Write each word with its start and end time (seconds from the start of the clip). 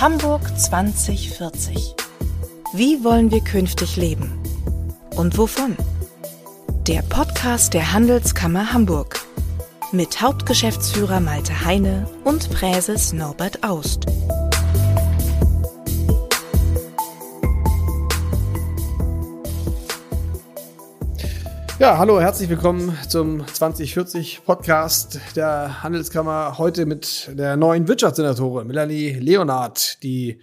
Hamburg 0.00 0.40
2040. 0.58 1.94
Wie 2.72 3.04
wollen 3.04 3.30
wir 3.30 3.40
künftig 3.40 3.96
leben? 3.96 4.32
Und 5.16 5.36
wovon? 5.36 5.76
Der 6.86 7.02
Podcast 7.02 7.74
der 7.74 7.92
Handelskammer 7.92 8.72
Hamburg 8.72 9.20
mit 9.92 10.22
Hauptgeschäftsführer 10.22 11.20
Malte 11.20 11.64
Heine 11.64 12.08
und 12.24 12.50
Präses 12.50 13.12
Norbert 13.12 13.62
Aust. 13.62 14.06
Ja, 21.80 21.96
hallo, 21.96 22.20
herzlich 22.20 22.50
willkommen 22.50 22.94
zum 23.08 23.42
2040 23.46 24.42
Podcast 24.44 25.18
der 25.34 25.82
Handelskammer. 25.82 26.58
Heute 26.58 26.84
mit 26.84 27.30
der 27.32 27.56
neuen 27.56 27.88
Wirtschaftssenatorin 27.88 28.66
Melanie 28.66 29.12
Leonard, 29.12 30.02
die 30.02 30.42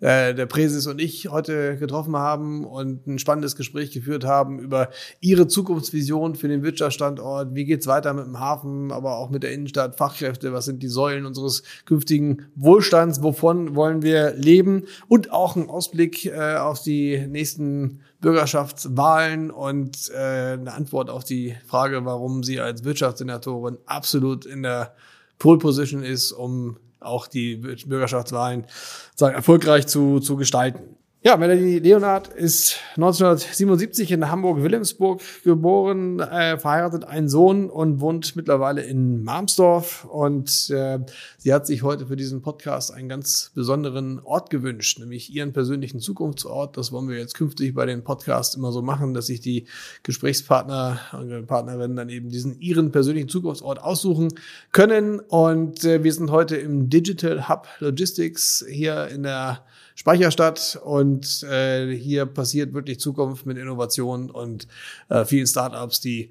äh, 0.00 0.34
der 0.34 0.46
Präses 0.46 0.86
und 0.86 1.00
ich 1.00 1.28
heute 1.30 1.76
getroffen 1.76 2.16
haben 2.16 2.64
und 2.64 3.06
ein 3.06 3.18
spannendes 3.18 3.56
Gespräch 3.56 3.92
geführt 3.92 4.24
haben 4.24 4.58
über 4.58 4.90
ihre 5.20 5.46
Zukunftsvision 5.46 6.34
für 6.34 6.48
den 6.48 6.62
Wirtschaftsstandort. 6.62 7.54
Wie 7.54 7.64
geht's 7.64 7.86
weiter 7.86 8.12
mit 8.12 8.26
dem 8.26 8.38
Hafen, 8.38 8.92
aber 8.92 9.16
auch 9.16 9.30
mit 9.30 9.42
der 9.42 9.52
Innenstadt, 9.52 9.96
Fachkräfte, 9.96 10.52
was 10.52 10.66
sind 10.66 10.82
die 10.82 10.88
Säulen 10.88 11.24
unseres 11.24 11.62
künftigen 11.86 12.46
Wohlstands, 12.56 13.22
wovon 13.22 13.74
wollen 13.74 14.02
wir 14.02 14.34
leben? 14.34 14.84
Und 15.08 15.32
auch 15.32 15.56
ein 15.56 15.70
Ausblick 15.70 16.26
äh, 16.26 16.56
auf 16.56 16.82
die 16.82 17.26
nächsten 17.26 18.00
Bürgerschaftswahlen 18.20 19.50
und 19.50 20.10
äh, 20.14 20.52
eine 20.52 20.74
Antwort 20.74 21.08
auf 21.08 21.24
die 21.24 21.56
Frage, 21.66 22.04
warum 22.04 22.42
sie 22.42 22.60
als 22.60 22.84
Wirtschaftssenatorin 22.84 23.78
absolut 23.86 24.44
in 24.44 24.62
der 24.62 24.94
Pole 25.38 25.58
Position 25.58 26.02
ist, 26.02 26.32
um 26.32 26.76
auch 27.06 27.26
die 27.26 27.56
Bürgerschaftswahlen 27.56 28.66
sagen, 29.14 29.34
erfolgreich 29.34 29.86
zu, 29.86 30.20
zu 30.20 30.36
gestalten. 30.36 30.96
Ja, 31.26 31.36
Melanie 31.36 31.80
Leonard 31.80 32.28
ist 32.28 32.76
1977 32.90 34.12
in 34.12 34.30
Hamburg-Wilhelmsburg 34.30 35.20
geboren, 35.42 36.20
äh, 36.20 36.56
verheiratet, 36.56 37.02
einen 37.02 37.28
Sohn 37.28 37.68
und 37.68 37.98
wohnt 37.98 38.36
mittlerweile 38.36 38.82
in 38.82 39.24
Marmsdorf. 39.24 40.04
Und 40.04 40.70
äh, 40.70 41.00
sie 41.36 41.52
hat 41.52 41.66
sich 41.66 41.82
heute 41.82 42.06
für 42.06 42.14
diesen 42.14 42.42
Podcast 42.42 42.94
einen 42.94 43.08
ganz 43.08 43.50
besonderen 43.56 44.20
Ort 44.20 44.50
gewünscht, 44.50 45.00
nämlich 45.00 45.34
ihren 45.34 45.52
persönlichen 45.52 45.98
Zukunftsort. 45.98 46.76
Das 46.76 46.92
wollen 46.92 47.08
wir 47.08 47.18
jetzt 47.18 47.34
künftig 47.34 47.74
bei 47.74 47.86
den 47.86 48.04
Podcasts 48.04 48.54
immer 48.54 48.70
so 48.70 48.80
machen, 48.80 49.12
dass 49.12 49.26
sich 49.26 49.40
die 49.40 49.66
Gesprächspartner 50.04 51.00
und 51.12 51.46
Partnerinnen 51.48 51.96
dann 51.96 52.08
eben 52.08 52.30
diesen 52.30 52.60
ihren 52.60 52.92
persönlichen 52.92 53.28
Zukunftsort 53.28 53.82
aussuchen 53.82 54.28
können. 54.70 55.18
Und 55.18 55.82
äh, 55.82 56.04
wir 56.04 56.12
sind 56.12 56.30
heute 56.30 56.54
im 56.54 56.88
Digital 56.88 57.48
Hub 57.48 57.66
Logistics 57.80 58.64
hier 58.70 59.08
in 59.08 59.24
der 59.24 59.64
Speicherstadt 59.96 60.78
und 60.84 61.42
äh, 61.44 61.90
hier 61.90 62.26
passiert 62.26 62.74
wirklich 62.74 63.00
Zukunft 63.00 63.46
mit 63.46 63.56
Innovation 63.56 64.30
und 64.30 64.68
äh, 65.08 65.24
vielen 65.24 65.46
Startups, 65.46 66.00
die 66.00 66.30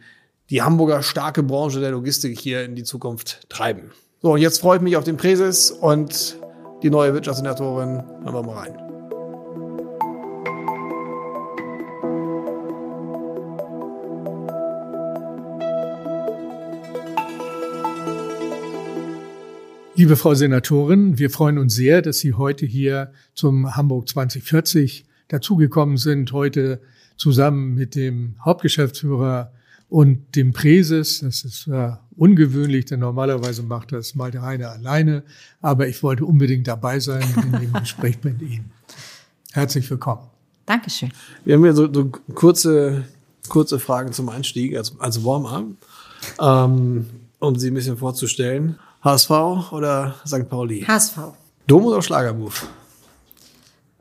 die 0.51 0.61
Hamburger 0.61 1.01
starke 1.01 1.41
Branche 1.41 1.79
der 1.79 1.89
Logistik 1.89 2.39
hier 2.39 2.63
in 2.63 2.75
die 2.75 2.83
Zukunft 2.83 3.49
treiben. 3.49 3.91
So, 4.21 4.37
jetzt 4.37 4.59
freue 4.59 4.77
ich 4.77 4.83
mich 4.83 4.95
auf 4.95 5.03
den 5.03 5.17
Präses 5.17 5.71
und 5.71 6.37
die 6.83 6.91
neue 6.91 7.13
Wirtschaftssenatorin. 7.15 8.03
Hören 8.23 8.33
wir 8.33 8.43
mal 8.43 8.55
rein. 8.55 8.84
Liebe 20.05 20.17
Frau 20.17 20.35
Senatorin, 20.35 21.17
wir 21.17 21.31
freuen 21.31 21.57
uns 21.57 21.73
sehr, 21.73 22.03
dass 22.03 22.19
Sie 22.19 22.35
heute 22.35 22.67
hier 22.67 23.11
zum 23.33 23.75
Hamburg 23.75 24.07
2040 24.07 25.03
dazugekommen 25.29 25.97
sind, 25.97 26.31
heute 26.31 26.79
zusammen 27.17 27.73
mit 27.73 27.95
dem 27.95 28.35
Hauptgeschäftsführer 28.45 29.51
und 29.89 30.35
dem 30.35 30.53
Präses. 30.53 31.21
Das 31.21 31.43
ist 31.43 31.65
äh, 31.65 31.93
ungewöhnlich, 32.17 32.85
denn 32.85 32.99
normalerweise 32.99 33.63
macht 33.63 33.93
das 33.93 34.13
Malte 34.13 34.43
Heine 34.43 34.69
alleine. 34.69 35.23
Aber 35.59 35.87
ich 35.87 36.03
wollte 36.03 36.23
unbedingt 36.23 36.67
dabei 36.67 36.99
sein 36.99 37.25
in 37.43 37.59
dem 37.59 37.73
Gespräch 37.79 38.19
mit 38.21 38.43
Ihnen. 38.43 38.69
Herzlich 39.53 39.89
willkommen. 39.89 40.27
Dankeschön. 40.67 41.11
Wir 41.45 41.55
haben 41.55 41.63
hier 41.63 41.73
so, 41.73 41.91
so 41.91 42.11
kurze, 42.35 43.05
kurze 43.49 43.79
Fragen 43.79 44.13
zum 44.13 44.29
Einstieg, 44.29 44.77
als, 44.77 44.99
als 44.99 45.25
Warm-up, 45.25 45.65
ähm, 46.39 47.07
um 47.39 47.55
Sie 47.55 47.71
ein 47.71 47.73
bisschen 47.73 47.97
vorzustellen. 47.97 48.77
HSV 49.05 49.29
oder 49.71 50.15
St. 50.25 50.49
Pauli? 50.49 50.81
HSV. 50.81 51.17
Dom 51.67 51.85
oder 51.85 52.01
Schlagermove? 52.01 52.65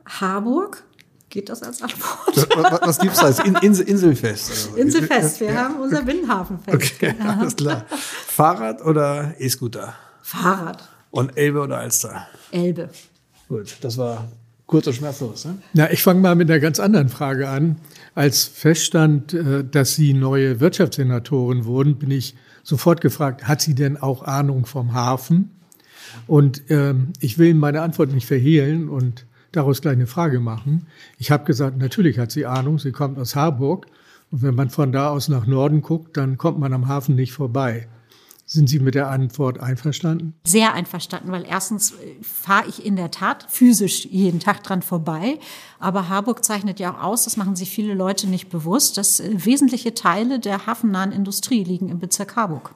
Harburg. 0.03 0.83
Geht 1.29 1.49
das 1.49 1.61
als 1.61 1.81
Antwort? 1.81 2.47
Was, 2.55 2.81
was 2.81 2.99
gibt's 2.99 3.19
da? 3.19 3.43
In, 3.43 3.55
Insel, 3.55 3.87
Inselfest? 3.87 4.49
Also. 4.49 4.75
Inselfest. 4.77 5.41
Wir 5.41 5.51
ja. 5.51 5.55
haben 5.55 5.79
unser 5.79 6.01
Binnenhafenfest. 6.01 6.75
Okay, 6.75 7.13
genau. 7.17 7.39
alles 7.39 7.55
klar. 7.55 7.85
Fahrrad 7.89 8.83
oder 8.83 9.35
E-Scooter? 9.37 9.93
Fahrrad. 10.23 10.89
Und 11.11 11.37
Elbe 11.37 11.59
oder 11.59 11.77
Alster? 11.77 12.27
Elbe. 12.51 12.89
Gut, 13.47 13.77
das 13.81 13.97
war 13.97 14.27
kurz 14.65 14.87
und 14.87 14.93
schmerzlos. 14.93 15.45
Ne? 15.45 15.59
Na, 15.73 15.91
ich 15.91 16.01
fange 16.01 16.19
mal 16.19 16.35
mit 16.35 16.49
einer 16.49 16.59
ganz 16.59 16.79
anderen 16.79 17.09
Frage 17.09 17.47
an. 17.47 17.75
Als 18.15 18.45
feststand, 18.45 19.33
äh, 19.33 19.63
dass 19.63 19.93
Sie 19.93 20.13
neue 20.13 20.59
Wirtschaftssenatorin 20.61 21.65
wurden, 21.65 21.99
bin 21.99 22.09
ich 22.09 22.33
sofort 22.65 22.99
gefragt, 22.99 23.47
hat 23.47 23.61
sie 23.61 23.75
denn 23.75 23.95
auch 23.95 24.23
Ahnung 24.23 24.65
vom 24.65 24.93
Hafen? 24.93 25.51
Und 26.27 26.63
ähm, 26.69 27.13
ich 27.19 27.37
will 27.37 27.53
meine 27.53 27.81
Antwort 27.81 28.11
nicht 28.11 28.25
verhehlen 28.25 28.89
und 28.89 29.25
daraus 29.51 29.81
gleich 29.81 29.93
eine 29.93 30.07
Frage 30.07 30.39
machen. 30.39 30.87
Ich 31.17 31.31
habe 31.31 31.45
gesagt, 31.45 31.77
natürlich 31.77 32.19
hat 32.19 32.31
sie 32.31 32.45
Ahnung, 32.45 32.79
sie 32.79 32.91
kommt 32.91 33.17
aus 33.17 33.35
Harburg. 33.35 33.85
Und 34.31 34.41
wenn 34.41 34.55
man 34.55 34.69
von 34.69 34.91
da 34.91 35.09
aus 35.09 35.29
nach 35.29 35.45
Norden 35.45 35.81
guckt, 35.81 36.17
dann 36.17 36.37
kommt 36.37 36.59
man 36.59 36.73
am 36.73 36.87
Hafen 36.87 37.15
nicht 37.15 37.31
vorbei. 37.31 37.87
Sind 38.47 38.69
Sie 38.69 38.79
mit 38.79 38.93
der 38.93 39.09
Antwort 39.09 39.59
einverstanden? 39.59 40.35
Sehr 40.43 40.73
einverstanden, 40.73 41.31
weil 41.31 41.45
erstens 41.49 41.93
äh, 41.93 41.95
fahre 42.21 42.69
ich 42.69 42.85
in 42.85 42.95
der 42.95 43.09
Tat 43.09 43.47
physisch 43.49 44.05
jeden 44.05 44.39
Tag 44.39 44.61
dran 44.61 44.83
vorbei. 44.83 45.39
Aber 45.79 46.09
Harburg 46.09 46.45
zeichnet 46.45 46.79
ja 46.79 46.93
auch 46.93 47.03
aus, 47.03 47.23
das 47.23 47.37
machen 47.37 47.55
sich 47.55 47.71
viele 47.71 47.95
Leute 47.95 48.27
nicht 48.27 48.49
bewusst, 48.49 48.99
dass 48.99 49.19
äh, 49.19 49.31
wesentliche 49.33 49.95
Teile 49.95 50.39
der 50.39 50.67
hafennahen 50.67 51.11
Industrie 51.11 51.63
liegen 51.63 51.89
im 51.89 51.97
Bezirk 51.97 52.35
Harburg. 52.35 52.75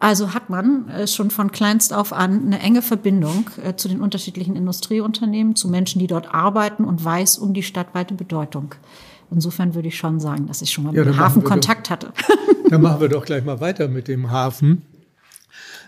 Also 0.00 0.34
hat 0.34 0.50
man 0.50 0.88
äh, 0.88 1.06
schon 1.06 1.30
von 1.30 1.52
kleinst 1.52 1.92
auf 1.92 2.12
an 2.12 2.46
eine 2.46 2.58
enge 2.58 2.82
Verbindung 2.82 3.48
zu 3.76 3.86
den 3.86 4.00
unterschiedlichen 4.00 4.56
Industrieunternehmen, 4.56 5.54
zu 5.54 5.68
Menschen, 5.68 6.00
die 6.00 6.08
dort 6.08 6.34
arbeiten 6.34 6.84
und 6.84 7.04
weiß 7.04 7.38
um 7.38 7.54
die 7.54 7.62
stadtweite 7.62 8.14
Bedeutung. 8.14 8.74
Insofern 9.30 9.74
würde 9.74 9.88
ich 9.88 9.96
schon 9.96 10.20
sagen, 10.20 10.46
dass 10.46 10.62
ich 10.62 10.70
schon 10.70 10.84
mal 10.84 10.94
ja, 10.94 11.04
mit 11.04 11.14
dem 11.14 11.18
Hafen 11.18 11.44
Kontakt 11.44 11.90
hatte. 11.90 12.12
Dann 12.70 12.80
machen 12.82 13.00
wir 13.00 13.08
doch 13.08 13.24
gleich 13.24 13.44
mal 13.44 13.60
weiter 13.60 13.88
mit 13.88 14.08
dem 14.08 14.30
Hafen. 14.30 14.82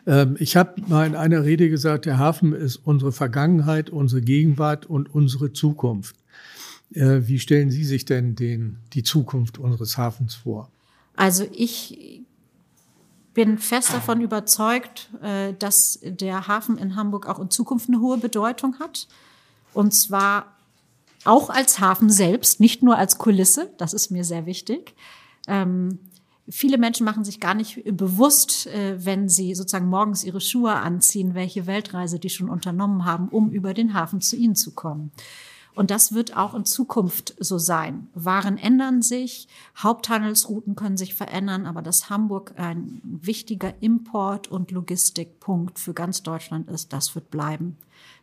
Ähm, 0.07 0.37
ich 0.39 0.57
habe 0.57 0.81
mal 0.87 1.07
in 1.07 1.15
einer 1.15 1.45
Rede 1.45 1.69
gesagt, 1.69 2.07
der 2.07 2.19
Hafen 2.19 2.53
ist 2.53 2.77
unsere 2.77 3.13
Vergangenheit, 3.13 3.91
unsere 3.91 4.23
Gegenwart 4.23 4.87
und 4.87 5.13
unsere 5.15 5.53
Zukunft. 5.53 6.17
Äh, 6.93 7.21
wie 7.23 7.39
stellen 7.39 7.71
Sie 7.71 7.85
sich 7.85 8.05
denn 8.05 8.37
den, 8.37 8.79
die 8.93 9.03
Zukunft 9.03 9.59
unseres 9.59 9.99
Hafens 9.99 10.35
vor? 10.35 10.71
Also 11.17 11.45
ich 11.53 12.23
bin 13.35 13.59
fest 13.59 13.93
davon 13.93 14.21
überzeugt, 14.21 15.11
äh, 15.23 15.53
dass 15.59 15.99
der 16.03 16.47
Hafen 16.47 16.79
in 16.79 16.97
Hamburg 16.97 17.29
auch 17.29 17.39
in 17.39 17.51
Zukunft 17.51 17.89
eine 17.89 18.01
hohe 18.01 18.19
Bedeutung 18.19 18.79
hat. 18.79 19.09
Und 19.75 19.93
zwar 19.95 20.56
auch 21.27 21.51
als 21.51 21.81
Hafen 21.81 22.11
selbst, 22.11 22.61
nicht 22.61 22.83
nur 22.83 22.97
als 22.97 23.19
Kulisse, 23.19 23.73
das 23.79 23.93
ist 23.93 24.11
mir 24.11 24.25
sehr 24.25 24.47
wichtig. 24.47 24.95
Ähm, 25.47 25.99
viele 26.49 26.79
Menschen 26.79 27.05
machen 27.05 27.25
sich 27.25 27.41
gar 27.41 27.55
nicht 27.55 27.83
bewusst, 27.97 28.67
äh, 28.67 29.05
wenn 29.05 29.29
sie 29.29 29.55
sozusagen 29.55 29.89
morgens 29.89 30.25
ihre 30.25 30.41
Schuhe 30.41 30.75
anziehen, 30.75 31.35
welche 31.35 31.67
Weltreise 31.67 32.19
die 32.19 32.31
schon 32.31 32.49
unternommen 32.49 33.05
haben, 33.05 33.29
um 33.29 33.51
über 33.51 33.75
den 33.75 33.95
Hafen 33.95 34.21
zu 34.21 34.37
ihnen 34.37 34.57
zu 34.57 34.73
kommen. 34.73 35.11
Und 35.75 35.91
das 35.91 36.15
wird 36.15 36.35
auch 36.35 36.55
in 36.55 36.65
Zukunft 36.65 37.35
so 37.39 37.59
sein. 37.59 38.09
Waren 38.15 38.57
ändern 38.57 39.03
sich, 39.03 39.47
Haupthandelsrouten 39.77 40.75
können 40.75 40.97
sich 40.97 41.15
verändern, 41.15 41.67
aber 41.67 41.83
dass 41.83 42.09
Hamburg 42.09 42.55
ein 42.57 43.03
wichtiger 43.05 43.75
Import- 43.83 44.49
und 44.49 44.71
Logistikpunkt 44.71 45.79
für 45.79 45.93
ganz 45.93 46.23
Deutschland 46.23 46.71
ist, 46.71 46.95
das 46.95 47.15
wird 47.15 47.31
bleiben, 47.31 47.77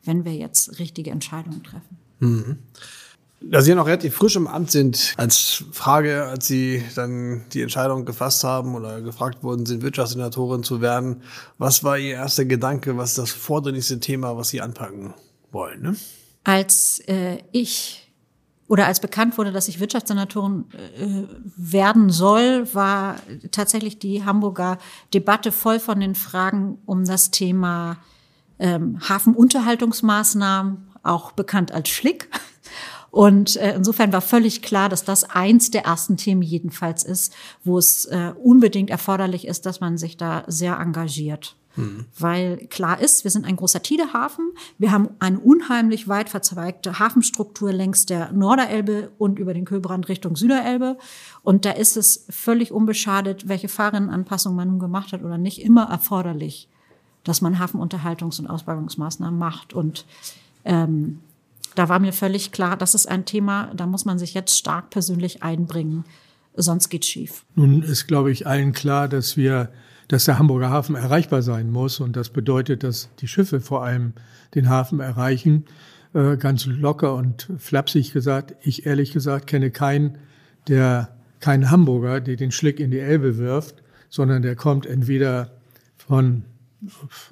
wenn 0.04 0.26
wir 0.26 0.34
jetzt 0.34 0.80
richtige 0.80 1.12
Entscheidungen 1.12 1.62
treffen. 1.62 2.03
Mhm. 2.24 2.58
Da 3.46 3.62
Sie 3.62 3.72
ja 3.72 3.76
noch 3.76 3.88
relativ 3.88 4.16
frisch 4.16 4.38
im 4.38 4.48
Amt 4.48 4.72
sind, 4.72 5.14
als 5.18 5.66
Frage, 5.72 6.26
als 6.26 6.48
Sie 6.48 6.82
dann 6.96 7.44
die 7.52 7.62
Entscheidung 7.62 8.06
gefasst 8.06 8.46
haben 8.46 8.74
oder 8.74 9.02
gefragt 9.02 9.44
worden 9.44 9.66
sind, 9.66 9.82
Wirtschaftssenatorin 9.82 10.64
zu 10.64 10.80
werden, 10.80 11.24
was 11.58 11.84
war 11.84 11.98
Ihr 11.98 12.14
erster 12.14 12.46
Gedanke, 12.46 12.96
was 12.98 13.16
das 13.16 13.32
vordringlichste 13.32 14.00
Thema, 14.00 14.38
was 14.38 14.50
Sie 14.50 14.62
anpacken 14.62 15.14
wollen? 15.52 15.82
Ne? 15.82 15.96
Als 16.46 17.00
äh, 17.08 17.40
ich 17.52 18.04
oder 18.70 18.88
als 18.88 19.02
bekannt 19.02 19.38
wurde, 19.38 19.52
dass 19.52 19.68
ich 19.68 19.82
Wirtschaftssenatorin 19.82 20.66
äh, 20.72 21.24
werden 21.58 22.10
soll, 22.10 22.74
war 22.74 23.18
tatsächlich 23.52 24.00
die 24.00 24.24
Hamburger 24.24 24.78
Debatte 25.14 25.52
voll 25.52 25.80
von 25.80 26.00
den 26.00 26.16
Fragen 26.16 26.78
um 26.86 27.04
das 27.04 27.30
Thema 27.30 27.98
ähm, 28.60 29.00
Hafenunterhaltungsmaßnahmen, 29.08 30.93
auch 31.04 31.32
bekannt 31.34 31.72
als 31.72 31.90
Schlick. 31.90 32.30
Und 33.12 33.58
äh, 33.58 33.76
insofern 33.76 34.12
war 34.12 34.22
völlig 34.22 34.64
klar, 34.64 34.90
dass 34.90 35.04
das 35.04 35.24
eins 35.24 35.70
der 35.70 35.86
ersten 35.86 36.18
Themen 36.18 36.42
jedenfalls 36.42 37.04
ist, 37.04 37.36
wo 37.64 37.78
es 37.78 38.06
äh, 38.06 38.34
unbedingt 38.42 38.90
erforderlich 38.90 39.46
ist, 39.46 39.68
dass 39.68 39.80
man 39.80 40.00
sich 40.00 40.18
da 40.18 40.44
sehr 40.48 40.80
engagiert. 40.80 41.56
Mhm. 41.76 42.06
Weil 42.18 42.58
klar 42.72 43.00
ist, 43.00 43.24
wir 43.24 43.32
sind 43.32 43.46
ein 43.46 43.56
großer 43.56 43.82
Tidehafen. 43.82 44.52
Wir 44.78 44.92
haben 44.92 45.10
eine 45.20 45.40
unheimlich 45.40 46.08
weit 46.08 46.30
verzweigte 46.30 47.00
Hafenstruktur 47.00 47.72
längs 47.72 48.06
der 48.06 48.32
Norderelbe 48.32 49.12
und 49.18 49.40
über 49.40 49.54
den 49.54 49.66
Kühlbrand 49.66 50.10
Richtung 50.10 50.36
Süderelbe. 50.36 50.98
Und 51.44 51.66
da 51.66 51.72
ist 51.72 51.98
es 51.98 52.26
völlig 52.30 52.72
unbeschadet, 52.72 53.48
welche 53.48 53.70
Fahrrinnenanpassung 53.70 54.56
man 54.56 54.70
nun 54.70 54.80
gemacht 54.80 55.14
hat 55.14 55.24
oder 55.24 55.38
nicht, 55.38 55.62
immer 55.62 55.84
erforderlich, 55.84 56.70
dass 57.24 57.42
man 57.42 57.60
Hafenunterhaltungs- 57.60 58.40
und 58.40 58.48
Ausbauungsmaßnahmen 58.48 59.38
macht. 59.38 59.74
Und 59.74 60.06
ähm, 60.66 61.20
da 61.76 61.90
war 61.90 62.00
mir 62.00 62.14
völlig 62.14 62.52
klar, 62.52 62.78
das 62.78 62.96
ist 62.96 63.08
ein 63.08 63.26
Thema, 63.26 63.72
da 63.76 63.88
muss 63.88 64.06
man 64.06 64.20
sich 64.20 64.34
jetzt 64.34 64.58
stark 64.58 64.90
persönlich 64.90 65.44
einbringen, 65.44 66.06
sonst 66.56 66.90
geht's 66.90 67.08
schief. 67.08 67.46
Nun 67.56 67.82
ist, 67.82 68.08
glaube 68.08 68.32
ich, 68.32 68.46
allen 68.46 68.74
klar, 68.74 69.08
dass 69.08 69.38
wir 69.38 69.70
dass 70.08 70.26
der 70.26 70.38
Hamburger 70.38 70.70
Hafen 70.70 70.96
erreichbar 70.96 71.42
sein 71.42 71.72
muss. 71.72 72.00
Und 72.00 72.16
das 72.16 72.30
bedeutet, 72.30 72.84
dass 72.84 73.10
die 73.20 73.28
Schiffe 73.28 73.62
vor 73.62 73.84
allem 73.84 74.14
den 74.54 74.70
Hafen 74.70 75.00
erreichen. 75.00 75.66
Äh, 76.14 76.38
ganz 76.38 76.66
locker 76.66 77.16
und 77.16 77.50
flapsig 77.58 78.14
gesagt, 78.14 78.56
ich 78.62 78.86
ehrlich 78.86 79.14
gesagt 79.14 79.48
kenne 79.48 79.72
keinen, 79.72 80.18
der 80.68 81.16
keinen 81.40 81.72
Hamburger, 81.72 82.22
der 82.22 82.36
den 82.36 82.52
Schlick 82.52 82.80
in 82.80 82.92
die 82.92 83.00
Elbe 83.00 83.38
wirft, 83.38 83.82
sondern 84.10 84.42
der 84.42 84.56
kommt 84.56 84.86
entweder 84.86 85.52
von, 85.98 86.46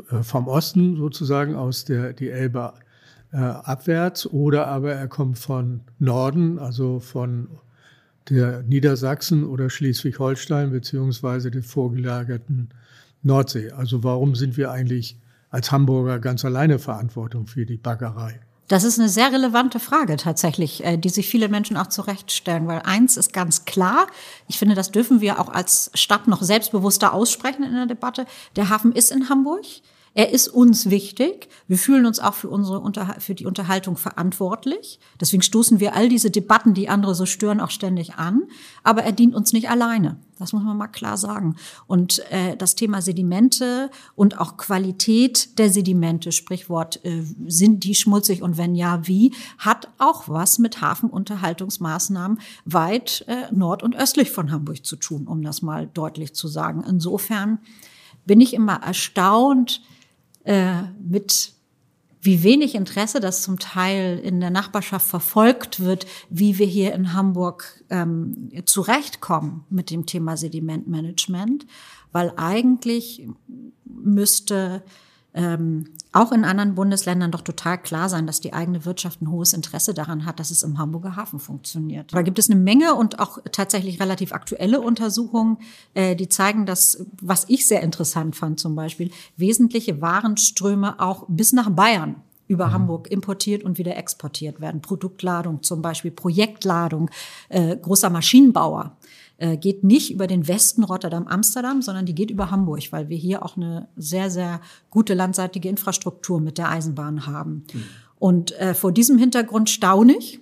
äh, 0.09 0.23
vom 0.23 0.47
Osten 0.47 0.97
sozusagen 0.97 1.55
aus 1.55 1.85
der 1.85 2.13
die 2.13 2.29
Elbe 2.29 2.73
äh, 3.33 3.37
abwärts 3.37 4.25
oder 4.27 4.67
aber 4.67 4.93
er 4.93 5.07
kommt 5.07 5.39
von 5.39 5.81
Norden, 5.99 6.59
also 6.59 6.99
von 6.99 7.47
der 8.29 8.63
Niedersachsen 8.63 9.43
oder 9.43 9.69
Schleswig-Holstein 9.69 10.71
beziehungsweise 10.71 11.51
der 11.51 11.63
vorgelagerten 11.63 12.69
Nordsee. 13.23 13.71
Also 13.71 14.03
warum 14.03 14.35
sind 14.35 14.57
wir 14.57 14.71
eigentlich 14.71 15.17
als 15.49 15.71
Hamburger 15.71 16.19
ganz 16.19 16.45
alleine 16.45 16.79
Verantwortung 16.79 17.47
für 17.47 17.65
die 17.65 17.77
Baggerei? 17.77 18.39
Das 18.67 18.85
ist 18.85 18.99
eine 18.99 19.09
sehr 19.09 19.33
relevante 19.33 19.81
Frage 19.81 20.15
tatsächlich, 20.15 20.81
äh, 20.85 20.97
die 20.97 21.09
sich 21.09 21.27
viele 21.27 21.49
Menschen 21.49 21.75
auch 21.75 21.87
zurechtstellen, 21.87 22.67
weil 22.67 22.81
eins 22.85 23.17
ist 23.17 23.33
ganz 23.33 23.65
klar, 23.65 24.07
ich 24.47 24.57
finde, 24.57 24.75
das 24.75 24.91
dürfen 24.91 25.19
wir 25.19 25.41
auch 25.41 25.49
als 25.49 25.91
Stadt 25.93 26.29
noch 26.29 26.41
selbstbewusster 26.41 27.13
aussprechen 27.13 27.63
in 27.63 27.73
der 27.73 27.85
Debatte. 27.85 28.25
Der 28.55 28.69
Hafen 28.69 28.93
ist 28.93 29.11
in 29.11 29.27
Hamburg. 29.27 29.65
Er 30.13 30.31
ist 30.31 30.49
uns 30.49 30.89
wichtig. 30.89 31.47
Wir 31.69 31.77
fühlen 31.77 32.05
uns 32.05 32.19
auch 32.19 32.33
für 32.33 32.49
unsere 32.49 32.81
für 33.19 33.33
die 33.33 33.45
Unterhaltung 33.45 33.95
verantwortlich. 33.95 34.99
Deswegen 35.21 35.41
stoßen 35.41 35.79
wir 35.79 35.95
all 35.95 36.09
diese 36.09 36.29
Debatten, 36.29 36.73
die 36.73 36.89
andere 36.89 37.15
so 37.15 37.25
stören, 37.25 37.61
auch 37.61 37.69
ständig 37.69 38.15
an. 38.15 38.43
Aber 38.83 39.03
er 39.03 39.13
dient 39.13 39.33
uns 39.33 39.53
nicht 39.53 39.69
alleine. 39.69 40.17
Das 40.37 40.51
muss 40.51 40.63
man 40.63 40.75
mal 40.75 40.87
klar 40.87 41.15
sagen. 41.17 41.55
Und 41.87 42.19
äh, 42.29 42.57
das 42.57 42.75
Thema 42.75 43.01
Sedimente 43.01 43.89
und 44.15 44.37
auch 44.37 44.57
Qualität 44.57 45.57
der 45.59 45.69
Sedimente, 45.69 46.33
Sprichwort, 46.33 46.99
äh, 47.05 47.23
sind 47.47 47.85
die 47.85 47.95
schmutzig 47.95 48.41
und 48.41 48.57
wenn 48.57 48.75
ja, 48.75 49.07
wie, 49.07 49.33
hat 49.59 49.87
auch 49.97 50.27
was 50.27 50.59
mit 50.59 50.81
Hafenunterhaltungsmaßnahmen 50.81 52.39
weit 52.65 53.23
äh, 53.27 53.53
nord- 53.53 53.83
und 53.83 53.95
östlich 53.95 54.31
von 54.31 54.51
Hamburg 54.51 54.85
zu 54.85 54.97
tun, 54.97 55.25
um 55.27 55.41
das 55.41 55.61
mal 55.61 55.87
deutlich 55.93 56.33
zu 56.33 56.49
sagen. 56.49 56.83
Insofern 56.85 57.59
bin 58.25 58.41
ich 58.41 58.53
immer 58.53 58.81
erstaunt, 58.83 59.81
äh, 60.43 60.83
mit 61.01 61.53
wie 62.23 62.43
wenig 62.43 62.75
Interesse 62.75 63.19
das 63.19 63.41
zum 63.41 63.57
Teil 63.57 64.19
in 64.19 64.39
der 64.39 64.51
Nachbarschaft 64.51 65.07
verfolgt 65.07 65.79
wird, 65.79 66.05
wie 66.29 66.59
wir 66.59 66.67
hier 66.67 66.93
in 66.93 67.13
Hamburg 67.13 67.83
ähm, 67.89 68.49
zurechtkommen 68.65 69.65
mit 69.69 69.89
dem 69.89 70.05
Thema 70.05 70.37
Sedimentmanagement, 70.37 71.65
weil 72.11 72.31
eigentlich 72.37 73.27
müsste 73.85 74.83
ähm, 75.33 75.87
auch 76.11 76.33
in 76.33 76.43
anderen 76.43 76.75
Bundesländern 76.75 77.31
doch 77.31 77.41
total 77.41 77.77
klar 77.81 78.09
sein, 78.09 78.27
dass 78.27 78.41
die 78.41 78.51
eigene 78.51 78.85
Wirtschaft 78.85 79.21
ein 79.21 79.31
hohes 79.31 79.53
Interesse 79.53 79.93
daran 79.93 80.25
hat, 80.25 80.39
dass 80.39 80.51
es 80.51 80.61
im 80.61 80.77
Hamburger 80.77 81.15
Hafen 81.15 81.39
funktioniert. 81.39 82.13
Da 82.13 82.21
gibt 82.21 82.37
es 82.37 82.49
eine 82.49 82.59
Menge 82.59 82.95
und 82.95 83.19
auch 83.19 83.39
tatsächlich 83.51 84.01
relativ 84.01 84.33
aktuelle 84.33 84.81
Untersuchungen, 84.81 85.57
äh, 85.93 86.15
die 86.15 86.27
zeigen, 86.27 86.65
dass, 86.65 87.05
was 87.21 87.45
ich 87.47 87.65
sehr 87.65 87.81
interessant 87.81 88.35
fand 88.35 88.59
zum 88.59 88.75
Beispiel, 88.75 89.11
wesentliche 89.37 90.01
Warenströme 90.01 90.99
auch 90.99 91.25
bis 91.29 91.53
nach 91.53 91.69
Bayern 91.69 92.15
über 92.47 92.67
mhm. 92.67 92.73
Hamburg 92.73 93.09
importiert 93.09 93.63
und 93.63 93.77
wieder 93.77 93.95
exportiert 93.95 94.59
werden. 94.59 94.81
Produktladung 94.81 95.63
zum 95.63 95.81
Beispiel, 95.81 96.11
Projektladung, 96.11 97.09
äh, 97.47 97.77
großer 97.77 98.09
Maschinenbauer 98.09 98.97
äh, 99.41 99.57
geht 99.57 99.83
nicht 99.83 100.13
über 100.13 100.27
den 100.27 100.47
Westen 100.47 100.83
Rotterdam-Amsterdam, 100.83 101.81
sondern 101.81 102.05
die 102.05 102.13
geht 102.13 102.29
über 102.29 102.51
Hamburg, 102.51 102.91
weil 102.91 103.09
wir 103.09 103.17
hier 103.17 103.43
auch 103.43 103.57
eine 103.57 103.87
sehr, 103.95 104.29
sehr 104.29 104.61
gute 104.91 105.15
landseitige 105.15 105.67
Infrastruktur 105.67 106.39
mit 106.39 106.59
der 106.59 106.69
Eisenbahn 106.69 107.25
haben. 107.25 107.65
Mhm. 107.73 107.83
Und 108.19 108.51
äh, 108.59 108.75
vor 108.75 108.91
diesem 108.91 109.17
Hintergrund 109.17 109.71
staune 109.71 110.15
ich, 110.15 110.39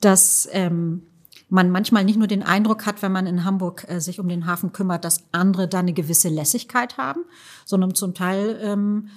dass 0.00 0.48
ähm, 0.52 1.02
man 1.50 1.70
manchmal 1.70 2.04
nicht 2.04 2.16
nur 2.16 2.26
den 2.26 2.42
Eindruck 2.42 2.86
hat, 2.86 3.02
wenn 3.02 3.12
man 3.12 3.26
in 3.26 3.44
Hamburg 3.44 3.84
äh, 3.88 4.00
sich 4.00 4.18
um 4.18 4.28
den 4.28 4.46
Hafen 4.46 4.72
kümmert, 4.72 5.04
dass 5.04 5.24
andere 5.32 5.68
da 5.68 5.80
eine 5.80 5.92
gewisse 5.92 6.30
Lässigkeit 6.30 6.96
haben, 6.96 7.20
sondern 7.66 7.94
zum 7.94 8.14
Teil 8.14 8.58
ähm, 8.62 9.08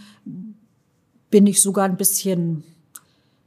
bin 1.29 1.47
ich 1.47 1.61
sogar 1.61 1.85
ein 1.85 1.95
bisschen 1.95 2.65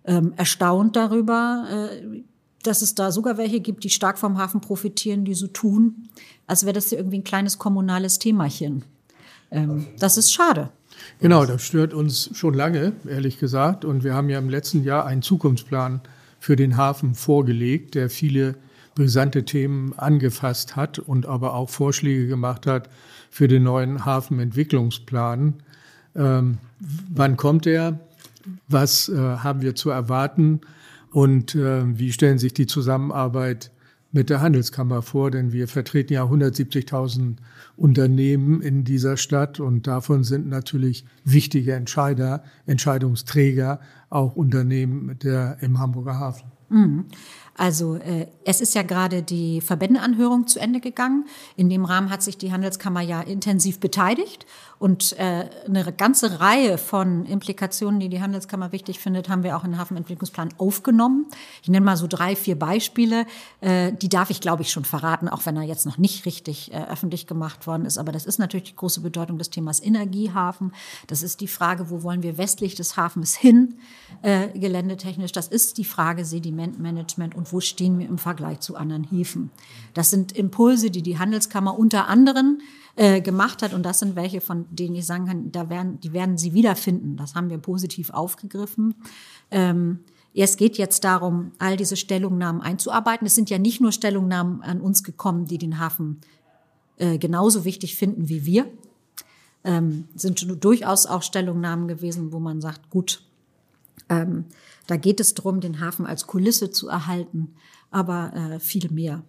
ähm, 0.06 0.32
erstaunt 0.36 0.96
darüber, 0.96 1.66
äh, 1.70 2.22
dass 2.62 2.82
es 2.82 2.94
da 2.94 3.10
sogar 3.10 3.38
welche 3.38 3.60
gibt, 3.60 3.84
die 3.84 3.90
stark 3.90 4.18
vom 4.18 4.38
Hafen 4.38 4.60
profitieren, 4.60 5.24
die 5.24 5.34
so 5.34 5.46
tun, 5.46 6.08
als 6.46 6.64
wäre 6.64 6.74
das 6.74 6.90
ja 6.90 6.98
irgendwie 6.98 7.18
ein 7.18 7.24
kleines 7.24 7.58
kommunales 7.58 8.18
Themachen. 8.18 8.84
Ähm, 9.50 9.86
das 9.98 10.16
ist 10.16 10.32
schade. 10.32 10.70
Genau, 11.20 11.46
das 11.46 11.62
stört 11.62 11.94
uns 11.94 12.30
schon 12.34 12.54
lange, 12.54 12.92
ehrlich 13.08 13.38
gesagt. 13.38 13.84
Und 13.84 14.04
wir 14.04 14.14
haben 14.14 14.28
ja 14.28 14.38
im 14.38 14.50
letzten 14.50 14.84
Jahr 14.84 15.06
einen 15.06 15.22
Zukunftsplan 15.22 16.00
für 16.38 16.56
den 16.56 16.76
Hafen 16.76 17.14
vorgelegt, 17.14 17.94
der 17.94 18.10
viele 18.10 18.56
brisante 18.94 19.44
Themen 19.44 19.94
angefasst 19.98 20.76
hat 20.76 20.98
und 20.98 21.26
aber 21.26 21.54
auch 21.54 21.70
Vorschläge 21.70 22.26
gemacht 22.26 22.66
hat 22.66 22.90
für 23.30 23.48
den 23.48 23.62
neuen 23.62 24.04
Hafenentwicklungsplan. 24.04 25.54
Ähm, 26.16 26.58
wann 26.78 27.36
kommt 27.36 27.67
er? 27.67 28.00
Was 28.69 29.08
äh, 29.08 29.17
haben 29.17 29.62
wir 29.62 29.74
zu 29.74 29.90
erwarten? 29.90 30.60
Und 31.10 31.55
äh, 31.55 31.98
wie 31.98 32.12
stellen 32.12 32.38
sich 32.38 32.55
die 32.55 32.67
Zusammenarbeit 32.67 33.70
mit 34.12 34.31
der 34.31 34.40
Handelskammer 34.40 35.02
vor? 35.02 35.31
Denn 35.31 35.52
wir 35.52 35.69
vertreten 35.69 36.12
ja 36.12 36.24
170.000 36.24 37.36
Unternehmen 37.76 38.60
in 38.60 38.84
dieser 38.84 39.17
Stadt 39.17 39.60
und 39.60 39.86
davon 39.86 40.24
sind 40.24 40.48
natürlich 40.48 41.05
wichtige 41.24 41.74
Entscheider, 41.74 42.44
Entscheidungsträger 42.67 43.81
auch 44.08 44.36
Unternehmen 44.36 45.19
der, 45.22 45.58
im 45.60 45.79
Hamburger 45.79 46.19
Hafen. 46.19 46.52
Mhm. 46.69 47.06
Also 47.60 47.96
äh, 47.96 48.26
es 48.46 48.62
ist 48.62 48.74
ja 48.74 48.82
gerade 48.82 49.22
die 49.22 49.60
Verbändeanhörung 49.60 50.46
zu 50.46 50.58
Ende 50.58 50.81
gegangen. 50.81 51.26
In 51.56 51.69
dem 51.69 51.84
Rahmen 51.84 52.08
hat 52.08 52.22
sich 52.22 52.38
die 52.38 52.52
Handelskammer 52.52 53.02
ja 53.02 53.20
intensiv 53.20 53.81
beteiligt 53.81 54.46
und 54.79 55.12
äh, 55.19 55.44
eine 55.67 55.93
ganze 55.93 56.40
Reihe 56.40 56.79
von 56.79 57.26
Implikationen, 57.26 58.00
die 58.00 58.08
die 58.08 58.22
Handelskammer 58.22 58.72
wichtig 58.72 58.98
findet, 58.98 59.29
haben 59.29 59.43
wir 59.43 59.58
auch 59.58 59.64
in 59.64 59.72
den 59.72 59.79
Hafenentwicklungsplan 59.79 60.55
aufgenommen. 60.56 61.26
Ich 61.62 61.69
nenne 61.69 61.84
mal 61.84 61.98
so 61.98 62.06
drei, 62.06 62.34
vier 62.34 62.58
Beispiele. 62.58 63.26
Äh, 63.60 63.93
die 63.93 64.08
darf 64.08 64.31
ich, 64.31 64.40
glaube 64.40 64.62
ich, 64.62 64.72
schon 64.72 64.86
verraten, 64.86 65.29
auch 65.29 65.44
wenn 65.44 65.58
er 65.58 65.64
jetzt 65.64 65.84
noch 65.84 65.98
nicht 65.98 66.24
richtig 66.24 66.72
äh, 66.72 66.86
öffentlich 66.86 67.26
gemacht 67.26 67.67
worden 67.67 67.84
ist. 67.84 67.98
Aber 67.98 68.10
das 68.10 68.24
ist 68.24 68.38
natürlich 68.38 68.70
die 68.70 68.76
große 68.76 69.02
Bedeutung 69.02 69.36
des 69.36 69.50
Themas 69.50 69.82
Energiehafen. 69.82 70.72
Das 71.08 71.22
ist 71.22 71.43
die 71.43 71.48
Frage, 71.48 71.90
wo 71.90 72.02
wollen 72.02 72.22
wir 72.22 72.38
westlich 72.38 72.74
des 72.74 72.96
Hafens 72.96 73.36
hin, 73.36 73.74
äh, 74.22 74.48
geländetechnisch. 74.58 75.32
Das 75.32 75.46
ist 75.46 75.76
die 75.76 75.84
Frage 75.84 76.24
Sedimentmanagement 76.24 77.34
und 77.34 77.49
wo 77.52 77.60
stehen 77.60 77.98
wir 77.98 78.06
im 78.06 78.19
Vergleich 78.19 78.60
zu 78.60 78.76
anderen 78.76 79.04
Häfen. 79.04 79.50
Das 79.94 80.10
sind 80.10 80.32
Impulse, 80.32 80.90
die 80.90 81.02
die 81.02 81.19
Handelskammer 81.19 81.78
unter 81.78 82.08
anderem 82.08 82.60
äh, 82.96 83.20
gemacht 83.20 83.62
hat. 83.62 83.72
Und 83.72 83.84
das 83.84 84.00
sind 84.00 84.16
welche, 84.16 84.40
von 84.40 84.66
denen 84.70 84.94
ich 84.94 85.06
sagen 85.06 85.26
kann, 85.26 85.52
da 85.52 85.70
werden, 85.70 86.00
die 86.00 86.12
werden 86.12 86.38
Sie 86.38 86.52
wiederfinden. 86.52 87.16
Das 87.16 87.34
haben 87.34 87.50
wir 87.50 87.58
positiv 87.58 88.10
aufgegriffen. 88.10 88.94
Ähm, 89.50 90.00
es 90.34 90.56
geht 90.56 90.78
jetzt 90.78 91.04
darum, 91.04 91.52
all 91.58 91.76
diese 91.76 91.96
Stellungnahmen 91.96 92.62
einzuarbeiten. 92.62 93.26
Es 93.26 93.34
sind 93.34 93.50
ja 93.50 93.58
nicht 93.58 93.80
nur 93.80 93.92
Stellungnahmen 93.92 94.62
an 94.62 94.80
uns 94.80 95.02
gekommen, 95.02 95.46
die 95.46 95.58
den 95.58 95.78
Hafen 95.78 96.20
äh, 96.98 97.19
genauso 97.19 97.64
wichtig 97.64 97.96
finden 97.96 98.28
wie 98.28 98.44
wir. 98.44 98.66
Ähm, 99.64 100.08
sind 100.14 100.46
durchaus 100.64 101.06
auch 101.06 101.22
Stellungnahmen 101.22 101.88
gewesen, 101.88 102.32
wo 102.32 102.38
man 102.38 102.60
sagt, 102.60 102.90
gut, 102.90 103.22
ähm, 104.08 104.46
da 104.91 104.97
geht 104.97 105.20
es 105.20 105.35
darum, 105.35 105.61
den 105.61 105.81
Hafen 105.81 106.05
als 106.06 106.27
Kulisse 106.27 106.70
zu 106.70 106.89
erhalten, 106.89 107.55
aber 107.91 108.32
äh, 108.35 108.61
viel 108.61 108.91
mehr. 108.91 109.23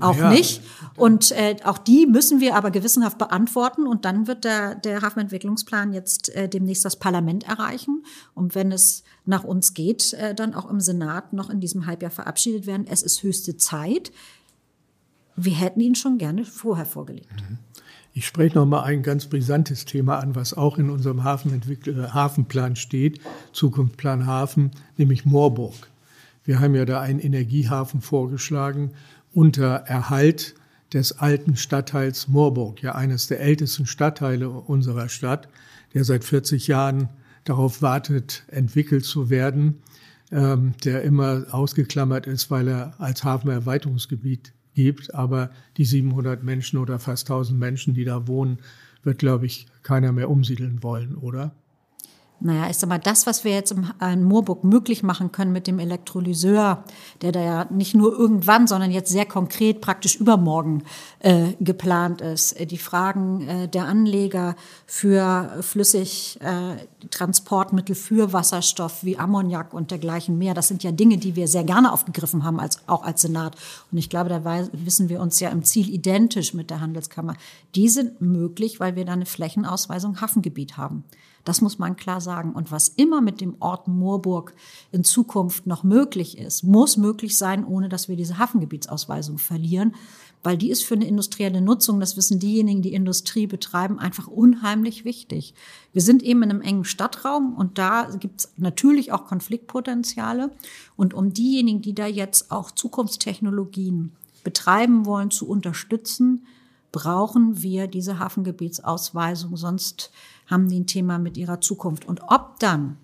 auch 0.00 0.16
Ja. 0.16 0.30
nicht. 0.30 0.60
Und 0.96 1.30
äh, 1.32 1.56
auch 1.64 1.78
die 1.78 2.06
müssen 2.06 2.40
wir 2.40 2.56
aber 2.56 2.70
gewissenhaft 2.70 3.16
beantworten. 3.16 3.86
Und 3.86 4.04
dann 4.04 4.26
wird 4.26 4.44
der, 4.44 4.74
der 4.74 5.00
Hafenentwicklungsplan 5.00 5.94
jetzt 5.94 6.28
äh, 6.34 6.46
demnächst 6.46 6.84
das 6.84 6.96
Parlament 6.96 7.44
erreichen. 7.48 8.04
Und 8.34 8.54
wenn 8.54 8.70
es 8.70 9.02
nach 9.24 9.44
uns 9.44 9.72
geht, 9.72 10.12
äh, 10.12 10.34
dann 10.34 10.52
auch 10.52 10.68
im 10.68 10.80
Senat 10.80 11.32
noch 11.32 11.48
in 11.48 11.60
diesem 11.60 11.86
Halbjahr 11.86 12.10
verabschiedet 12.10 12.66
werden. 12.66 12.86
Es 12.86 13.02
ist 13.02 13.22
höchste 13.22 13.56
Zeit. 13.56 14.12
Wir 15.36 15.54
hätten 15.54 15.80
ihn 15.80 15.94
schon 15.94 16.18
gerne 16.18 16.44
vorher 16.44 16.84
vorgelegt. 16.86 17.30
Ich 18.18 18.26
spreche 18.26 18.58
noch 18.58 18.66
mal 18.66 18.82
ein 18.82 19.04
ganz 19.04 19.26
brisantes 19.26 19.84
Thema 19.84 20.18
an, 20.18 20.34
was 20.34 20.52
auch 20.52 20.76
in 20.76 20.90
unserem 20.90 21.20
äh, 21.20 21.22
Hafenplan 21.22 22.74
steht, 22.74 23.20
Zukunftsplan 23.52 24.26
Hafen, 24.26 24.72
nämlich 24.96 25.24
Moorburg. 25.24 25.88
Wir 26.44 26.58
haben 26.58 26.74
ja 26.74 26.84
da 26.84 27.00
einen 27.00 27.20
Energiehafen 27.20 28.00
vorgeschlagen 28.00 28.90
unter 29.32 29.84
Erhalt 29.86 30.56
des 30.92 31.20
alten 31.20 31.54
Stadtteils 31.54 32.26
Moorburg, 32.26 32.82
ja 32.82 32.96
eines 32.96 33.28
der 33.28 33.38
ältesten 33.38 33.86
Stadtteile 33.86 34.50
unserer 34.50 35.08
Stadt, 35.08 35.48
der 35.94 36.02
seit 36.02 36.24
40 36.24 36.66
Jahren 36.66 37.10
darauf 37.44 37.82
wartet, 37.82 38.42
entwickelt 38.48 39.04
zu 39.04 39.30
werden, 39.30 39.78
ähm, 40.32 40.74
der 40.82 41.02
immer 41.02 41.44
ausgeklammert 41.52 42.26
ist, 42.26 42.50
weil 42.50 42.66
er 42.66 42.94
als 42.98 43.22
Hafenerweiterungsgebiet 43.22 44.54
gibt. 44.78 45.12
Aber 45.12 45.50
die 45.76 45.84
700 45.84 46.44
Menschen 46.44 46.78
oder 46.78 47.00
fast 47.00 47.28
1000 47.28 47.58
Menschen, 47.58 47.94
die 47.94 48.04
da 48.04 48.28
wohnen, 48.28 48.58
wird, 49.02 49.18
glaube 49.18 49.46
ich, 49.46 49.66
keiner 49.82 50.12
mehr 50.12 50.30
umsiedeln 50.30 50.82
wollen, 50.84 51.16
oder? 51.16 51.52
Naja, 52.40 52.70
ich 52.70 52.76
sag 52.76 52.88
mal, 52.88 52.98
das, 52.98 53.26
was 53.26 53.42
wir 53.42 53.52
jetzt 53.52 53.72
im, 53.72 53.90
in 54.00 54.22
Moorburg 54.22 54.62
möglich 54.62 55.02
machen 55.02 55.32
können 55.32 55.52
mit 55.52 55.66
dem 55.66 55.80
Elektrolyseur, 55.80 56.84
der 57.20 57.32
da 57.32 57.40
ja 57.40 57.64
nicht 57.70 57.96
nur 57.96 58.16
irgendwann, 58.16 58.68
sondern 58.68 58.92
jetzt 58.92 59.10
sehr 59.10 59.26
konkret 59.26 59.80
praktisch 59.80 60.14
übermorgen 60.14 60.84
äh, 61.18 61.54
geplant 61.58 62.20
ist. 62.20 62.52
Äh, 62.52 62.66
Die 62.66 62.78
Fragen 62.78 63.48
äh, 63.48 63.68
der 63.68 63.86
Anleger 63.86 64.54
für 64.86 65.58
flüssig 65.62 66.38
äh, 66.40 66.76
für 67.94 68.32
Wasserstoff 68.32 69.02
wie 69.02 69.18
Ammoniak 69.18 69.74
und 69.74 69.90
dergleichen 69.90 70.38
mehr, 70.38 70.54
das 70.54 70.68
sind 70.68 70.84
ja 70.84 70.92
Dinge, 70.92 71.18
die 71.18 71.34
wir 71.34 71.48
sehr 71.48 71.64
gerne 71.64 71.92
aufgegriffen 71.92 72.44
haben, 72.44 72.60
als, 72.60 72.78
auch 72.86 73.02
als 73.02 73.22
Senat. 73.22 73.56
Und 73.90 73.98
ich 73.98 74.10
glaube, 74.10 74.28
da 74.28 74.44
wissen 74.72 75.08
wir 75.08 75.20
uns 75.20 75.40
ja 75.40 75.48
im 75.48 75.64
Ziel 75.64 75.92
identisch 75.92 76.54
mit 76.54 76.70
der 76.70 76.80
Handelskammer. 76.80 77.34
Die 77.74 77.88
sind 77.88 78.20
möglich, 78.20 78.78
weil 78.78 78.94
wir 78.94 79.04
da 79.04 79.14
eine 79.14 79.26
Flächenausweisung 79.26 80.20
Hafengebiet 80.20 80.76
haben. 80.76 81.04
Das 81.48 81.62
muss 81.62 81.78
man 81.78 81.96
klar 81.96 82.20
sagen. 82.20 82.52
Und 82.52 82.70
was 82.70 82.90
immer 82.90 83.22
mit 83.22 83.40
dem 83.40 83.56
Ort 83.60 83.88
Moorburg 83.88 84.52
in 84.92 85.02
Zukunft 85.02 85.66
noch 85.66 85.82
möglich 85.82 86.36
ist, 86.36 86.62
muss 86.62 86.98
möglich 86.98 87.38
sein, 87.38 87.64
ohne 87.64 87.88
dass 87.88 88.06
wir 88.06 88.16
diese 88.16 88.36
Hafengebietsausweisung 88.36 89.38
verlieren, 89.38 89.94
weil 90.42 90.58
die 90.58 90.68
ist 90.70 90.84
für 90.84 90.92
eine 90.92 91.06
industrielle 91.06 91.62
Nutzung, 91.62 92.00
das 92.00 92.18
wissen 92.18 92.38
diejenigen, 92.38 92.82
die 92.82 92.92
Industrie 92.92 93.46
betreiben, 93.46 93.98
einfach 93.98 94.26
unheimlich 94.26 95.06
wichtig. 95.06 95.54
Wir 95.94 96.02
sind 96.02 96.22
eben 96.22 96.42
in 96.42 96.50
einem 96.50 96.60
engen 96.60 96.84
Stadtraum 96.84 97.54
und 97.54 97.78
da 97.78 98.10
gibt 98.20 98.40
es 98.40 98.52
natürlich 98.58 99.12
auch 99.12 99.24
Konfliktpotenziale. 99.24 100.50
Und 100.96 101.14
um 101.14 101.32
diejenigen, 101.32 101.80
die 101.80 101.94
da 101.94 102.06
jetzt 102.06 102.50
auch 102.50 102.70
Zukunftstechnologien 102.72 104.12
betreiben 104.44 105.06
wollen, 105.06 105.30
zu 105.30 105.48
unterstützen, 105.48 106.44
brauchen 106.92 107.62
wir 107.62 107.86
diese 107.86 108.18
Hafengebietsausweisung, 108.18 109.56
sonst 109.56 110.10
haben 110.46 110.68
die 110.68 110.80
ein 110.80 110.86
Thema 110.86 111.18
mit 111.18 111.36
ihrer 111.36 111.60
Zukunft. 111.60 112.06
Und 112.06 112.22
ob 112.28 112.58
dann, 112.58 112.96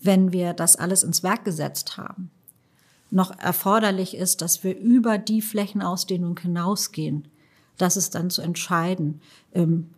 wenn 0.00 0.32
wir 0.32 0.52
das 0.52 0.76
alles 0.76 1.02
ins 1.02 1.22
Werk 1.22 1.44
gesetzt 1.44 1.96
haben, 1.96 2.30
noch 3.10 3.36
erforderlich 3.38 4.16
ist, 4.16 4.40
dass 4.40 4.62
wir 4.62 4.78
über 4.78 5.18
die 5.18 5.42
Flächenausdehnung 5.42 6.38
hinausgehen, 6.38 7.26
das 7.76 7.96
ist 7.96 8.14
dann 8.14 8.30
zu 8.30 8.42
entscheiden. 8.42 9.20
Ähm, 9.52 9.90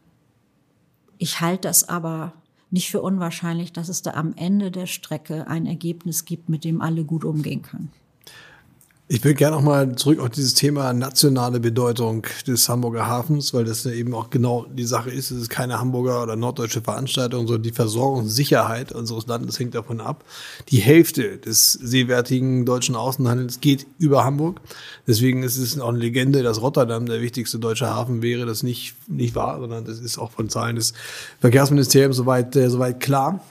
Ich 1.18 1.40
halte 1.40 1.68
das 1.68 1.88
aber 1.88 2.32
nicht 2.70 2.90
für 2.90 3.02
unwahrscheinlich, 3.02 3.72
dass 3.72 3.88
es 3.88 4.02
da 4.02 4.12
am 4.14 4.32
Ende 4.34 4.70
der 4.70 4.86
Strecke 4.86 5.46
ein 5.46 5.66
Ergebnis 5.66 6.24
gibt, 6.24 6.48
mit 6.48 6.64
dem 6.64 6.80
alle 6.80 7.04
gut 7.04 7.24
umgehen 7.24 7.62
können. 7.62 7.92
Ich 9.14 9.22
will 9.24 9.34
gerne 9.34 9.56
noch 9.56 9.62
mal 9.62 9.94
zurück 9.94 10.20
auf 10.20 10.30
dieses 10.30 10.54
Thema 10.54 10.94
nationale 10.94 11.60
Bedeutung 11.60 12.26
des 12.46 12.66
Hamburger 12.66 13.08
Hafens, 13.08 13.52
weil 13.52 13.66
das 13.66 13.84
ja 13.84 13.90
eben 13.90 14.14
auch 14.14 14.30
genau 14.30 14.64
die 14.72 14.86
Sache 14.86 15.10
ist. 15.10 15.30
Es 15.30 15.42
ist 15.42 15.50
keine 15.50 15.78
Hamburger 15.78 16.22
oder 16.22 16.34
norddeutsche 16.34 16.80
Veranstaltung, 16.80 17.46
sondern 17.46 17.62
die 17.62 17.72
Versorgungssicherheit 17.72 18.90
unseres 18.90 19.26
Landes 19.26 19.58
hängt 19.58 19.74
davon 19.74 20.00
ab. 20.00 20.24
Die 20.70 20.78
Hälfte 20.78 21.36
des 21.36 21.72
seewertigen 21.72 22.64
deutschen 22.64 22.96
Außenhandels 22.96 23.60
geht 23.60 23.86
über 23.98 24.24
Hamburg. 24.24 24.62
Deswegen 25.06 25.42
ist 25.42 25.58
es 25.58 25.78
auch 25.78 25.90
eine 25.90 25.98
Legende, 25.98 26.42
dass 26.42 26.62
Rotterdam 26.62 27.04
der 27.04 27.20
wichtigste 27.20 27.58
deutsche 27.58 27.90
Hafen 27.90 28.22
wäre. 28.22 28.46
Das 28.46 28.62
nicht, 28.62 28.94
nicht 29.08 29.34
wahr, 29.34 29.60
sondern 29.60 29.84
das 29.84 29.98
ist 29.98 30.16
auch 30.16 30.30
von 30.30 30.48
Zahlen 30.48 30.76
des 30.76 30.94
Verkehrsministeriums 31.38 32.16
soweit, 32.16 32.56
äh, 32.56 32.70
soweit 32.70 33.00
klar. 33.00 33.42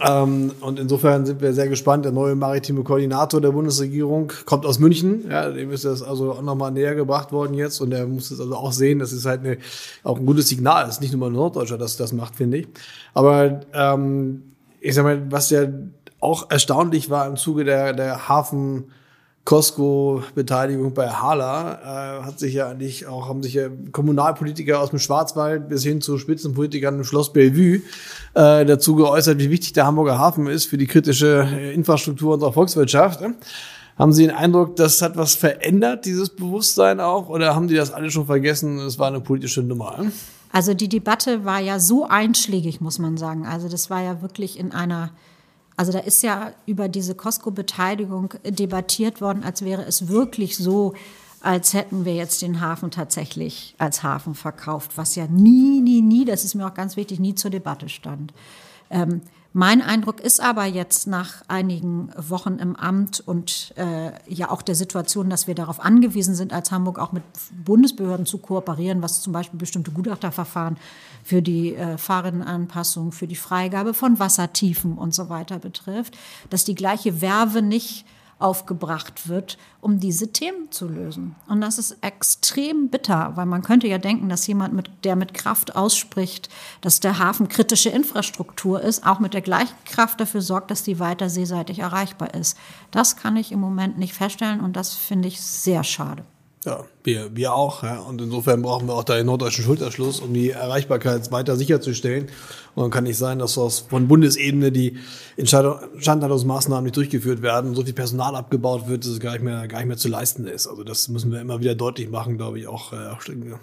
Ähm, 0.00 0.52
und 0.60 0.78
insofern 0.78 1.26
sind 1.26 1.40
wir 1.40 1.52
sehr 1.52 1.68
gespannt. 1.68 2.04
Der 2.04 2.12
neue 2.12 2.34
maritime 2.34 2.84
Koordinator 2.84 3.40
der 3.40 3.50
Bundesregierung 3.50 4.32
kommt 4.44 4.64
aus 4.64 4.78
München. 4.78 5.24
Ja, 5.28 5.50
dem 5.50 5.72
ist 5.72 5.84
das 5.84 6.02
also 6.02 6.32
auch 6.32 6.42
nochmal 6.42 6.70
näher 6.70 6.94
gebracht 6.94 7.32
worden 7.32 7.54
jetzt. 7.54 7.80
Und 7.80 7.92
er 7.92 8.06
muss 8.06 8.30
es 8.30 8.40
also 8.40 8.54
auch 8.54 8.72
sehen, 8.72 9.00
das 9.00 9.12
ist 9.12 9.26
halt 9.26 9.40
eine, 9.40 9.58
auch 10.04 10.18
ein 10.18 10.26
gutes 10.26 10.48
Signal. 10.48 10.84
Es 10.84 10.96
ist 10.96 11.00
nicht 11.00 11.12
nur 11.12 11.20
mal 11.20 11.34
Norddeutscher, 11.34 11.78
das 11.78 11.96
das 11.96 12.12
macht, 12.12 12.36
finde 12.36 12.58
ich. 12.58 12.68
Aber 13.14 13.60
ähm, 13.72 14.42
ich 14.80 14.94
sag 14.94 15.02
mal, 15.02 15.30
was 15.30 15.50
ja 15.50 15.66
auch 16.20 16.50
erstaunlich 16.50 17.10
war 17.10 17.26
im 17.26 17.36
Zuge 17.36 17.64
der, 17.64 17.92
der 17.92 18.28
Hafen 18.28 18.92
Costco-Beteiligung 19.50 20.94
bei 20.94 21.08
Hala 21.08 22.20
äh, 22.20 22.24
hat 22.24 22.38
sich 22.38 22.54
ja 22.54 22.68
eigentlich 22.68 23.08
auch, 23.08 23.28
haben 23.28 23.42
sich 23.42 23.54
ja 23.54 23.64
Kommunalpolitiker 23.90 24.78
aus 24.78 24.90
dem 24.90 25.00
Schwarzwald 25.00 25.68
bis 25.68 25.82
hin 25.82 26.00
zu 26.00 26.18
Spitzenpolitikern 26.18 26.94
im 26.94 27.02
Schloss 27.02 27.32
Bellevue 27.32 27.82
äh, 28.34 28.64
dazu 28.64 28.94
geäußert, 28.94 29.40
wie 29.40 29.50
wichtig 29.50 29.72
der 29.72 29.86
Hamburger 29.86 30.20
Hafen 30.20 30.46
ist 30.46 30.66
für 30.66 30.78
die 30.78 30.86
kritische 30.86 31.48
äh, 31.52 31.74
Infrastruktur 31.74 32.34
unserer 32.34 32.52
Volkswirtschaft. 32.52 33.22
Ne? 33.22 33.34
Haben 33.98 34.12
Sie 34.12 34.24
den 34.24 34.36
Eindruck, 34.36 34.76
das 34.76 35.02
hat 35.02 35.16
was 35.16 35.34
verändert, 35.34 36.04
dieses 36.04 36.30
Bewusstsein 36.30 37.00
auch, 37.00 37.28
oder 37.28 37.56
haben 37.56 37.66
die 37.66 37.74
das 37.74 37.92
alle 37.92 38.08
schon 38.12 38.26
vergessen? 38.26 38.78
Es 38.78 39.00
war 39.00 39.08
eine 39.08 39.20
politische 39.20 39.64
Nummer. 39.64 39.98
Also 40.52 40.74
die 40.74 40.88
Debatte 40.88 41.44
war 41.44 41.58
ja 41.58 41.80
so 41.80 42.06
einschlägig, 42.06 42.80
muss 42.80 43.00
man 43.00 43.16
sagen. 43.16 43.46
Also 43.46 43.68
das 43.68 43.90
war 43.90 44.00
ja 44.00 44.22
wirklich 44.22 44.60
in 44.60 44.70
einer, 44.70 45.10
also 45.80 45.92
da 45.92 46.00
ist 46.00 46.22
ja 46.22 46.52
über 46.66 46.90
diese 46.90 47.14
Costco-Beteiligung 47.14 48.34
debattiert 48.44 49.22
worden, 49.22 49.42
als 49.42 49.64
wäre 49.64 49.82
es 49.86 50.08
wirklich 50.08 50.58
so, 50.58 50.92
als 51.40 51.72
hätten 51.72 52.04
wir 52.04 52.14
jetzt 52.14 52.42
den 52.42 52.60
Hafen 52.60 52.90
tatsächlich 52.90 53.76
als 53.78 54.02
Hafen 54.02 54.34
verkauft, 54.34 54.98
was 54.98 55.14
ja 55.14 55.26
nie, 55.26 55.80
nie, 55.80 56.02
nie, 56.02 56.26
das 56.26 56.44
ist 56.44 56.54
mir 56.54 56.66
auch 56.66 56.74
ganz 56.74 56.98
wichtig, 56.98 57.18
nie 57.18 57.34
zur 57.34 57.50
Debatte 57.50 57.88
stand. 57.88 58.34
Ähm, 58.90 59.22
mein 59.54 59.80
Eindruck 59.80 60.20
ist 60.20 60.42
aber 60.42 60.66
jetzt 60.66 61.06
nach 61.06 61.42
einigen 61.48 62.10
Wochen 62.14 62.58
im 62.58 62.76
Amt 62.76 63.20
und 63.26 63.72
äh, 63.76 64.12
ja 64.28 64.50
auch 64.50 64.60
der 64.60 64.74
Situation, 64.74 65.30
dass 65.30 65.46
wir 65.46 65.54
darauf 65.54 65.80
angewiesen 65.80 66.34
sind, 66.34 66.52
als 66.52 66.70
Hamburg 66.70 66.98
auch 66.98 67.12
mit 67.12 67.22
Bundesbehörden 67.64 68.26
zu 68.26 68.36
kooperieren, 68.36 69.02
was 69.02 69.22
zum 69.22 69.32
Beispiel 69.32 69.58
bestimmte 69.58 69.92
Gutachterverfahren 69.92 70.76
für 71.22 71.42
die 71.42 71.74
äh, 71.74 71.98
Fahrrinnenanpassung, 71.98 73.12
für 73.12 73.26
die 73.26 73.36
Freigabe 73.36 73.94
von 73.94 74.18
Wassertiefen 74.18 74.98
und 74.98 75.14
so 75.14 75.28
weiter 75.28 75.58
betrifft, 75.58 76.16
dass 76.50 76.64
die 76.64 76.74
gleiche 76.74 77.20
Werbe 77.20 77.62
nicht 77.62 78.04
aufgebracht 78.40 79.28
wird, 79.28 79.58
um 79.80 80.00
diese 80.00 80.32
Themen 80.32 80.70
zu 80.70 80.88
lösen. 80.88 81.36
Und 81.46 81.60
das 81.60 81.78
ist 81.78 81.98
extrem 82.00 82.88
bitter, 82.88 83.32
weil 83.36 83.46
man 83.46 83.62
könnte 83.62 83.86
ja 83.86 83.98
denken, 83.98 84.28
dass 84.28 84.46
jemand, 84.46 84.74
mit, 84.74 84.90
der 85.04 85.14
mit 85.14 85.34
Kraft 85.34 85.76
ausspricht, 85.76 86.48
dass 86.80 87.00
der 87.00 87.18
Hafen 87.18 87.48
kritische 87.48 87.90
Infrastruktur 87.90 88.80
ist, 88.80 89.06
auch 89.06 89.20
mit 89.20 89.34
der 89.34 89.42
gleichen 89.42 89.76
Kraft 89.84 90.20
dafür 90.20 90.40
sorgt, 90.40 90.70
dass 90.70 90.82
die 90.82 90.98
weiter 90.98 91.28
seeseitig 91.28 91.80
erreichbar 91.80 92.34
ist. 92.34 92.56
Das 92.90 93.16
kann 93.16 93.36
ich 93.36 93.52
im 93.52 93.60
Moment 93.60 93.98
nicht 93.98 94.14
feststellen 94.14 94.60
und 94.60 94.74
das 94.74 94.94
finde 94.94 95.28
ich 95.28 95.40
sehr 95.40 95.84
schade. 95.84 96.24
Ja, 96.64 96.84
wir, 97.04 97.34
wir 97.34 97.54
auch. 97.54 97.82
Ja. 97.82 98.00
Und 98.00 98.20
insofern 98.20 98.60
brauchen 98.60 98.86
wir 98.86 98.94
auch 98.94 99.04
da 99.04 99.16
den 99.16 99.26
norddeutschen 99.26 99.64
Schulterschluss, 99.64 100.20
um 100.20 100.34
die 100.34 100.50
Erreichbarkeit 100.50 101.32
weiter 101.32 101.56
sicherzustellen. 101.56 102.28
Und 102.74 102.82
dann 102.82 102.90
kann 102.90 103.04
nicht 103.04 103.16
sein, 103.16 103.38
dass 103.38 103.56
aus, 103.56 103.86
von 103.88 104.08
Bundesebene 104.08 104.70
die 104.70 104.98
Instandhaltungsmaßnahmen 105.36 106.84
nicht 106.84 106.96
durchgeführt 106.96 107.40
werden, 107.40 107.74
so 107.74 107.82
viel 107.82 107.94
Personal 107.94 108.36
abgebaut 108.36 108.88
wird, 108.88 109.04
dass 109.04 109.12
es 109.12 109.20
gar 109.20 109.32
nicht 109.32 109.42
mehr, 109.42 109.66
gar 109.68 109.78
nicht 109.78 109.88
mehr 109.88 109.96
zu 109.96 110.08
leisten 110.08 110.46
ist. 110.46 110.66
Also 110.66 110.84
das 110.84 111.08
müssen 111.08 111.32
wir 111.32 111.40
immer 111.40 111.60
wieder 111.60 111.74
deutlich 111.74 112.10
machen, 112.10 112.36
glaube 112.36 112.58
ich, 112.60 112.68
auch 112.68 112.92
äh, 112.92 112.96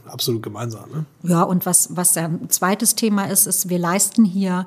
absolut 0.08 0.42
gemeinsam. 0.42 0.90
Ne? 0.90 1.06
Ja, 1.22 1.44
und 1.44 1.68
was, 1.68 1.96
was 1.96 2.18
ein 2.18 2.50
zweites 2.50 2.96
Thema 2.96 3.26
ist, 3.26 3.46
ist, 3.46 3.70
wir 3.70 3.78
leisten 3.78 4.26
hier 4.26 4.66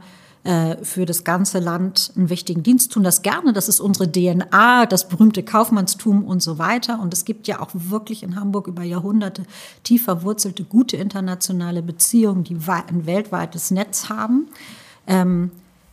für 0.82 1.04
das 1.04 1.24
ganze 1.24 1.58
Land 1.58 2.12
einen 2.16 2.30
wichtigen 2.30 2.62
Dienst, 2.62 2.92
tun 2.92 3.04
das 3.04 3.20
gerne. 3.20 3.52
Das 3.52 3.68
ist 3.68 3.78
unsere 3.78 4.10
DNA, 4.10 4.86
das 4.86 5.06
berühmte 5.06 5.42
Kaufmannstum 5.42 6.24
und 6.24 6.42
so 6.42 6.58
weiter. 6.58 6.98
Und 7.00 7.12
es 7.12 7.26
gibt 7.26 7.46
ja 7.46 7.60
auch 7.60 7.70
wirklich 7.74 8.22
in 8.22 8.36
Hamburg 8.36 8.66
über 8.66 8.82
Jahrhunderte 8.82 9.44
tief 9.84 10.04
verwurzelte, 10.04 10.64
gute 10.64 10.96
internationale 10.96 11.82
Beziehungen, 11.82 12.44
die 12.44 12.56
ein 12.66 13.06
weltweites 13.06 13.70
Netz 13.70 14.08
haben. 14.08 14.48
Ähm, 15.06 15.50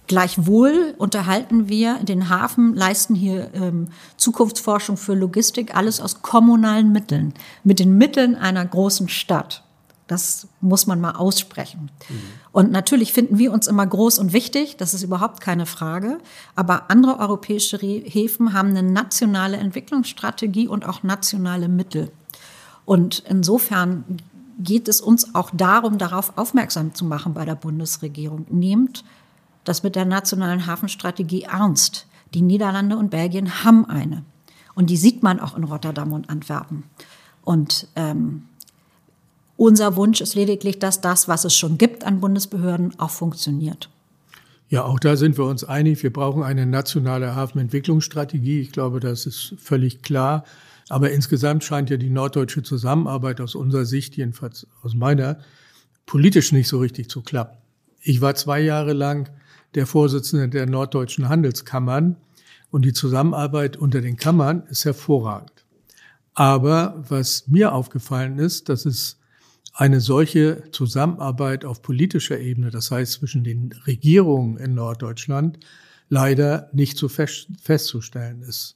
Gleichwohl 0.07 0.95
unterhalten 0.97 1.67
wir 1.67 1.95
den 1.95 2.29
Hafen, 2.29 2.73
leisten 2.73 3.13
hier 3.13 3.49
ähm, 3.53 3.89
Zukunftsforschung 4.15 4.95
für 4.95 5.13
Logistik, 5.13 5.75
alles 5.75 5.99
aus 5.99 6.21
kommunalen 6.21 6.93
Mitteln, 6.93 7.33
mit 7.65 7.79
den 7.79 7.97
Mitteln 7.97 8.35
einer 8.35 8.65
großen 8.65 9.09
Stadt. 9.09 9.63
Das 10.07 10.47
muss 10.61 10.87
man 10.87 11.01
mal 11.01 11.11
aussprechen. 11.11 11.91
Mhm. 12.09 12.15
Und 12.53 12.71
natürlich 12.71 13.13
finden 13.13 13.37
wir 13.37 13.51
uns 13.51 13.67
immer 13.67 13.85
groß 13.85 14.19
und 14.19 14.33
wichtig, 14.33 14.77
das 14.77 14.93
ist 14.93 15.03
überhaupt 15.03 15.41
keine 15.41 15.65
Frage. 15.65 16.19
Aber 16.55 16.89
andere 16.89 17.19
europäische 17.19 17.77
Häfen 17.77 18.53
haben 18.53 18.69
eine 18.69 18.83
nationale 18.83 19.57
Entwicklungsstrategie 19.57 20.67
und 20.67 20.85
auch 20.85 21.03
nationale 21.03 21.67
Mittel. 21.67 22.11
Und 22.85 23.23
insofern 23.27 24.05
geht 24.59 24.87
es 24.87 25.01
uns 25.01 25.35
auch 25.35 25.51
darum, 25.53 25.97
darauf 25.97 26.37
aufmerksam 26.37 26.95
zu 26.95 27.05
machen 27.05 27.33
bei 27.33 27.45
der 27.45 27.55
Bundesregierung. 27.55 28.45
Nehmt 28.49 29.03
das 29.65 29.83
mit 29.83 29.95
der 29.95 30.05
nationalen 30.05 30.65
Hafenstrategie 30.65 31.43
ernst. 31.43 32.07
Die 32.33 32.41
Niederlande 32.41 32.97
und 32.97 33.09
Belgien 33.09 33.63
haben 33.63 33.85
eine. 33.85 34.23
Und 34.73 34.89
die 34.89 34.97
sieht 34.97 35.23
man 35.23 35.39
auch 35.39 35.57
in 35.57 35.63
Rotterdam 35.63 36.13
und 36.13 36.29
Antwerpen. 36.29 36.83
Und 37.43 37.87
ähm, 37.95 38.45
unser 39.57 39.95
Wunsch 39.95 40.21
ist 40.21 40.35
lediglich, 40.35 40.79
dass 40.79 41.01
das, 41.01 41.27
was 41.27 41.43
es 41.43 41.55
schon 41.55 41.77
gibt 41.77 42.05
an 42.05 42.19
Bundesbehörden, 42.19 42.97
auch 42.99 43.09
funktioniert. 43.09 43.89
Ja, 44.69 44.83
auch 44.83 44.99
da 44.99 45.15
sind 45.15 45.37
wir 45.37 45.45
uns 45.45 45.63
einig. 45.63 46.03
Wir 46.03 46.11
brauchen 46.11 46.43
eine 46.43 46.65
nationale 46.65 47.35
Hafenentwicklungsstrategie. 47.35 48.59
Ich 48.59 48.71
glaube, 48.71 48.99
das 48.99 49.25
ist 49.25 49.55
völlig 49.57 50.01
klar. 50.01 50.43
Aber 50.89 51.11
insgesamt 51.11 51.63
scheint 51.63 51.89
ja 51.89 51.97
die 51.97 52.09
norddeutsche 52.09 52.63
Zusammenarbeit 52.63 53.41
aus 53.41 53.55
unserer 53.55 53.85
Sicht, 53.85 54.15
jedenfalls 54.15 54.67
aus 54.83 54.93
meiner, 54.93 55.39
politisch 56.05 56.51
nicht 56.51 56.67
so 56.67 56.79
richtig 56.79 57.09
zu 57.09 57.21
klappen. 57.21 57.57
Ich 58.01 58.21
war 58.21 58.35
zwei 58.35 58.61
Jahre 58.61 58.93
lang 58.93 59.29
der 59.75 59.85
Vorsitzende 59.85 60.47
der 60.49 60.65
norddeutschen 60.65 61.29
Handelskammern 61.29 62.15
und 62.71 62.85
die 62.85 62.93
Zusammenarbeit 62.93 63.77
unter 63.77 64.01
den 64.01 64.17
Kammern 64.17 64.63
ist 64.69 64.85
hervorragend. 64.85 65.65
Aber 66.33 67.03
was 67.07 67.47
mir 67.47 67.73
aufgefallen 67.73 68.37
ist, 68.37 68.69
dass 68.69 68.85
es 68.85 69.17
eine 69.77 70.01
solche 70.01 70.63
Zusammenarbeit 70.71 71.63
auf 71.63 71.83
politischer 71.83 72.39
Ebene, 72.39 72.71
das 72.71 72.89
heißt 72.89 73.13
zwischen 73.13 73.43
den 73.43 73.71
Regierungen 73.85 74.57
in 74.57 74.73
Norddeutschland, 74.73 75.59
leider 76.09 76.67
nicht 76.73 76.97
so 76.97 77.07
fest, 77.07 77.47
festzustellen 77.61 78.41
ist. 78.41 78.75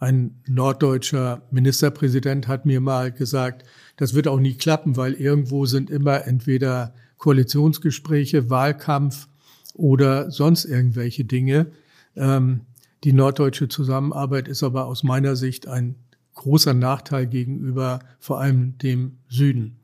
Ein 0.00 0.40
norddeutscher 0.48 1.42
Ministerpräsident 1.52 2.48
hat 2.48 2.66
mir 2.66 2.80
mal 2.80 3.12
gesagt, 3.12 3.64
das 3.96 4.14
wird 4.14 4.26
auch 4.26 4.40
nie 4.40 4.54
klappen, 4.54 4.96
weil 4.96 5.12
irgendwo 5.12 5.66
sind 5.66 5.88
immer 5.88 6.26
entweder 6.26 6.94
Koalitionsgespräche, 7.18 8.50
Wahlkampf 8.50 9.28
oder 9.74 10.32
sonst 10.32 10.64
irgendwelche 10.64 11.24
Dinge. 11.24 11.70
Ähm, 12.16 12.62
die 13.04 13.12
norddeutsche 13.12 13.68
Zusammenarbeit 13.68 14.48
ist 14.48 14.64
aber 14.64 14.86
aus 14.86 15.04
meiner 15.04 15.36
Sicht 15.36 15.68
ein 15.68 15.94
großer 16.40 16.72
Nachteil 16.72 17.26
gegenüber 17.26 17.98
vor 18.18 18.40
allem 18.40 18.78
dem 18.78 19.18
Süden. 19.28 19.76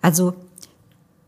Also 0.00 0.34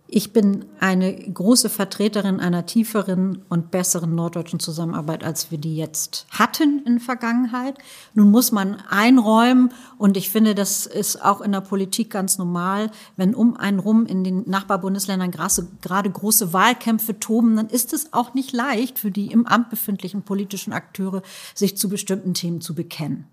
ich 0.07 0.33
bin 0.33 0.65
eine 0.81 1.13
große 1.13 1.69
Vertreterin 1.69 2.41
einer 2.41 2.65
tieferen 2.65 3.43
und 3.49 3.71
besseren 3.71 4.15
norddeutschen 4.15 4.61
Zusammenarbeit, 4.61 5.25
als 5.25 5.51
wir 5.51 5.59
die 5.59 5.77
jetzt 5.77 6.27
hatten 6.31 6.83
in 6.87 7.01
Vergangenheit. 7.01 7.77
Nun 8.15 8.31
muss 8.31 8.53
man 8.53 8.77
einräumen, 8.89 9.73
und 9.99 10.17
ich 10.17 10.31
finde, 10.31 10.55
das 10.55 10.87
ist 10.87 11.23
auch 11.23 11.41
in 11.41 11.53
der 11.53 11.63
Politik 11.63 12.11
ganz 12.11 12.39
normal, 12.39 12.91
wenn 13.17 13.35
um 13.35 13.57
einen 13.57 13.79
rum 13.79 14.07
in 14.07 14.25
den 14.25 14.49
Nachbarbundesländern 14.49 15.33
gerade 15.33 16.11
große 16.11 16.53
Wahlkämpfe 16.53 17.19
toben, 17.19 17.57
dann 17.57 17.69
ist 17.69 17.93
es 17.93 18.13
auch 18.13 18.33
nicht 18.33 18.53
leicht 18.53 18.99
für 18.99 19.11
die 19.11 19.33
im 19.33 19.47
Amt 19.47 19.69
befindlichen 19.69 20.23
politischen 20.23 20.73
Akteure, 20.73 21.23
sich 21.55 21.77
zu 21.77 21.89
bestimmten 21.89 22.33
Themen 22.33 22.61
zu 22.61 22.75
bekennen. 22.75 23.27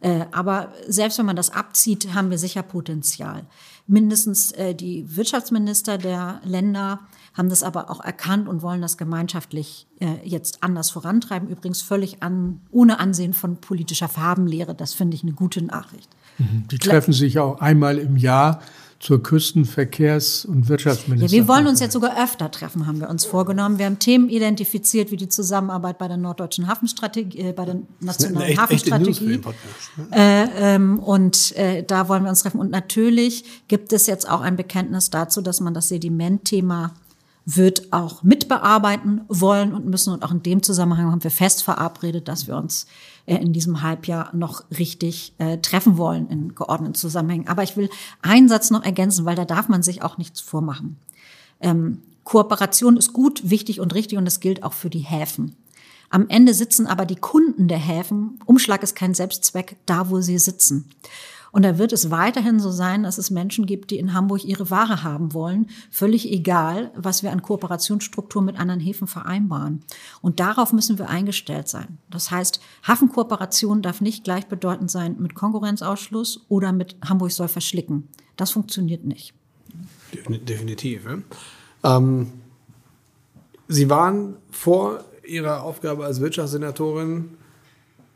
Äh, 0.00 0.26
aber 0.32 0.72
selbst 0.88 1.18
wenn 1.18 1.26
man 1.26 1.36
das 1.36 1.50
abzieht, 1.50 2.14
haben 2.14 2.30
wir 2.30 2.38
sicher 2.38 2.62
Potenzial. 2.62 3.44
Mindestens 3.86 4.52
äh, 4.52 4.74
die 4.74 5.16
Wirtschaftsminister 5.16 5.98
der 5.98 6.40
Länder 6.44 7.00
haben 7.34 7.48
das 7.48 7.62
aber 7.62 7.90
auch 7.90 8.02
erkannt 8.02 8.48
und 8.48 8.62
wollen 8.62 8.80
das 8.80 8.96
gemeinschaftlich 8.96 9.86
äh, 10.00 10.06
jetzt 10.24 10.62
anders 10.62 10.90
vorantreiben. 10.90 11.48
Übrigens 11.48 11.82
völlig 11.82 12.22
an, 12.22 12.60
ohne 12.70 12.98
Ansehen 12.98 13.34
von 13.34 13.60
politischer 13.60 14.08
Farbenlehre. 14.08 14.74
Das 14.74 14.94
finde 14.94 15.16
ich 15.16 15.22
eine 15.22 15.32
gute 15.32 15.62
Nachricht. 15.62 16.08
Mhm. 16.38 16.66
Die 16.70 16.78
treffen 16.78 17.12
sich 17.12 17.38
auch 17.38 17.60
einmal 17.60 17.98
im 17.98 18.16
Jahr 18.16 18.60
zur 19.00 19.20
Küstenverkehrs- 19.20 20.46
und 20.46 20.68
Wirtschaftsministerin. 20.68 21.34
Ja, 21.34 21.42
wir 21.42 21.48
wollen 21.48 21.66
uns 21.66 21.80
jetzt 21.80 21.94
sogar 21.94 22.22
öfter 22.22 22.50
treffen, 22.50 22.86
haben 22.86 23.00
wir 23.00 23.08
uns 23.08 23.24
vorgenommen. 23.24 23.78
Wir 23.78 23.86
haben 23.86 23.98
Themen 23.98 24.28
identifiziert, 24.28 25.10
wie 25.10 25.16
die 25.16 25.28
Zusammenarbeit 25.28 25.96
bei 25.96 26.06
der 26.06 26.18
norddeutschen 26.18 26.68
Hafenstrategie, 26.68 27.38
äh, 27.38 27.52
bei 27.52 27.64
der 27.64 27.76
nationalen 28.00 28.50
echt, 28.50 28.60
Hafenstrategie. 28.60 29.38
Ne? 29.38 29.42
äh, 30.12 30.74
ähm, 30.74 30.98
und 30.98 31.56
äh, 31.56 31.82
da 31.82 32.08
wollen 32.08 32.24
wir 32.24 32.28
uns 32.28 32.42
treffen. 32.42 32.60
Und 32.60 32.70
natürlich 32.70 33.44
gibt 33.68 33.94
es 33.94 34.06
jetzt 34.06 34.28
auch 34.28 34.42
ein 34.42 34.56
Bekenntnis 34.56 35.08
dazu, 35.08 35.40
dass 35.40 35.60
man 35.60 35.72
das 35.72 35.88
Sedimentthema 35.88 36.92
wird 37.46 37.94
auch 37.94 38.22
mitbearbeiten 38.22 39.22
wollen 39.28 39.72
und 39.72 39.86
müssen. 39.86 40.12
Und 40.12 40.22
auch 40.24 40.30
in 40.30 40.42
dem 40.42 40.62
Zusammenhang 40.62 41.10
haben 41.10 41.24
wir 41.24 41.30
fest 41.30 41.62
verabredet, 41.62 42.28
dass 42.28 42.46
wir 42.46 42.56
uns 42.56 42.86
in 43.38 43.52
diesem 43.52 43.82
Halbjahr 43.82 44.34
noch 44.34 44.64
richtig 44.76 45.34
äh, 45.38 45.58
treffen 45.58 45.96
wollen 45.98 46.28
in 46.28 46.54
geordneten 46.54 46.94
Zusammenhängen. 46.94 47.48
Aber 47.48 47.62
ich 47.62 47.76
will 47.76 47.90
einen 48.22 48.48
Satz 48.48 48.70
noch 48.70 48.84
ergänzen, 48.84 49.24
weil 49.24 49.36
da 49.36 49.44
darf 49.44 49.68
man 49.68 49.82
sich 49.82 50.02
auch 50.02 50.18
nichts 50.18 50.40
vormachen. 50.40 50.96
Ähm, 51.60 52.02
Kooperation 52.24 52.96
ist 52.96 53.12
gut, 53.12 53.50
wichtig 53.50 53.80
und 53.80 53.94
richtig 53.94 54.18
und 54.18 54.24
das 54.24 54.40
gilt 54.40 54.62
auch 54.62 54.72
für 54.72 54.90
die 54.90 55.00
Häfen. 55.00 55.56
Am 56.10 56.28
Ende 56.28 56.54
sitzen 56.54 56.86
aber 56.86 57.06
die 57.06 57.16
Kunden 57.16 57.68
der 57.68 57.78
Häfen, 57.78 58.40
Umschlag 58.46 58.82
ist 58.82 58.96
kein 58.96 59.14
Selbstzweck, 59.14 59.76
da 59.86 60.10
wo 60.10 60.20
sie 60.20 60.38
sitzen. 60.38 60.90
Und 61.52 61.64
da 61.64 61.78
wird 61.78 61.92
es 61.92 62.10
weiterhin 62.10 62.60
so 62.60 62.70
sein, 62.70 63.02
dass 63.02 63.18
es 63.18 63.30
Menschen 63.30 63.66
gibt, 63.66 63.90
die 63.90 63.98
in 63.98 64.14
Hamburg 64.14 64.44
ihre 64.44 64.70
Ware 64.70 65.02
haben 65.02 65.34
wollen, 65.34 65.66
völlig 65.90 66.30
egal, 66.30 66.92
was 66.94 67.22
wir 67.22 67.32
an 67.32 67.42
Kooperationsstrukturen 67.42 68.46
mit 68.46 68.58
anderen 68.58 68.80
Häfen 68.80 69.06
vereinbaren. 69.06 69.82
Und 70.22 70.40
darauf 70.40 70.72
müssen 70.72 70.98
wir 70.98 71.08
eingestellt 71.08 71.68
sein. 71.68 71.98
Das 72.10 72.30
heißt, 72.30 72.60
Hafenkooperation 72.86 73.82
darf 73.82 74.00
nicht 74.00 74.24
gleichbedeutend 74.24 74.90
sein 74.90 75.16
mit 75.18 75.34
Konkurrenzausschluss 75.34 76.44
oder 76.48 76.72
mit 76.72 76.96
Hamburg 77.04 77.32
soll 77.32 77.48
verschlicken. 77.48 78.08
Das 78.36 78.52
funktioniert 78.52 79.04
nicht. 79.04 79.34
Definitiv. 80.28 81.04
Ja? 81.04 81.96
Ähm, 81.96 82.32
Sie 83.68 83.88
waren 83.88 84.36
vor 84.50 85.04
Ihrer 85.24 85.62
Aufgabe 85.62 86.04
als 86.04 86.20
Wirtschaftssenatorin 86.20 87.36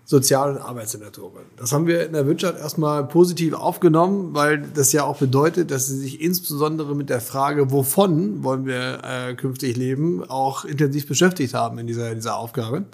Sozial- 0.06 0.56
und 0.56 0.58
Arbeitssenatorin. 0.58 1.44
Das 1.56 1.72
haben 1.72 1.86
wir 1.86 2.04
in 2.04 2.12
der 2.12 2.26
Wirtschaft 2.26 2.58
erstmal 2.58 3.06
positiv 3.06 3.54
aufgenommen, 3.54 4.34
weil 4.34 4.60
das 4.74 4.92
ja 4.92 5.04
auch 5.04 5.16
bedeutet, 5.16 5.70
dass 5.70 5.86
sie 5.86 5.96
sich 5.96 6.20
insbesondere 6.20 6.94
mit 6.94 7.08
der 7.08 7.22
Frage, 7.22 7.70
wovon 7.70 8.44
wollen 8.44 8.66
wir 8.66 9.00
äh, 9.02 9.34
künftig 9.34 9.76
leben, 9.76 10.22
auch 10.28 10.66
intensiv 10.66 11.08
beschäftigt 11.08 11.54
haben 11.54 11.78
in 11.78 11.86
dieser, 11.86 12.14
dieser 12.14 12.36
Aufgabe. 12.36 12.84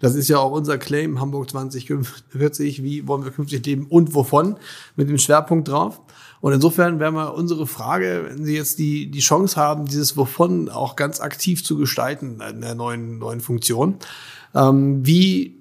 Das 0.00 0.14
ist 0.14 0.28
ja 0.28 0.38
auch 0.38 0.52
unser 0.52 0.78
Claim 0.78 1.20
Hamburg 1.20 1.50
2040, 1.50 2.84
wie 2.84 3.08
wollen 3.08 3.24
wir 3.24 3.32
künftig 3.32 3.66
leben 3.66 3.86
und 3.88 4.14
wovon, 4.14 4.56
mit 4.94 5.08
dem 5.08 5.18
Schwerpunkt 5.18 5.66
drauf. 5.66 6.00
Und 6.40 6.52
insofern 6.52 7.00
wäre 7.00 7.12
mal 7.12 7.26
unsere 7.26 7.66
Frage, 7.66 8.26
wenn 8.28 8.44
Sie 8.44 8.56
jetzt 8.56 8.78
die, 8.78 9.10
die 9.10 9.20
Chance 9.20 9.56
haben, 9.56 9.86
dieses 9.86 10.16
Wovon 10.16 10.68
auch 10.68 10.96
ganz 10.96 11.20
aktiv 11.20 11.64
zu 11.64 11.76
gestalten 11.76 12.40
in 12.48 12.60
der 12.60 12.74
neuen, 12.74 13.18
neuen 13.18 13.40
Funktion, 13.40 13.96
ähm, 14.54 15.04
wie 15.04 15.59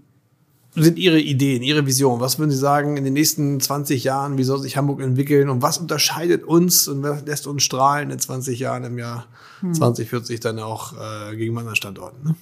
sind 0.75 0.99
Ihre 0.99 1.19
Ideen, 1.19 1.63
Ihre 1.63 1.85
Vision? 1.85 2.19
Was 2.19 2.37
würden 2.39 2.51
Sie 2.51 2.57
sagen 2.57 2.97
in 2.97 3.03
den 3.03 3.13
nächsten 3.13 3.59
20 3.59 4.03
Jahren? 4.03 4.37
Wie 4.37 4.43
soll 4.43 4.59
sich 4.59 4.77
Hamburg 4.77 5.01
entwickeln? 5.01 5.49
Und 5.49 5.61
was 5.61 5.77
unterscheidet 5.77 6.43
uns 6.43 6.87
und 6.87 7.03
was 7.03 7.25
lässt 7.25 7.47
uns 7.47 7.63
strahlen 7.63 8.11
in 8.11 8.19
20 8.19 8.59
Jahren 8.59 8.83
im 8.83 8.97
Jahr 8.97 9.25
hm. 9.61 9.73
2040 9.73 10.39
dann 10.39 10.59
auch 10.59 10.93
äh, 10.93 11.35
gegen 11.35 11.57
anderen 11.57 11.75
Standorten? 11.75 12.23
Ne? 12.23 12.35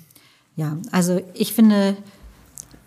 Ja, 0.56 0.78
also 0.92 1.22
ich 1.34 1.54
finde, 1.54 1.96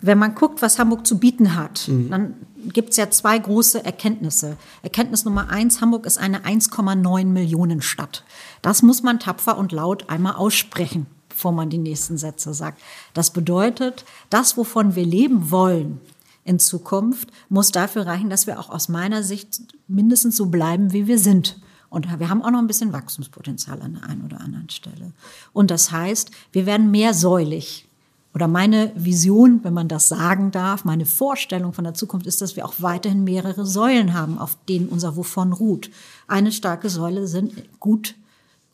wenn 0.01 0.19
man 0.19 0.35
guckt, 0.35 0.61
was 0.63 0.79
Hamburg 0.79 1.07
zu 1.07 1.19
bieten 1.19 1.55
hat, 1.55 1.89
mhm. 1.89 2.11
dann 2.11 2.35
gibt 2.73 2.91
es 2.91 2.97
ja 2.97 3.11
zwei 3.11 3.39
große 3.39 3.85
Erkenntnisse. 3.85 4.57
Erkenntnis 4.83 5.25
Nummer 5.25 5.49
eins, 5.49 5.81
Hamburg 5.81 6.05
ist 6.05 6.19
eine 6.19 6.41
1,9 6.41 7.25
Millionen 7.27 7.81
Stadt. 7.81 8.25
Das 8.61 8.83
muss 8.83 9.03
man 9.03 9.21
tapfer 9.21 9.57
und 9.57 9.73
laut 9.73 10.11
einmal 10.11 10.35
aussprechen 10.35 11.07
bevor 11.41 11.53
man 11.53 11.71
die 11.71 11.79
nächsten 11.79 12.19
Sätze 12.19 12.53
sagt. 12.53 12.83
Das 13.15 13.31
bedeutet, 13.31 14.05
das, 14.29 14.59
wovon 14.59 14.95
wir 14.95 15.07
leben 15.07 15.51
wollen 15.51 15.99
in 16.45 16.59
Zukunft, 16.59 17.31
muss 17.49 17.73
dafür 17.73 18.05
reichen, 18.05 18.29
dass 18.29 18.47
wir 18.47 18.61
auch 18.61 18.69
aus 18.69 18.91
meiner 18.91 19.23
Sicht 19.23 19.63
mindestens 19.89 20.37
so 20.37 20.47
bleiben, 20.47 20.93
wie 20.93 21.07
wir 21.07 21.19
sind. 21.19 21.59
Und 21.89 22.21
wir 22.21 22.29
haben 22.29 22.43
auch 22.43 22.51
noch 22.51 22.59
ein 22.59 22.67
bisschen 22.67 22.93
Wachstumspotenzial 22.93 23.81
an 23.81 23.95
der 23.95 24.11
einen 24.11 24.23
oder 24.23 24.39
anderen 24.39 24.69
Stelle. 24.69 25.13
Und 25.55 25.71
das 25.71 25.91
heißt, 25.91 26.31
wir 26.53 26.67
werden 26.67 26.91
mehrsäulig. 26.91 27.89
Oder 28.35 28.47
meine 28.47 28.93
Vision, 28.95 29.61
wenn 29.65 29.73
man 29.73 29.89
das 29.89 30.09
sagen 30.09 30.51
darf, 30.51 30.85
meine 30.85 31.07
Vorstellung 31.07 31.73
von 31.73 31.85
der 31.85 31.95
Zukunft 31.95 32.27
ist, 32.27 32.43
dass 32.43 32.55
wir 32.55 32.67
auch 32.67 32.75
weiterhin 32.81 33.25
mehrere 33.25 33.65
Säulen 33.65 34.13
haben, 34.13 34.37
auf 34.37 34.59
denen 34.69 34.91
unser 34.91 35.17
Wovon 35.17 35.55
ruht. 35.55 35.91
Eine 36.29 36.53
starke 36.53 36.91
Säule 36.91 37.27
sind 37.27 37.55
gut, 37.81 38.15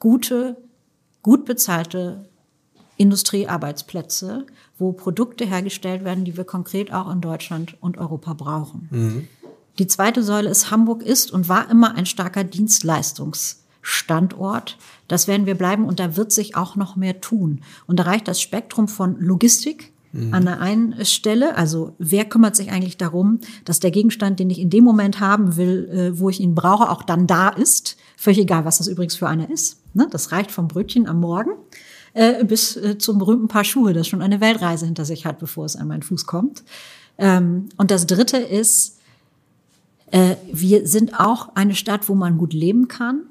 gute, 0.00 0.56
gut 1.22 1.44
bezahlte 1.44 2.26
Industriearbeitsplätze, 2.96 4.46
wo 4.78 4.92
Produkte 4.92 5.44
hergestellt 5.46 6.04
werden, 6.04 6.24
die 6.24 6.36
wir 6.36 6.44
konkret 6.44 6.92
auch 6.92 7.10
in 7.10 7.20
Deutschland 7.20 7.76
und 7.80 7.98
Europa 7.98 8.34
brauchen. 8.34 8.88
Mhm. 8.90 9.26
Die 9.78 9.86
zweite 9.86 10.22
Säule 10.22 10.48
ist, 10.48 10.70
Hamburg 10.70 11.02
ist 11.02 11.30
und 11.30 11.50
war 11.50 11.70
immer 11.70 11.94
ein 11.94 12.06
starker 12.06 12.44
Dienstleistungsstandort. 12.44 14.78
Das 15.06 15.28
werden 15.28 15.44
wir 15.44 15.54
bleiben 15.54 15.84
und 15.84 16.00
da 16.00 16.16
wird 16.16 16.32
sich 16.32 16.56
auch 16.56 16.76
noch 16.76 16.96
mehr 16.96 17.20
tun. 17.20 17.60
Und 17.86 17.98
da 17.98 18.04
reicht 18.04 18.26
das 18.28 18.40
Spektrum 18.40 18.88
von 18.88 19.20
Logistik, 19.20 19.92
mhm. 20.12 20.32
an 20.32 20.46
der 20.46 20.62
einen 20.62 21.04
Stelle. 21.04 21.56
Also 21.56 21.94
wer 21.98 22.24
kümmert 22.24 22.56
sich 22.56 22.70
eigentlich 22.70 22.96
darum, 22.96 23.40
dass 23.66 23.78
der 23.78 23.90
Gegenstand, 23.90 24.40
den 24.40 24.48
ich 24.48 24.60
in 24.60 24.70
dem 24.70 24.84
Moment 24.84 25.20
haben 25.20 25.58
will, 25.58 25.90
äh, 25.90 26.18
wo 26.18 26.30
ich 26.30 26.40
ihn 26.40 26.54
brauche, 26.54 26.88
auch 26.90 27.02
dann 27.02 27.26
da 27.26 27.50
ist. 27.50 27.98
Völlig 28.16 28.40
egal, 28.40 28.64
was 28.64 28.78
das 28.78 28.88
übrigens 28.88 29.16
für 29.16 29.28
einer 29.28 29.50
ist. 29.50 29.82
Ne? 29.92 30.08
Das 30.10 30.32
reicht 30.32 30.50
vom 30.50 30.68
Brötchen 30.68 31.06
am 31.06 31.20
Morgen 31.20 31.50
äh, 32.16 32.44
bis 32.44 32.76
äh, 32.76 32.96
zum 32.96 33.18
berühmten 33.18 33.46
Paar 33.46 33.64
Schuhe, 33.64 33.92
das 33.92 34.08
schon 34.08 34.22
eine 34.22 34.40
Weltreise 34.40 34.86
hinter 34.86 35.04
sich 35.04 35.26
hat, 35.26 35.38
bevor 35.38 35.66
es 35.66 35.76
an 35.76 35.88
meinen 35.88 36.02
Fuß 36.02 36.24
kommt. 36.26 36.64
Ähm, 37.18 37.68
und 37.76 37.90
das 37.90 38.06
Dritte 38.06 38.38
ist, 38.38 38.98
äh, 40.10 40.36
wir 40.50 40.86
sind 40.88 41.20
auch 41.20 41.54
eine 41.54 41.74
Stadt, 41.74 42.08
wo 42.08 42.14
man 42.14 42.38
gut 42.38 42.54
leben 42.54 42.88
kann. 42.88 43.22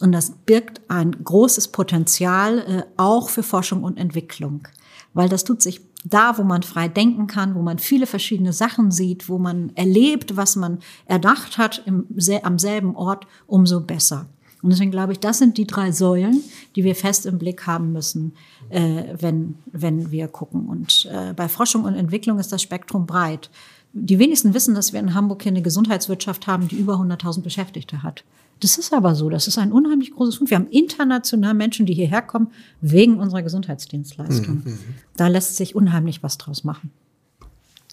Und 0.00 0.10
das 0.12 0.32
birgt 0.44 0.80
ein 0.88 1.12
großes 1.22 1.68
Potenzial 1.68 2.58
äh, 2.58 2.82
auch 2.96 3.28
für 3.28 3.44
Forschung 3.44 3.84
und 3.84 3.96
Entwicklung. 3.96 4.66
Weil 5.14 5.28
das 5.28 5.44
tut 5.44 5.62
sich 5.62 5.80
da, 6.04 6.36
wo 6.36 6.42
man 6.42 6.64
frei 6.64 6.88
denken 6.88 7.28
kann, 7.28 7.54
wo 7.54 7.62
man 7.62 7.78
viele 7.78 8.06
verschiedene 8.06 8.52
Sachen 8.52 8.90
sieht, 8.90 9.28
wo 9.28 9.38
man 9.38 9.70
erlebt, 9.76 10.36
was 10.36 10.56
man 10.56 10.80
erdacht 11.06 11.58
hat 11.58 11.82
im, 11.86 12.06
am 12.42 12.58
selben 12.58 12.96
Ort, 12.96 13.26
umso 13.46 13.80
besser. 13.80 14.26
Und 14.62 14.70
deswegen 14.70 14.90
glaube 14.90 15.12
ich, 15.12 15.20
das 15.20 15.38
sind 15.38 15.58
die 15.58 15.66
drei 15.66 15.92
Säulen, 15.92 16.42
die 16.74 16.84
wir 16.84 16.94
fest 16.94 17.26
im 17.26 17.38
Blick 17.38 17.66
haben 17.66 17.92
müssen, 17.92 18.32
äh, 18.70 19.04
wenn, 19.18 19.56
wenn 19.70 20.10
wir 20.10 20.28
gucken. 20.28 20.66
Und 20.66 21.08
äh, 21.12 21.34
bei 21.34 21.48
Forschung 21.48 21.84
und 21.84 21.94
Entwicklung 21.94 22.38
ist 22.38 22.52
das 22.52 22.62
Spektrum 22.62 23.06
breit. 23.06 23.50
Die 23.92 24.18
wenigsten 24.18 24.54
wissen, 24.54 24.74
dass 24.74 24.92
wir 24.92 25.00
in 25.00 25.14
Hamburg 25.14 25.42
hier 25.42 25.52
eine 25.52 25.62
Gesundheitswirtschaft 25.62 26.46
haben, 26.46 26.68
die 26.68 26.76
über 26.76 26.94
100.000 26.94 27.42
Beschäftigte 27.42 28.02
hat. 28.02 28.24
Das 28.60 28.78
ist 28.78 28.92
aber 28.92 29.14
so. 29.14 29.28
Das 29.28 29.46
ist 29.46 29.58
ein 29.58 29.72
unheimlich 29.72 30.12
großes 30.12 30.36
Fund. 30.36 30.50
Wir 30.50 30.56
haben 30.56 30.68
international 30.68 31.54
Menschen, 31.54 31.86
die 31.86 31.94
hierher 31.94 32.22
kommen, 32.22 32.48
wegen 32.80 33.18
unserer 33.18 33.42
Gesundheitsdienstleistung. 33.42 34.62
Mhm. 34.64 34.78
Da 35.16 35.28
lässt 35.28 35.56
sich 35.56 35.74
unheimlich 35.74 36.22
was 36.22 36.38
draus 36.38 36.64
machen. 36.64 36.90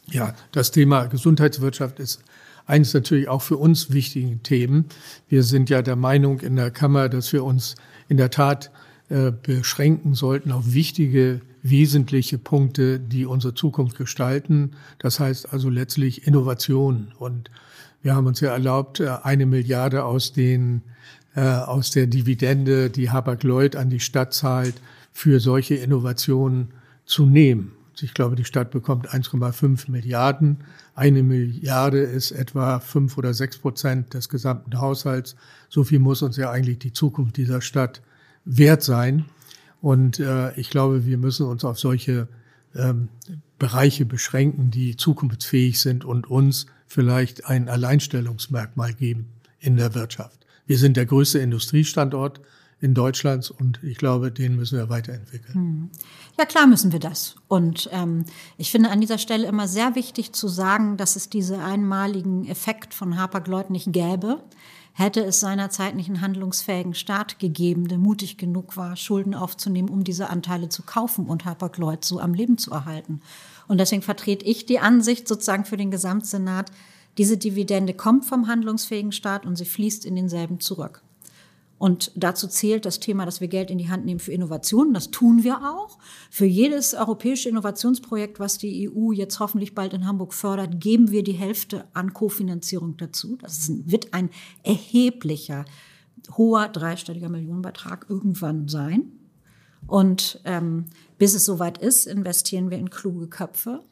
Ja, 0.07 0.33
das 0.51 0.71
Thema 0.71 1.05
Gesundheitswirtschaft 1.05 1.99
ist 1.99 2.21
eines 2.65 2.93
natürlich 2.93 3.27
auch 3.27 3.41
für 3.41 3.57
uns 3.57 3.91
wichtigen 3.91 4.41
Themen. 4.43 4.85
Wir 5.27 5.43
sind 5.43 5.69
ja 5.69 5.81
der 5.81 5.95
Meinung 5.95 6.39
in 6.39 6.55
der 6.55 6.71
Kammer, 6.71 7.09
dass 7.09 7.33
wir 7.33 7.43
uns 7.43 7.75
in 8.07 8.17
der 8.17 8.29
Tat 8.29 8.71
äh, 9.09 9.31
beschränken 9.31 10.13
sollten 10.13 10.51
auf 10.51 10.73
wichtige, 10.73 11.41
wesentliche 11.61 12.37
Punkte, 12.37 12.99
die 12.99 13.25
unsere 13.25 13.53
Zukunft 13.53 13.97
gestalten. 13.97 14.71
Das 14.99 15.19
heißt 15.19 15.51
also 15.51 15.69
letztlich 15.69 16.25
Innovation 16.25 17.11
und 17.19 17.51
wir 18.01 18.15
haben 18.15 18.27
uns 18.27 18.41
ja 18.41 18.51
erlaubt, 18.51 18.99
äh, 18.99 19.09
eine 19.23 19.45
Milliarde 19.45 20.03
aus 20.05 20.33
den 20.33 20.83
äh, 21.35 21.41
aus 21.41 21.91
der 21.91 22.07
Dividende, 22.07 22.89
die 22.89 23.09
Hapag-Lloyd 23.09 23.75
an 23.75 23.89
die 23.89 23.99
Stadt 23.99 24.33
zahlt, 24.33 24.75
für 25.11 25.39
solche 25.39 25.75
Innovationen 25.75 26.69
zu 27.05 27.25
nehmen. 27.25 27.71
Ich 28.01 28.13
glaube, 28.13 28.35
die 28.35 28.45
Stadt 28.45 28.71
bekommt 28.71 29.09
1,5 29.09 29.91
Milliarden. 29.91 30.57
Eine 30.95 31.23
Milliarde 31.23 31.99
ist 31.99 32.31
etwa 32.31 32.79
fünf 32.79 33.17
oder 33.17 33.33
sechs 33.33 33.57
Prozent 33.57 34.13
des 34.13 34.29
gesamten 34.29 34.79
Haushalts. 34.79 35.35
So 35.69 35.83
viel 35.83 35.99
muss 35.99 36.21
uns 36.21 36.37
ja 36.37 36.49
eigentlich 36.49 36.79
die 36.79 36.93
Zukunft 36.93 37.37
dieser 37.37 37.61
Stadt 37.61 38.01
wert 38.45 38.83
sein. 38.83 39.25
Und 39.81 40.19
äh, 40.19 40.53
ich 40.55 40.69
glaube, 40.69 41.05
wir 41.05 41.17
müssen 41.17 41.45
uns 41.45 41.63
auf 41.65 41.79
solche 41.79 42.27
ähm, 42.75 43.09
Bereiche 43.59 44.05
beschränken, 44.05 44.71
die 44.71 44.97
zukunftsfähig 44.97 45.79
sind 45.79 46.05
und 46.05 46.29
uns 46.29 46.65
vielleicht 46.87 47.45
ein 47.45 47.69
Alleinstellungsmerkmal 47.69 48.93
geben 48.93 49.27
in 49.59 49.77
der 49.77 49.93
Wirtschaft. 49.93 50.45
Wir 50.65 50.77
sind 50.77 50.97
der 50.97 51.05
größte 51.05 51.39
Industriestandort 51.39 52.41
in 52.83 52.93
Deutschland 52.93 53.49
und 53.49 53.81
ich 53.81 53.97
glaube, 53.97 54.29
den 54.29 54.57
müssen 54.57 54.77
wir 54.77 54.89
weiterentwickeln. 54.89 55.53
Hm. 55.53 55.89
Ja, 56.37 56.43
klar 56.43 56.67
müssen 56.67 56.91
wir 56.91 56.99
das. 56.99 57.35
Und 57.47 57.89
ähm, 57.93 58.25
ich 58.57 58.71
finde 58.71 58.89
an 58.89 58.99
dieser 58.99 59.17
Stelle 59.17 59.47
immer 59.47 59.69
sehr 59.69 59.95
wichtig 59.95 60.33
zu 60.33 60.49
sagen, 60.49 60.97
dass 60.97 61.15
es 61.15 61.29
diese 61.29 61.59
einmaligen 61.59 62.45
Effekt 62.45 62.93
von 62.93 63.17
Hapag-Lloyd 63.17 63.69
nicht 63.69 63.93
gäbe, 63.93 64.43
hätte 64.91 65.23
es 65.23 65.39
seinerzeit 65.39 65.95
nicht 65.95 66.09
einen 66.09 66.19
handlungsfähigen 66.19 66.93
Staat 66.93 67.39
gegeben, 67.39 67.87
der 67.87 67.99
mutig 67.99 68.37
genug 68.37 68.75
war, 68.75 68.97
Schulden 68.97 69.33
aufzunehmen, 69.33 69.87
um 69.87 70.03
diese 70.03 70.29
Anteile 70.29 70.67
zu 70.67 70.83
kaufen 70.83 71.27
und 71.27 71.45
Hapag-Lloyd 71.45 72.03
so 72.03 72.19
am 72.19 72.33
Leben 72.33 72.57
zu 72.57 72.71
erhalten. 72.71 73.21
Und 73.69 73.77
deswegen 73.77 74.01
vertrete 74.01 74.43
ich 74.43 74.65
die 74.65 74.79
Ansicht 74.79 75.29
sozusagen 75.29 75.63
für 75.63 75.77
den 75.77 75.89
Gesamtsenat, 75.89 76.69
diese 77.17 77.37
Dividende 77.37 77.93
kommt 77.93 78.25
vom 78.25 78.47
handlungsfähigen 78.47 79.13
Staat 79.13 79.45
und 79.45 79.55
sie 79.55 79.65
fließt 79.65 80.03
in 80.03 80.15
denselben 80.15 80.59
zurück. 80.59 81.01
Und 81.83 82.13
dazu 82.15 82.47
zählt 82.47 82.85
das 82.85 83.01
Thema, 83.01 83.25
dass 83.25 83.41
wir 83.41 83.49
Geld 83.49 83.69
in 83.69 83.77
die 83.77 83.89
Hand 83.89 84.05
nehmen 84.05 84.21
für 84.21 84.31
Innovationen. 84.31 84.93
Das 84.93 85.11
tun 85.11 85.43
wir 85.43 85.57
auch. 85.69 85.97
Für 86.29 86.45
jedes 86.45 86.93
europäische 86.93 87.49
Innovationsprojekt, 87.49 88.39
was 88.39 88.57
die 88.57 88.89
EU 88.89 89.11
jetzt 89.11 89.41
hoffentlich 89.41 89.75
bald 89.75 89.93
in 89.93 90.07
Hamburg 90.07 90.33
fördert, 90.33 90.79
geben 90.79 91.11
wir 91.11 91.25
die 91.25 91.33
Hälfte 91.33 91.83
an 91.93 92.13
Kofinanzierung 92.13 92.95
dazu. 92.95 93.37
Das 93.41 93.69
wird 93.85 94.13
ein 94.13 94.29
erheblicher, 94.63 95.65
hoher 96.37 96.69
dreistelliger 96.69 97.27
Millionenbetrag 97.27 98.05
irgendwann 98.07 98.69
sein. 98.69 99.11
Und 99.85 100.39
ähm, 100.45 100.85
bis 101.17 101.35
es 101.35 101.43
soweit 101.43 101.79
ist, 101.79 102.07
investieren 102.07 102.69
wir 102.69 102.77
in 102.77 102.91
kluge 102.91 103.27
Köpfe. 103.27 103.83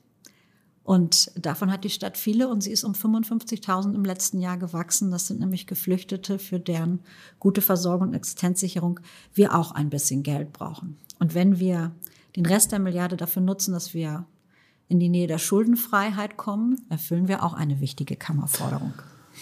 Und 0.84 1.32
davon 1.36 1.72
hat 1.72 1.84
die 1.84 1.90
Stadt 1.90 2.18
viele 2.18 2.48
und 2.48 2.62
sie 2.62 2.72
ist 2.72 2.84
um 2.84 2.94
55.000 2.94 3.94
im 3.94 4.04
letzten 4.04 4.40
Jahr 4.40 4.58
gewachsen. 4.58 5.12
Das 5.12 5.28
sind 5.28 5.40
nämlich 5.40 5.68
Geflüchtete, 5.68 6.40
für 6.40 6.60
deren 6.60 7.02
gute 7.40 7.62
Versorgung 7.62 8.10
und 8.10 8.14
Existenzsicherung 8.16 9.00
wir 9.34 9.56
auch 9.56 9.72
ein 9.72 9.90
bisschen 9.90 10.24
Geld 10.24 10.54
brauchen. 10.54 10.98
Und 11.20 11.36
wenn 11.36 11.60
wir 11.60 11.92
den 12.36 12.46
Rest 12.46 12.72
der 12.72 12.80
Milliarde 12.80 13.16
dafür 13.16 13.42
nutzen, 13.42 13.74
dass 13.74 13.94
wir 13.94 14.26
in 14.88 15.00
die 15.00 15.10
Nähe 15.10 15.28
der 15.28 15.38
Schuldenfreiheit 15.38 16.36
kommen, 16.38 16.82
erfüllen 16.90 17.28
wir 17.28 17.44
auch 17.44 17.54
eine 17.54 17.80
wichtige 17.80 18.16
Kammerforderung. 18.16 18.94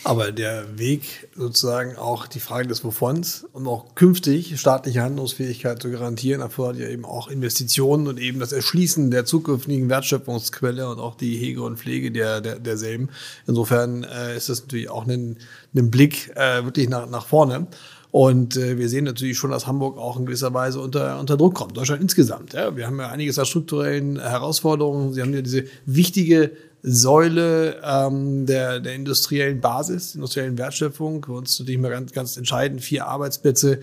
Aber 0.03 0.31
der 0.31 0.79
Weg 0.79 1.29
sozusagen 1.35 1.97
auch 1.97 2.27
die 2.27 2.39
Frage 2.39 2.67
des 2.67 2.83
Wovons, 2.83 3.45
um 3.51 3.67
auch 3.67 3.95
künftig 3.95 4.57
staatliche 4.59 5.01
Handlungsfähigkeit 5.01 5.81
zu 5.81 5.91
garantieren, 5.91 6.41
erfordert 6.41 6.77
ja 6.77 6.87
eben 6.87 7.03
auch 7.03 7.27
Investitionen 7.27 8.07
und 8.07 8.17
eben 8.17 8.39
das 8.39 8.53
Erschließen 8.53 9.11
der 9.11 9.25
zukünftigen 9.25 9.89
Wertschöpfungsquelle 9.89 10.89
und 10.89 10.99
auch 10.99 11.15
die 11.15 11.35
Hege 11.37 11.63
und 11.63 11.77
Pflege 11.77 12.11
der, 12.11 12.39
der, 12.39 12.59
derselben. 12.59 13.09
Insofern 13.45 14.03
äh, 14.03 14.37
ist 14.37 14.47
das 14.47 14.61
natürlich 14.61 14.89
auch 14.89 15.05
ein, 15.05 15.37
ein 15.75 15.91
Blick 15.91 16.31
äh, 16.35 16.63
wirklich 16.63 16.87
nach, 16.87 17.09
nach 17.09 17.27
vorne. 17.27 17.67
Und 18.11 18.57
äh, 18.57 18.77
wir 18.77 18.89
sehen 18.89 19.03
natürlich 19.03 19.37
schon, 19.37 19.51
dass 19.51 19.67
Hamburg 19.67 19.97
auch 19.97 20.17
in 20.17 20.25
gewisser 20.25 20.53
Weise 20.53 20.79
unter, 20.79 21.19
unter 21.19 21.37
Druck 21.37 21.53
kommt. 21.53 21.77
Deutschland 21.77 22.01
insgesamt. 22.01 22.53
Ja. 22.53 22.75
Wir 22.75 22.87
haben 22.87 22.99
ja 22.99 23.09
einiges 23.09 23.37
an 23.37 23.45
strukturellen 23.45 24.19
Herausforderungen. 24.19 25.13
Sie 25.13 25.21
haben 25.21 25.33
ja 25.33 25.41
diese 25.41 25.65
wichtige 25.85 26.51
Säule 26.81 27.81
ähm, 27.83 28.45
der, 28.45 28.79
der 28.79 28.95
industriellen 28.95 29.59
Basis, 29.59 30.15
industriellen 30.15 30.57
Wertschöpfung. 30.57 31.25
Für 31.25 31.33
uns 31.33 31.59
natürlich 31.59 31.79
mal 31.79 31.91
ganz, 31.91 32.13
ganz 32.13 32.37
entscheidend. 32.37 32.81
Vier 32.81 33.07
Arbeitsplätze 33.07 33.79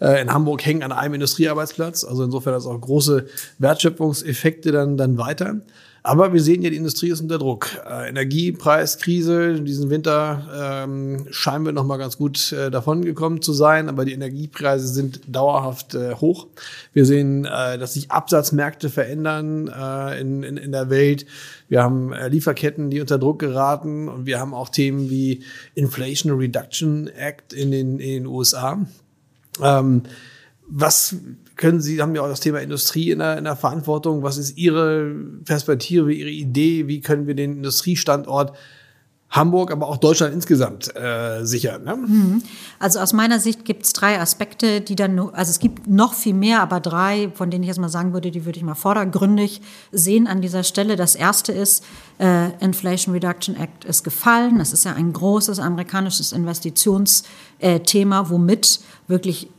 äh, 0.00 0.20
in 0.20 0.32
Hamburg 0.32 0.64
hängen 0.64 0.82
an 0.82 0.92
einem 0.92 1.14
Industriearbeitsplatz. 1.14 2.04
Also 2.04 2.24
insofern 2.24 2.54
das 2.54 2.66
auch 2.66 2.80
große 2.80 3.26
Wertschöpfungseffekte 3.58 4.72
dann, 4.72 4.96
dann 4.96 5.18
weiter. 5.18 5.56
Aber 6.08 6.32
wir 6.32 6.40
sehen 6.40 6.62
ja, 6.62 6.70
die 6.70 6.76
Industrie 6.76 7.10
ist 7.10 7.20
unter 7.20 7.38
Druck. 7.38 7.68
Äh, 7.86 8.08
Energiepreiskrise, 8.08 9.60
diesen 9.60 9.90
Winter 9.90 10.86
ähm, 10.86 11.26
scheinen 11.30 11.66
wir 11.66 11.72
noch 11.72 11.84
mal 11.84 11.98
ganz 11.98 12.16
gut 12.16 12.50
äh, 12.50 12.70
davon 12.70 13.04
gekommen 13.04 13.42
zu 13.42 13.52
sein, 13.52 13.90
aber 13.90 14.06
die 14.06 14.14
Energiepreise 14.14 14.88
sind 14.88 15.20
dauerhaft 15.26 15.94
äh, 15.94 16.14
hoch. 16.14 16.46
Wir 16.94 17.04
sehen, 17.04 17.44
äh, 17.44 17.76
dass 17.76 17.92
sich 17.92 18.10
Absatzmärkte 18.10 18.88
verändern 18.88 19.68
äh, 19.68 20.18
in, 20.18 20.44
in, 20.44 20.56
in 20.56 20.72
der 20.72 20.88
Welt. 20.88 21.26
Wir 21.68 21.82
haben 21.82 22.14
äh, 22.14 22.28
Lieferketten, 22.28 22.88
die 22.88 23.02
unter 23.02 23.18
Druck 23.18 23.38
geraten 23.38 24.08
und 24.08 24.24
wir 24.24 24.40
haben 24.40 24.54
auch 24.54 24.70
Themen 24.70 25.10
wie 25.10 25.42
Inflation 25.74 26.32
Reduction 26.32 27.08
Act 27.08 27.52
in 27.52 27.70
den, 27.70 28.00
in 28.00 28.24
den 28.24 28.26
USA. 28.26 28.80
Ähm, 29.62 30.04
was 30.70 31.16
können 31.58 31.82
Sie, 31.82 32.00
haben 32.00 32.14
ja 32.14 32.22
auch 32.22 32.28
das 32.28 32.40
Thema 32.40 32.60
Industrie 32.60 33.10
in 33.10 33.18
der, 33.18 33.36
in 33.36 33.44
der 33.44 33.56
Verantwortung. 33.56 34.22
Was 34.22 34.38
ist 34.38 34.56
Ihre 34.56 35.14
Perspektive, 35.44 36.12
Ihre 36.12 36.30
Idee? 36.30 36.88
Wie 36.88 37.02
können 37.02 37.26
wir 37.26 37.34
den 37.34 37.56
Industriestandort 37.56 38.56
Hamburg, 39.30 39.70
aber 39.70 39.88
auch 39.88 39.98
Deutschland 39.98 40.32
insgesamt 40.32 40.94
äh, 40.96 41.44
sichern. 41.44 41.84
Ne? 41.84 41.96
Mhm. 41.96 42.42
Also 42.78 42.98
aus 42.98 43.12
meiner 43.12 43.38
Sicht 43.38 43.66
gibt 43.66 43.84
es 43.84 43.92
drei 43.92 44.18
Aspekte, 44.18 44.80
die 44.80 44.96
dann, 44.96 45.18
also 45.18 45.50
es 45.50 45.58
gibt 45.58 45.86
noch 45.86 46.14
viel 46.14 46.32
mehr, 46.32 46.62
aber 46.62 46.80
drei, 46.80 47.30
von 47.34 47.50
denen 47.50 47.62
ich 47.62 47.68
jetzt 47.68 47.78
mal 47.78 47.90
sagen 47.90 48.14
würde, 48.14 48.30
die 48.30 48.46
würde 48.46 48.58
ich 48.58 48.64
mal 48.64 48.74
vordergründig 48.74 49.60
sehen 49.92 50.26
an 50.26 50.40
dieser 50.40 50.64
Stelle. 50.64 50.96
Das 50.96 51.14
erste 51.14 51.52
ist, 51.52 51.84
äh, 52.18 52.52
Inflation 52.60 53.12
Reduction 53.12 53.54
Act 53.54 53.84
ist 53.84 54.02
gefallen. 54.02 54.58
Das 54.58 54.72
ist 54.72 54.86
ja 54.86 54.94
ein 54.94 55.12
großes 55.12 55.58
amerikanisches 55.58 56.32
Investitionsthema, 56.32 58.20
äh, 58.20 58.30
womit 58.30 58.80
wirklich 59.08 59.50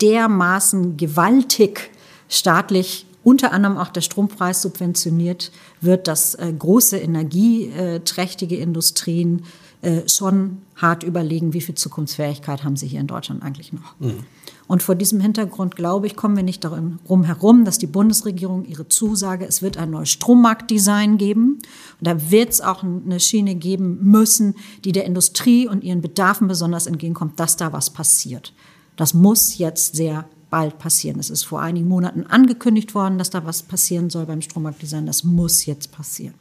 dermaßen 0.00 0.96
gewaltig 0.96 1.90
staatlich 2.28 3.06
unter 3.22 3.52
anderem 3.52 3.76
auch 3.76 3.88
der 3.88 4.02
Strompreis 4.02 4.62
subventioniert 4.62 5.50
wird, 5.80 6.06
dass 6.06 6.34
äh, 6.36 6.52
große 6.56 6.96
energieträchtige 6.96 8.56
Industrien 8.56 9.42
äh, 9.82 10.08
schon 10.08 10.58
hart 10.76 11.02
überlegen, 11.02 11.52
wie 11.52 11.60
viel 11.60 11.74
Zukunftsfähigkeit 11.74 12.62
haben 12.62 12.76
sie 12.76 12.86
hier 12.86 13.00
in 13.00 13.06
Deutschland 13.06 13.42
eigentlich 13.42 13.72
noch. 13.72 13.98
Mhm. 13.98 14.24
Und 14.68 14.82
vor 14.82 14.94
diesem 14.94 15.20
Hintergrund, 15.20 15.76
glaube 15.76 16.06
ich, 16.06 16.16
kommen 16.16 16.36
wir 16.36 16.42
nicht 16.42 16.64
darum 16.64 17.24
herum, 17.24 17.64
dass 17.64 17.78
die 17.78 17.86
Bundesregierung 17.86 18.64
ihre 18.64 18.88
Zusage, 18.88 19.44
es 19.44 19.62
wird 19.62 19.76
ein 19.76 19.90
neues 19.90 20.10
Strommarktdesign 20.10 21.18
geben. 21.18 21.58
Und 22.00 22.06
da 22.06 22.30
wird 22.30 22.50
es 22.50 22.60
auch 22.60 22.82
eine 22.82 23.20
Schiene 23.20 23.54
geben 23.54 23.98
müssen, 24.02 24.54
die 24.84 24.92
der 24.92 25.04
Industrie 25.04 25.68
und 25.68 25.84
ihren 25.84 26.00
Bedarfen 26.00 26.48
besonders 26.48 26.86
entgegenkommt, 26.86 27.38
dass 27.38 27.56
da 27.56 27.72
was 27.72 27.90
passiert. 27.90 28.52
Das 28.96 29.14
muss 29.14 29.58
jetzt 29.58 29.94
sehr 29.94 30.26
bald 30.50 30.78
passieren. 30.78 31.18
Es 31.18 31.30
ist 31.30 31.44
vor 31.44 31.60
einigen 31.60 31.88
Monaten 31.88 32.24
angekündigt 32.26 32.94
worden, 32.94 33.18
dass 33.18 33.30
da 33.30 33.44
was 33.44 33.62
passieren 33.62 34.10
soll 34.10 34.26
beim 34.26 34.40
Strommarktdesign. 34.40 35.06
Das 35.06 35.24
muss 35.24 35.66
jetzt 35.66 35.92
passieren. 35.92 36.34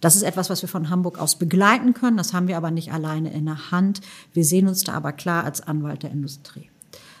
Das 0.00 0.16
ist 0.16 0.22
etwas, 0.22 0.50
was 0.50 0.60
wir 0.62 0.68
von 0.68 0.90
Hamburg 0.90 1.18
aus 1.18 1.36
begleiten 1.36 1.94
können. 1.94 2.16
Das 2.16 2.32
haben 2.32 2.48
wir 2.48 2.56
aber 2.56 2.70
nicht 2.70 2.92
alleine 2.92 3.32
in 3.32 3.46
der 3.46 3.70
Hand. 3.70 4.00
Wir 4.32 4.44
sehen 4.44 4.68
uns 4.68 4.82
da 4.82 4.92
aber 4.92 5.12
klar 5.12 5.44
als 5.44 5.62
Anwalt 5.62 6.02
der 6.02 6.10
Industrie. 6.10 6.70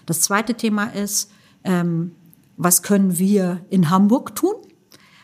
Das 0.06 0.20
zweite 0.20 0.54
Thema 0.54 0.84
ist, 0.86 1.30
ähm, 1.64 2.12
was 2.56 2.82
können 2.82 3.18
wir 3.18 3.64
in 3.70 3.90
Hamburg 3.90 4.34
tun? 4.34 4.54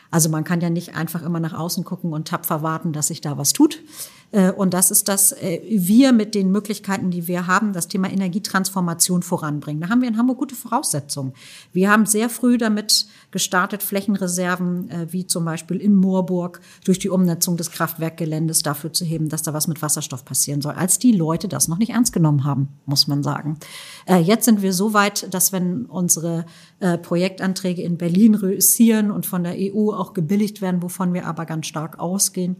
Also 0.09 0.27
man 0.29 0.43
kann 0.43 0.59
ja 0.59 0.69
nicht 0.69 0.95
einfach 0.95 1.21
immer 1.21 1.39
nach 1.39 1.53
außen 1.53 1.85
gucken 1.85 2.13
und 2.13 2.27
tapfer 2.27 2.63
warten, 2.63 2.91
dass 2.93 3.07
sich 3.07 3.21
da 3.21 3.37
was 3.37 3.53
tut. 3.53 3.79
Äh, 4.31 4.51
und 4.51 4.73
das 4.73 4.91
ist, 4.91 5.07
dass 5.07 5.31
äh, 5.33 5.61
wir 5.69 6.13
mit 6.13 6.35
den 6.35 6.51
Möglichkeiten, 6.51 7.11
die 7.11 7.27
wir 7.27 7.47
haben, 7.47 7.73
das 7.73 7.87
Thema 7.87 8.09
Energietransformation 8.09 9.23
voranbringen. 9.23 9.81
Da 9.81 9.89
haben 9.89 10.01
wir 10.01 10.07
in 10.07 10.17
Hamburg 10.17 10.39
gute 10.39 10.55
Voraussetzungen. 10.55 11.33
Wir 11.73 11.91
haben 11.91 12.05
sehr 12.05 12.29
früh 12.29 12.57
damit 12.57 13.07
gestartet, 13.31 13.83
Flächenreserven, 13.83 14.89
äh, 14.89 15.07
wie 15.11 15.27
zum 15.27 15.45
Beispiel 15.45 15.77
in 15.77 15.95
Moorburg, 15.95 16.61
durch 16.85 16.99
die 16.99 17.09
Umnutzung 17.09 17.57
des 17.57 17.71
Kraftwerkgeländes 17.71 18.63
dafür 18.63 18.93
zu 18.93 19.05
heben, 19.05 19.29
dass 19.29 19.43
da 19.43 19.53
was 19.53 19.67
mit 19.67 19.81
Wasserstoff 19.81 20.25
passieren 20.25 20.61
soll, 20.61 20.73
als 20.73 20.99
die 20.99 21.11
Leute 21.11 21.47
das 21.47 21.67
noch 21.67 21.77
nicht 21.77 21.91
ernst 21.91 22.13
genommen 22.13 22.43
haben, 22.43 22.69
muss 22.85 23.07
man 23.07 23.23
sagen. 23.23 23.57
Jetzt 24.23 24.45
sind 24.45 24.61
wir 24.61 24.73
so 24.73 24.93
weit, 24.93 25.33
dass 25.33 25.51
wenn 25.51 25.85
unsere 25.85 26.45
Projektanträge 27.01 27.81
in 27.81 27.97
Berlin 27.97 28.35
reüssieren 28.35 29.11
und 29.11 29.25
von 29.25 29.43
der 29.43 29.55
EU 29.57 29.91
auch 29.91 30.13
gebilligt 30.13 30.61
werden, 30.61 30.81
wovon 30.81 31.13
wir 31.13 31.25
aber 31.25 31.45
ganz 31.45 31.67
stark 31.67 31.99
ausgehen, 31.99 32.55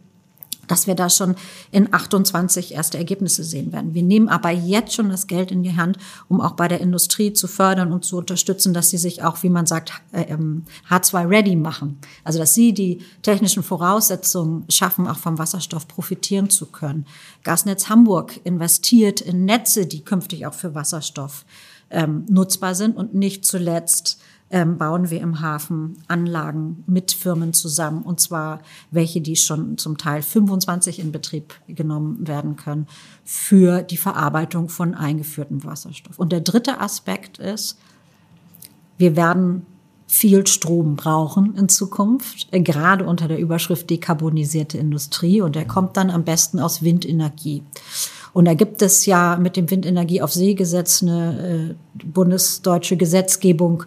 dass 0.67 0.87
wir 0.87 0.95
da 0.95 1.09
schon 1.09 1.35
in 1.71 1.93
28 1.93 2.73
erste 2.73 2.97
Ergebnisse 2.97 3.43
sehen 3.43 3.71
werden. 3.73 3.93
Wir 3.93 4.03
nehmen 4.03 4.29
aber 4.29 4.51
jetzt 4.51 4.93
schon 4.93 5.09
das 5.09 5.27
Geld 5.27 5.51
in 5.51 5.63
die 5.63 5.75
Hand, 5.75 5.97
um 6.29 6.41
auch 6.41 6.53
bei 6.53 6.67
der 6.67 6.81
Industrie 6.81 7.33
zu 7.33 7.47
fördern 7.47 7.91
und 7.91 8.05
zu 8.05 8.17
unterstützen, 8.17 8.73
dass 8.73 8.89
sie 8.89 8.97
sich 8.97 9.23
auch, 9.23 9.43
wie 9.43 9.49
man 9.49 9.65
sagt, 9.65 9.93
H2-ready 10.13 11.53
ähm, 11.53 11.61
machen. 11.61 11.99
Also 12.23 12.39
dass 12.39 12.53
sie 12.53 12.73
die 12.73 13.01
technischen 13.21 13.63
Voraussetzungen 13.63 14.65
schaffen, 14.69 15.07
auch 15.07 15.17
vom 15.17 15.37
Wasserstoff 15.37 15.87
profitieren 15.87 16.49
zu 16.49 16.67
können. 16.67 17.05
Gasnetz 17.43 17.89
Hamburg 17.89 18.39
investiert 18.43 19.21
in 19.21 19.45
Netze, 19.45 19.85
die 19.85 20.03
künftig 20.03 20.45
auch 20.45 20.53
für 20.53 20.75
Wasserstoff 20.75 21.45
ähm, 21.89 22.25
nutzbar 22.29 22.75
sind 22.75 22.95
und 22.95 23.13
nicht 23.13 23.45
zuletzt 23.45 24.19
ähm, 24.51 24.77
bauen 24.77 25.09
wir 25.09 25.21
im 25.21 25.41
Hafen 25.41 25.97
Anlagen 26.07 26.83
mit 26.85 27.11
Firmen 27.11 27.53
zusammen. 27.53 28.03
Und 28.03 28.19
zwar 28.19 28.61
welche, 28.91 29.21
die 29.21 29.35
schon 29.35 29.77
zum 29.77 29.97
Teil 29.97 30.21
25 30.21 30.99
in 30.99 31.11
Betrieb 31.11 31.55
genommen 31.67 32.27
werden 32.27 32.57
können 32.57 32.87
für 33.23 33.81
die 33.81 33.97
Verarbeitung 33.97 34.69
von 34.69 34.93
eingeführtem 34.93 35.63
Wasserstoff. 35.63 36.19
Und 36.19 36.31
der 36.31 36.41
dritte 36.41 36.79
Aspekt 36.79 37.39
ist, 37.39 37.77
wir 38.97 39.15
werden 39.15 39.65
viel 40.05 40.45
Strom 40.45 40.97
brauchen 40.97 41.55
in 41.55 41.69
Zukunft, 41.69 42.49
äh, 42.51 42.59
gerade 42.59 43.05
unter 43.05 43.29
der 43.29 43.39
Überschrift 43.39 43.89
dekarbonisierte 43.89 44.77
Industrie. 44.77 45.41
Und 45.41 45.55
der 45.55 45.65
kommt 45.65 45.95
dann 45.95 46.09
am 46.09 46.25
besten 46.25 46.59
aus 46.59 46.83
Windenergie. 46.83 47.63
Und 48.33 48.45
da 48.45 48.53
gibt 48.53 48.81
es 48.81 49.05
ja 49.05 49.37
mit 49.37 49.55
dem 49.55 49.69
Windenergie 49.71 50.21
auf 50.21 50.33
See 50.33 50.53
Gesetz 50.53 51.01
eine 51.01 51.75
äh, 51.95 52.05
bundesdeutsche 52.05 52.97
Gesetzgebung, 52.97 53.83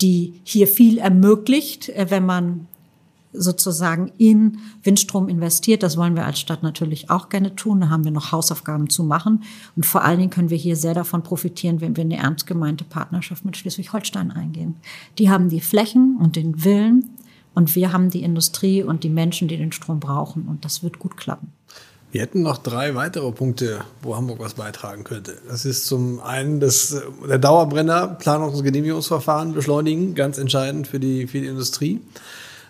die 0.00 0.40
hier 0.44 0.66
viel 0.66 0.98
ermöglicht, 0.98 1.88
äh, 1.90 2.06
wenn 2.08 2.26
man 2.26 2.66
sozusagen 3.32 4.12
in 4.18 4.58
Windstrom 4.82 5.28
investiert. 5.28 5.82
Das 5.82 5.96
wollen 5.96 6.16
wir 6.16 6.26
als 6.26 6.38
Stadt 6.38 6.62
natürlich 6.62 7.10
auch 7.10 7.28
gerne 7.28 7.56
tun. 7.56 7.80
Da 7.80 7.88
haben 7.88 8.04
wir 8.04 8.10
noch 8.10 8.32
Hausaufgaben 8.32 8.90
zu 8.90 9.04
machen. 9.04 9.42
Und 9.74 9.86
vor 9.86 10.04
allen 10.04 10.18
Dingen 10.18 10.30
können 10.30 10.50
wir 10.50 10.58
hier 10.58 10.76
sehr 10.76 10.94
davon 10.94 11.22
profitieren, 11.22 11.80
wenn 11.80 11.96
wir 11.96 12.04
eine 12.04 12.18
ernst 12.18 12.46
gemeinte 12.46 12.84
Partnerschaft 12.84 13.44
mit 13.44 13.56
Schleswig-Holstein 13.56 14.30
eingehen. 14.30 14.76
Die 15.18 15.30
haben 15.30 15.48
die 15.48 15.60
Flächen 15.60 16.18
und 16.20 16.36
den 16.36 16.64
Willen 16.64 17.10
und 17.54 17.74
wir 17.74 17.92
haben 17.92 18.10
die 18.10 18.22
Industrie 18.22 18.82
und 18.82 19.04
die 19.04 19.10
Menschen, 19.10 19.48
die 19.48 19.56
den 19.56 19.72
Strom 19.72 20.00
brauchen. 20.00 20.46
Und 20.46 20.64
das 20.64 20.82
wird 20.82 20.98
gut 20.98 21.16
klappen. 21.16 21.52
Wir 22.12 22.20
hätten 22.20 22.42
noch 22.42 22.58
drei 22.58 22.94
weitere 22.94 23.32
Punkte, 23.32 23.80
wo 24.02 24.14
Hamburg 24.14 24.38
was 24.38 24.52
beitragen 24.52 25.02
könnte. 25.02 25.38
Das 25.48 25.64
ist 25.64 25.86
zum 25.86 26.20
einen 26.20 26.60
das, 26.60 26.94
der 27.26 27.38
Dauerbrenner, 27.38 28.18
Planungs- 28.20 28.58
und 28.58 28.64
Genehmigungsverfahren 28.64 29.54
beschleunigen, 29.54 30.14
ganz 30.14 30.36
entscheidend 30.36 30.86
für 30.86 31.00
die, 31.00 31.26
für 31.26 31.40
die 31.40 31.46
Industrie. 31.46 32.02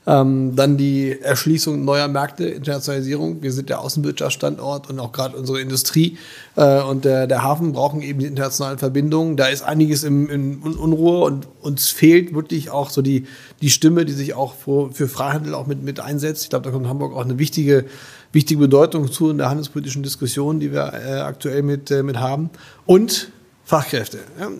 Ähm, 0.05 0.57
dann 0.57 0.77
die 0.77 1.21
Erschließung 1.21 1.85
neuer 1.85 2.09
Märkte, 2.09 2.45
Internationalisierung. 2.45 3.41
Wir 3.41 3.53
sind 3.53 3.69
der 3.69 3.81
Außenwirtschaftsstandort 3.81 4.91
und 4.91 4.99
auch 4.99 5.13
gerade 5.13 5.37
unsere 5.37 5.61
Industrie 5.61 6.19
äh, 6.57 6.83
und 6.83 7.05
der, 7.05 7.29
der 7.29 7.45
Hafen 7.45 7.73
brauchen 7.73 8.03
eben 8.03 8.19
die 8.19 8.27
internationalen 8.27 8.79
Verbindungen. 8.79 9.37
Da 9.37 9.47
ist 9.47 9.63
einiges 9.63 10.03
im, 10.03 10.29
in 10.29 10.59
Unruhe 10.61 11.25
und 11.25 11.47
uns 11.61 11.91
fehlt 11.91 12.35
wirklich 12.35 12.71
auch 12.71 12.91
so 12.91 13.01
die, 13.01 13.27
die 13.61 13.71
Stimme, 13.71 14.05
die 14.05 14.13
sich 14.13 14.35
auch 14.35 14.55
für, 14.55 14.91
für 14.91 15.07
Freihandel 15.07 15.55
auch 15.55 15.69
mit, 15.69 15.85
mit 15.85 16.01
einsetzt. 16.01 16.43
Ich 16.43 16.51
glaube, 16.51 16.65
da 16.65 16.73
kommt 16.73 16.89
Hamburg 16.89 17.15
auch 17.15 17.25
eine 17.25 17.39
wichtige, 17.39 17.85
wichtige 18.33 18.59
Bedeutung 18.59 19.13
zu 19.13 19.31
in 19.31 19.39
der 19.39 19.51
handelspolitischen 19.51 20.03
Diskussion, 20.03 20.59
die 20.59 20.73
wir 20.73 20.95
äh, 20.95 21.21
aktuell 21.21 21.63
mit, 21.63 21.93
äh, 21.93 22.03
mit 22.03 22.19
haben. 22.19 22.51
Und 22.87 23.31
Fachkräfte. 23.73 24.19
Ja, 24.39 24.51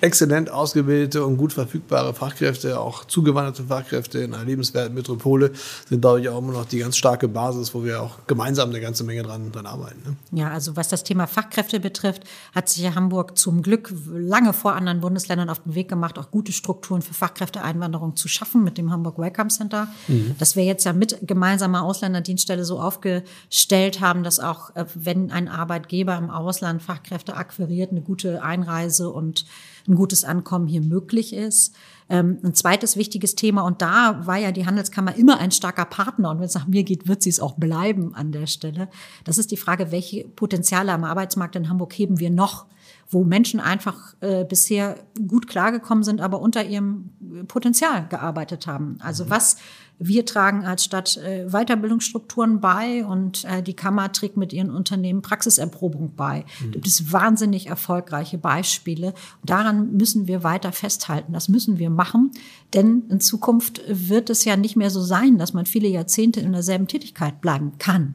exzellent 0.00 0.48
ausgebildete 0.48 1.26
und 1.26 1.36
gut 1.36 1.52
verfügbare 1.52 2.14
Fachkräfte, 2.14 2.80
auch 2.80 3.04
zugewanderte 3.04 3.64
Fachkräfte 3.64 4.20
in 4.20 4.32
einer 4.32 4.46
lebenswerten 4.46 4.94
Metropole 4.94 5.52
sind, 5.90 6.00
glaube 6.00 6.22
ich, 6.22 6.30
auch 6.30 6.38
immer 6.38 6.54
noch 6.54 6.64
die 6.64 6.78
ganz 6.78 6.96
starke 6.96 7.28
Basis, 7.28 7.74
wo 7.74 7.84
wir 7.84 8.00
auch 8.00 8.20
gemeinsam 8.26 8.70
eine 8.70 8.80
ganze 8.80 9.04
Menge 9.04 9.24
dran, 9.24 9.52
dran 9.52 9.66
arbeiten. 9.66 10.00
Ne? 10.06 10.40
Ja, 10.40 10.48
also 10.52 10.74
was 10.74 10.88
das 10.88 11.04
Thema 11.04 11.26
Fachkräfte 11.26 11.80
betrifft, 11.80 12.22
hat 12.54 12.70
sich 12.70 12.82
ja 12.82 12.94
Hamburg 12.94 13.36
zum 13.36 13.60
Glück 13.60 13.92
lange 14.10 14.54
vor 14.54 14.74
anderen 14.74 15.02
Bundesländern 15.02 15.50
auf 15.50 15.58
den 15.58 15.74
Weg 15.74 15.90
gemacht, 15.90 16.18
auch 16.18 16.30
gute 16.30 16.52
Strukturen 16.52 17.02
für 17.02 17.12
Fachkräfteeinwanderung 17.12 18.16
zu 18.16 18.26
schaffen 18.26 18.64
mit 18.64 18.78
dem 18.78 18.90
Hamburg 18.90 19.18
Welcome 19.18 19.50
Center. 19.50 19.88
Mhm. 20.08 20.34
Das 20.38 20.56
wir 20.56 20.64
jetzt 20.64 20.84
ja 20.84 20.94
mit 20.94 21.18
gemeinsamer 21.20 21.82
Ausländerdienststelle 21.82 22.64
so 22.64 22.80
aufgestellt 22.80 24.00
haben, 24.00 24.22
dass 24.22 24.40
auch, 24.40 24.74
äh, 24.76 24.86
wenn 24.94 25.30
ein 25.30 25.48
Arbeitgeber 25.48 26.16
im 26.16 26.30
Ausland 26.30 26.80
Fachkräfte 26.80 27.36
akquiriert, 27.36 27.90
eine 27.90 28.00
gute 28.00 28.45
Einreise 28.46 29.10
und 29.10 29.44
ein 29.88 29.94
gutes 29.94 30.24
Ankommen 30.24 30.66
hier 30.66 30.82
möglich 30.82 31.32
ist. 31.32 31.74
Ähm, 32.08 32.38
ein 32.44 32.54
zweites 32.54 32.96
wichtiges 32.96 33.34
Thema, 33.34 33.62
und 33.62 33.82
da 33.82 34.26
war 34.26 34.36
ja 34.36 34.52
die 34.52 34.66
Handelskammer 34.66 35.16
immer 35.16 35.38
ein 35.38 35.50
starker 35.50 35.84
Partner, 35.84 36.30
und 36.30 36.38
wenn 36.38 36.46
es 36.46 36.54
nach 36.54 36.66
mir 36.66 36.84
geht, 36.84 37.08
wird 37.08 37.22
sie 37.22 37.30
es 37.30 37.40
auch 37.40 37.54
bleiben 37.54 38.14
an 38.14 38.32
der 38.32 38.46
Stelle. 38.46 38.88
Das 39.24 39.38
ist 39.38 39.50
die 39.50 39.56
Frage, 39.56 39.90
welche 39.90 40.24
Potenziale 40.24 40.92
am 40.92 41.04
Arbeitsmarkt 41.04 41.56
in 41.56 41.68
Hamburg 41.68 41.92
heben 41.92 42.20
wir 42.20 42.30
noch? 42.30 42.66
wo 43.08 43.24
Menschen 43.24 43.60
einfach 43.60 44.14
äh, 44.20 44.44
bisher 44.44 44.96
gut 45.28 45.46
klargekommen 45.46 46.02
sind, 46.02 46.20
aber 46.20 46.40
unter 46.40 46.64
ihrem 46.64 47.10
Potenzial 47.46 48.08
gearbeitet 48.08 48.66
haben. 48.66 48.98
Also 49.00 49.30
was 49.30 49.56
wir 49.98 50.26
tragen 50.26 50.64
als 50.64 50.84
Stadt 50.84 51.16
äh, 51.16 51.46
Weiterbildungsstrukturen 51.48 52.60
bei 52.60 53.04
und 53.04 53.44
äh, 53.44 53.62
die 53.62 53.74
Kammer 53.74 54.12
trägt 54.12 54.36
mit 54.36 54.52
ihren 54.52 54.70
Unternehmen 54.70 55.22
Praxiserprobung 55.22 56.14
bei. 56.14 56.44
Mhm. 56.60 56.72
Gibt 56.72 56.86
es 56.86 57.12
wahnsinnig 57.12 57.68
erfolgreiche 57.68 58.38
Beispiele. 58.38 59.08
Und 59.40 59.50
daran 59.50 59.96
müssen 59.96 60.26
wir 60.26 60.42
weiter 60.42 60.72
festhalten. 60.72 61.32
Das 61.32 61.48
müssen 61.48 61.78
wir 61.78 61.90
machen, 61.90 62.30
denn 62.74 63.04
in 63.08 63.20
Zukunft 63.20 63.82
wird 63.88 64.30
es 64.30 64.44
ja 64.44 64.56
nicht 64.56 64.76
mehr 64.76 64.90
so 64.90 65.00
sein, 65.00 65.38
dass 65.38 65.54
man 65.54 65.66
viele 65.66 65.88
Jahrzehnte 65.88 66.40
in 66.40 66.52
derselben 66.52 66.88
Tätigkeit 66.88 67.40
bleiben 67.40 67.72
kann 67.78 68.14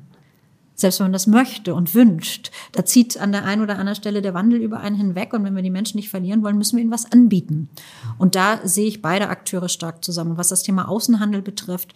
selbst 0.82 1.00
wenn 1.00 1.06
man 1.06 1.14
das 1.14 1.28
möchte 1.28 1.74
und 1.74 1.96
wünscht. 1.96 2.52
Da 2.74 2.86
zieht 2.86 3.20
an 3.20 3.32
der 3.32 3.46
einen 3.46 3.62
oder 3.62 3.78
anderen 3.78 3.96
Stelle 3.96 4.22
der 4.22 4.34
Wandel 4.34 4.62
über 4.62 4.80
einen 4.80 4.96
hinweg 4.96 5.34
und 5.34 5.44
wenn 5.44 5.56
wir 5.56 5.64
die 5.64 5.70
Menschen 5.70 5.98
nicht 5.98 6.10
verlieren 6.10 6.44
wollen, 6.44 6.58
müssen 6.58 6.76
wir 6.76 6.84
ihnen 6.84 6.92
was 6.92 7.12
anbieten. 7.12 7.70
Und 8.18 8.36
da 8.36 8.60
sehe 8.64 8.88
ich 8.88 9.02
beide 9.02 9.30
Akteure 9.30 9.70
stark 9.70 10.04
zusammen. 10.04 10.38
Was 10.38 10.50
das 10.50 10.64
Thema 10.64 10.90
Außenhandel 10.90 11.42
betrifft, 11.42 11.94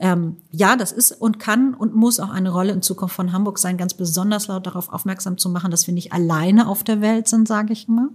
ähm, 0.00 0.36
ja, 0.52 0.76
das 0.76 0.92
ist 0.92 1.12
und 1.12 1.38
kann 1.40 1.74
und 1.74 1.94
muss 1.94 2.20
auch 2.20 2.30
eine 2.30 2.50
Rolle 2.50 2.72
in 2.72 2.82
Zukunft 2.82 3.16
von 3.16 3.32
Hamburg 3.32 3.58
sein, 3.58 3.76
ganz 3.76 3.94
besonders 3.94 4.46
laut 4.46 4.66
darauf 4.66 4.92
aufmerksam 4.92 5.38
zu 5.38 5.48
machen, 5.50 5.70
dass 5.70 5.86
wir 5.86 5.94
nicht 5.94 6.12
alleine 6.12 6.68
auf 6.68 6.84
der 6.84 7.00
Welt 7.00 7.26
sind, 7.28 7.48
sage 7.48 7.72
ich 7.72 7.88
immer. 7.88 8.08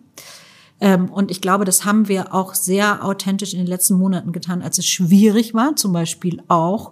Ähm, 0.79 1.09
und 1.09 1.29
ich 1.29 1.41
glaube, 1.41 1.65
das 1.65 1.85
haben 1.85 2.07
wir 2.07 2.33
auch 2.33 2.53
sehr 2.53 3.03
authentisch 3.03 3.53
in 3.53 3.59
den 3.59 3.67
letzten 3.67 3.95
Monaten 3.95 4.31
getan, 4.31 4.61
als 4.61 4.77
es 4.77 4.85
schwierig 4.85 5.53
war, 5.53 5.75
zum 5.75 5.91
Beispiel 5.91 6.41
auch 6.47 6.91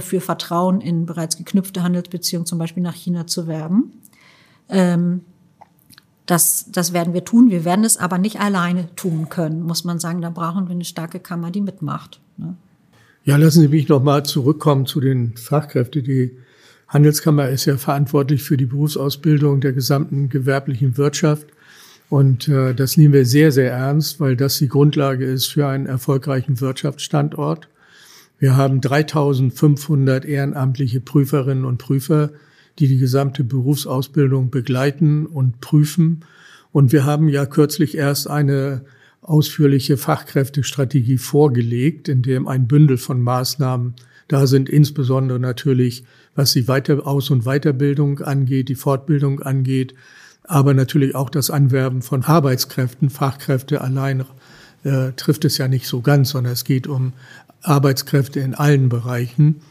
für 0.00 0.20
Vertrauen 0.20 0.80
in 0.80 1.06
bereits 1.06 1.36
geknüpfte 1.36 1.82
Handelsbeziehungen 1.82 2.46
zum 2.46 2.58
Beispiel 2.58 2.82
nach 2.82 2.94
China 2.94 3.26
zu 3.26 3.46
werben. 3.46 3.92
Ähm, 4.68 5.22
Das, 6.26 6.66
das 6.70 6.92
werden 6.92 7.12
wir 7.12 7.24
tun. 7.24 7.50
Wir 7.50 7.64
werden 7.64 7.84
es 7.84 7.96
aber 7.96 8.16
nicht 8.18 8.38
alleine 8.38 8.86
tun 8.94 9.28
können, 9.28 9.62
muss 9.62 9.82
man 9.82 9.98
sagen. 9.98 10.22
Da 10.22 10.30
brauchen 10.30 10.68
wir 10.68 10.74
eine 10.76 10.84
starke 10.84 11.18
Kammer, 11.18 11.50
die 11.50 11.60
mitmacht. 11.60 12.20
Ne? 12.36 12.54
Ja, 13.24 13.36
lassen 13.36 13.62
Sie 13.62 13.68
mich 13.68 13.88
noch 13.88 14.00
mal 14.00 14.22
zurückkommen 14.24 14.86
zu 14.86 15.00
den 15.00 15.36
Fachkräften. 15.36 16.04
Die 16.04 16.36
Handelskammer 16.86 17.48
ist 17.48 17.64
ja 17.64 17.76
verantwortlich 17.78 18.44
für 18.44 18.56
die 18.56 18.66
Berufsausbildung 18.66 19.60
der 19.60 19.72
gesamten 19.72 20.28
gewerblichen 20.28 20.96
Wirtschaft. 20.96 21.48
Und 22.10 22.46
äh, 22.46 22.74
das 22.74 22.96
nehmen 22.96 23.12
wir 23.12 23.26
sehr, 23.26 23.50
sehr 23.50 23.72
ernst, 23.72 24.20
weil 24.20 24.36
das 24.36 24.58
die 24.58 24.68
Grundlage 24.68 25.24
ist 25.24 25.46
für 25.46 25.66
einen 25.66 25.86
erfolgreichen 25.86 26.60
Wirtschaftsstandort. 26.60 27.68
Wir 28.40 28.56
haben 28.56 28.80
3500 28.80 30.24
ehrenamtliche 30.24 31.02
Prüferinnen 31.02 31.66
und 31.66 31.76
Prüfer, 31.76 32.30
die 32.78 32.88
die 32.88 32.96
gesamte 32.96 33.44
Berufsausbildung 33.44 34.50
begleiten 34.50 35.26
und 35.26 35.60
prüfen. 35.60 36.24
Und 36.72 36.90
wir 36.90 37.04
haben 37.04 37.28
ja 37.28 37.44
kürzlich 37.44 37.98
erst 37.98 38.30
eine 38.30 38.86
ausführliche 39.20 39.98
Fachkräftestrategie 39.98 41.18
vorgelegt, 41.18 42.08
in 42.08 42.22
dem 42.22 42.48
ein 42.48 42.66
Bündel 42.66 42.96
von 42.96 43.20
Maßnahmen 43.20 43.94
da 44.26 44.46
sind, 44.46 44.70
insbesondere 44.70 45.38
natürlich, 45.38 46.04
was 46.34 46.52
die 46.52 46.66
Weiter 46.66 47.06
Aus- 47.06 47.28
und 47.28 47.44
Weiterbildung 47.44 48.20
angeht, 48.20 48.70
die 48.70 48.74
Fortbildung 48.74 49.42
angeht, 49.42 49.94
aber 50.44 50.72
natürlich 50.72 51.14
auch 51.14 51.28
das 51.28 51.50
Anwerben 51.50 52.00
von 52.00 52.22
Arbeitskräften. 52.22 53.10
Fachkräfte 53.10 53.82
allein 53.82 54.24
äh, 54.84 55.12
trifft 55.16 55.44
es 55.44 55.58
ja 55.58 55.68
nicht 55.68 55.86
so 55.86 56.00
ganz, 56.00 56.30
sondern 56.30 56.54
es 56.54 56.64
geht 56.64 56.86
um 56.86 57.12
Arbeitskräfte 57.62 58.40
in 58.40 58.54
allen 58.54 58.88
Bereichen. 58.88 59.62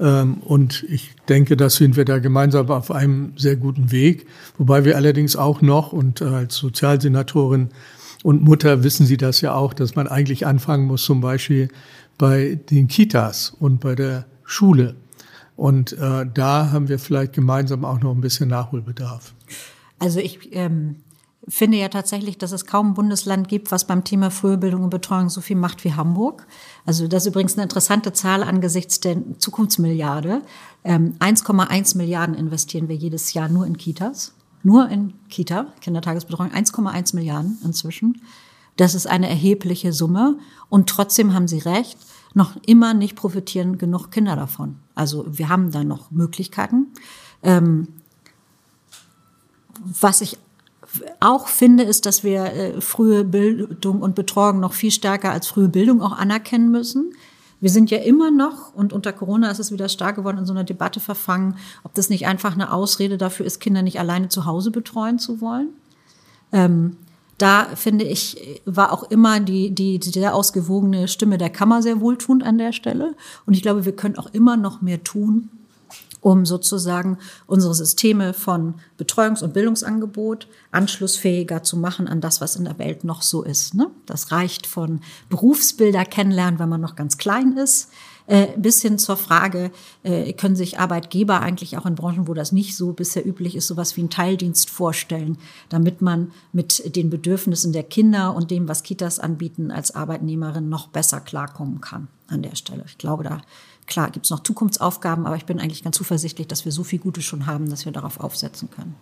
Ähm, 0.00 0.38
und 0.38 0.84
ich 0.88 1.14
denke, 1.28 1.56
da 1.56 1.70
sind 1.70 1.96
wir 1.96 2.04
da 2.04 2.18
gemeinsam 2.18 2.70
auf 2.70 2.90
einem 2.90 3.32
sehr 3.36 3.56
guten 3.56 3.92
Weg. 3.92 4.26
Wobei 4.58 4.84
wir 4.84 4.96
allerdings 4.96 5.36
auch 5.36 5.62
noch, 5.62 5.92
und 5.92 6.22
als 6.22 6.56
Sozialsenatorin 6.56 7.70
und 8.22 8.42
Mutter 8.42 8.82
wissen 8.82 9.06
Sie 9.06 9.18
das 9.18 9.40
ja 9.42 9.54
auch, 9.54 9.74
dass 9.74 9.96
man 9.96 10.08
eigentlich 10.08 10.46
anfangen 10.46 10.86
muss, 10.86 11.04
zum 11.04 11.20
Beispiel 11.20 11.68
bei 12.16 12.58
den 12.70 12.88
Kitas 12.88 13.54
und 13.58 13.80
bei 13.80 13.94
der 13.94 14.24
Schule. 14.44 14.94
Und 15.56 15.92
äh, 15.92 16.26
da 16.32 16.72
haben 16.72 16.88
wir 16.88 16.98
vielleicht 16.98 17.32
gemeinsam 17.34 17.84
auch 17.84 18.00
noch 18.00 18.12
ein 18.12 18.20
bisschen 18.20 18.48
Nachholbedarf. 18.48 19.34
Also 19.98 20.20
ich 20.20 20.48
ähm, 20.52 20.96
finde 21.48 21.78
ja 21.78 21.88
tatsächlich, 21.88 22.38
dass 22.38 22.52
es 22.52 22.66
kaum 22.66 22.90
ein 22.90 22.94
Bundesland 22.94 23.48
gibt, 23.48 23.70
was 23.70 23.86
beim 23.86 24.04
Thema 24.04 24.30
Frühbildung 24.30 24.84
und 24.84 24.90
Betreuung 24.90 25.28
so 25.28 25.40
viel 25.40 25.56
macht 25.56 25.84
wie 25.84 25.92
Hamburg. 25.92 26.46
Also 26.86 27.06
das 27.08 27.24
ist 27.24 27.30
übrigens 27.30 27.54
eine 27.54 27.64
interessante 27.64 28.12
Zahl 28.12 28.42
angesichts 28.42 29.00
der 29.00 29.16
Zukunftsmilliarde. 29.38 30.42
Ähm, 30.84 31.14
1,1 31.18 31.96
Milliarden 31.96 32.34
investieren 32.34 32.88
wir 32.88 32.96
jedes 32.96 33.32
Jahr 33.34 33.48
nur 33.48 33.66
in 33.66 33.76
Kitas. 33.76 34.34
Nur 34.62 34.88
in 34.88 35.12
Kita, 35.28 35.66
Kindertagesbetreuung, 35.82 36.50
1,1 36.50 37.14
Milliarden 37.14 37.58
inzwischen. 37.62 38.22
Das 38.76 38.94
ist 38.94 39.06
eine 39.06 39.28
erhebliche 39.28 39.92
Summe. 39.92 40.38
Und 40.70 40.88
trotzdem 40.88 41.34
haben 41.34 41.48
Sie 41.48 41.58
recht, 41.58 41.98
noch 42.32 42.56
immer 42.66 42.94
nicht 42.94 43.14
profitieren 43.14 43.78
genug 43.78 44.10
Kinder 44.10 44.36
davon. 44.36 44.76
Also 44.94 45.26
wir 45.28 45.50
haben 45.50 45.70
da 45.70 45.84
noch 45.84 46.10
Möglichkeiten. 46.10 46.88
Ähm, 47.42 47.88
was 49.84 50.20
ich 50.20 50.38
auch 51.20 51.48
finde, 51.48 51.84
ist, 51.84 52.06
dass 52.06 52.24
wir 52.24 52.44
äh, 52.44 52.80
frühe 52.80 53.24
Bildung 53.24 54.02
und 54.02 54.14
Betreuung 54.14 54.60
noch 54.60 54.72
viel 54.72 54.90
stärker 54.90 55.30
als 55.30 55.46
frühe 55.46 55.68
Bildung 55.68 56.02
auch 56.02 56.12
anerkennen 56.12 56.70
müssen. 56.70 57.12
Wir 57.60 57.70
sind 57.70 57.90
ja 57.90 57.98
immer 57.98 58.30
noch, 58.30 58.74
und 58.74 58.92
unter 58.92 59.12
Corona 59.12 59.50
ist 59.50 59.58
es 59.58 59.72
wieder 59.72 59.88
stark 59.88 60.16
geworden, 60.16 60.38
in 60.38 60.46
so 60.46 60.52
einer 60.52 60.64
Debatte 60.64 61.00
verfangen, 61.00 61.56
ob 61.82 61.94
das 61.94 62.10
nicht 62.10 62.26
einfach 62.26 62.52
eine 62.52 62.72
Ausrede 62.72 63.16
dafür 63.16 63.46
ist, 63.46 63.60
Kinder 63.60 63.82
nicht 63.82 63.98
alleine 63.98 64.28
zu 64.28 64.44
Hause 64.44 64.70
betreuen 64.70 65.18
zu 65.18 65.40
wollen. 65.40 65.68
Ähm, 66.52 66.96
da 67.38 67.66
finde 67.74 68.04
ich, 68.04 68.60
war 68.64 68.92
auch 68.92 69.04
immer 69.04 69.40
die, 69.40 69.70
die, 69.74 69.98
die 69.98 70.10
sehr 70.10 70.34
ausgewogene 70.34 71.08
Stimme 71.08 71.38
der 71.38 71.50
Kammer 71.50 71.82
sehr 71.82 72.00
wohltuend 72.00 72.44
an 72.44 72.58
der 72.58 72.72
Stelle. 72.72 73.14
Und 73.46 73.54
ich 73.54 73.62
glaube, 73.62 73.84
wir 73.84 73.96
können 73.96 74.18
auch 74.18 74.32
immer 74.32 74.56
noch 74.56 74.82
mehr 74.82 75.02
tun, 75.02 75.48
um 76.20 76.46
sozusagen 76.46 77.18
unsere 77.46 77.74
Systeme 77.74 78.32
von 78.32 78.74
Betreuungs- 78.98 79.42
und 79.44 79.52
Bildungsangebot 79.52 80.48
anschlussfähiger 80.70 81.62
zu 81.62 81.76
machen 81.76 82.08
an 82.08 82.22
das, 82.22 82.40
was 82.40 82.56
in 82.56 82.64
der 82.64 82.78
Welt 82.78 83.04
noch 83.04 83.20
so 83.20 83.42
ist. 83.42 83.74
Ne? 83.74 83.90
Das 84.06 84.32
reicht 84.32 84.66
von 84.66 85.00
Berufsbilder 85.28 86.06
kennenlernen, 86.06 86.58
wenn 86.58 86.70
man 86.70 86.80
noch 86.80 86.96
ganz 86.96 87.18
klein 87.18 87.58
ist, 87.58 87.90
äh, 88.26 88.46
bis 88.56 88.80
hin 88.80 88.98
zur 88.98 89.18
Frage, 89.18 89.70
äh, 90.02 90.32
können 90.32 90.56
sich 90.56 90.78
Arbeitgeber 90.78 91.40
eigentlich 91.40 91.76
auch 91.76 91.84
in 91.84 91.94
Branchen, 91.94 92.26
wo 92.26 92.32
das 92.32 92.52
nicht 92.52 92.74
so 92.74 92.94
bisher 92.94 93.26
üblich 93.26 93.54
ist, 93.54 93.66
sowas 93.66 93.96
wie 93.98 94.00
einen 94.00 94.08
Teildienst 94.08 94.70
vorstellen, 94.70 95.36
damit 95.68 96.00
man 96.00 96.32
mit 96.52 96.96
den 96.96 97.10
Bedürfnissen 97.10 97.74
der 97.74 97.82
Kinder 97.82 98.34
und 98.34 98.50
dem, 98.50 98.66
was 98.66 98.82
Kitas 98.82 99.20
anbieten, 99.20 99.70
als 99.70 99.94
Arbeitnehmerin 99.94 100.70
noch 100.70 100.88
besser 100.88 101.20
klarkommen 101.20 101.82
kann 101.82 102.08
an 102.26 102.40
der 102.40 102.56
Stelle. 102.56 102.84
Ich 102.86 102.96
glaube, 102.96 103.24
da 103.24 103.42
Klar, 103.86 104.10
gibt 104.10 104.26
es 104.26 104.30
noch 104.30 104.42
Zukunftsaufgaben, 104.42 105.26
aber 105.26 105.36
ich 105.36 105.44
bin 105.44 105.60
eigentlich 105.60 105.84
ganz 105.84 105.96
zuversichtlich, 105.96 106.46
dass 106.46 106.64
wir 106.64 106.72
so 106.72 106.84
viel 106.84 106.98
Gutes 106.98 107.24
schon 107.24 107.46
haben, 107.46 107.68
dass 107.68 107.84
wir 107.84 107.92
darauf 107.92 108.20
aufsetzen 108.20 108.70
können. 108.70 108.94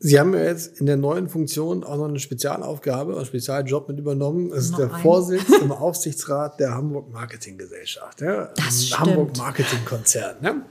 Sie 0.00 0.18
haben 0.20 0.34
ja 0.34 0.44
jetzt 0.44 0.80
in 0.80 0.86
der 0.86 0.96
neuen 0.96 1.28
Funktion 1.28 1.84
auch 1.84 1.96
noch 1.96 2.08
eine 2.08 2.18
Spezialaufgabe, 2.18 3.16
einen 3.16 3.24
Spezialjob 3.24 3.88
mit 3.88 3.98
übernommen. 3.98 4.50
Das 4.50 4.66
ist 4.66 4.78
der 4.78 4.92
ein. 4.92 5.00
Vorsitz 5.00 5.48
im 5.62 5.72
Aufsichtsrat 5.72 6.60
der 6.60 6.74
Hamburg 6.74 7.10
Marketing 7.10 7.56
Gesellschaft. 7.56 8.20
Ja? 8.20 8.50
Das 8.56 8.86
stimmt. 8.86 9.00
Hamburg 9.00 9.36
Marketing 9.38 9.84
Konzern. 9.84 10.36
Ne? 10.42 10.62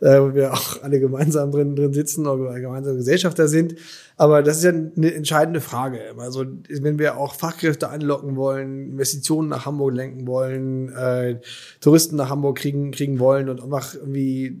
Äh, 0.00 0.20
wo 0.20 0.34
wir 0.34 0.52
auch 0.52 0.82
alle 0.82 0.98
gemeinsam 0.98 1.52
drin, 1.52 1.76
drin 1.76 1.92
sitzen 1.92 2.26
oder 2.26 2.58
gemeinsam 2.58 2.96
Gesellschafter 2.96 3.48
sind. 3.48 3.76
Aber 4.16 4.42
das 4.42 4.58
ist 4.58 4.64
ja 4.64 4.70
eine 4.70 5.14
entscheidende 5.14 5.60
Frage. 5.60 6.00
Also 6.18 6.44
wenn 6.68 6.98
wir 6.98 7.16
auch 7.16 7.34
Fachkräfte 7.34 7.88
anlocken 7.90 8.36
wollen, 8.36 8.90
Investitionen 8.90 9.48
nach 9.48 9.66
Hamburg 9.66 9.94
lenken 9.94 10.26
wollen, 10.26 10.92
äh, 10.94 11.40
Touristen 11.80 12.16
nach 12.16 12.28
Hamburg 12.28 12.58
kriegen, 12.58 12.90
kriegen 12.90 13.18
wollen 13.18 13.48
und 13.48 13.62
einfach 13.62 13.94
irgendwie 13.94 14.56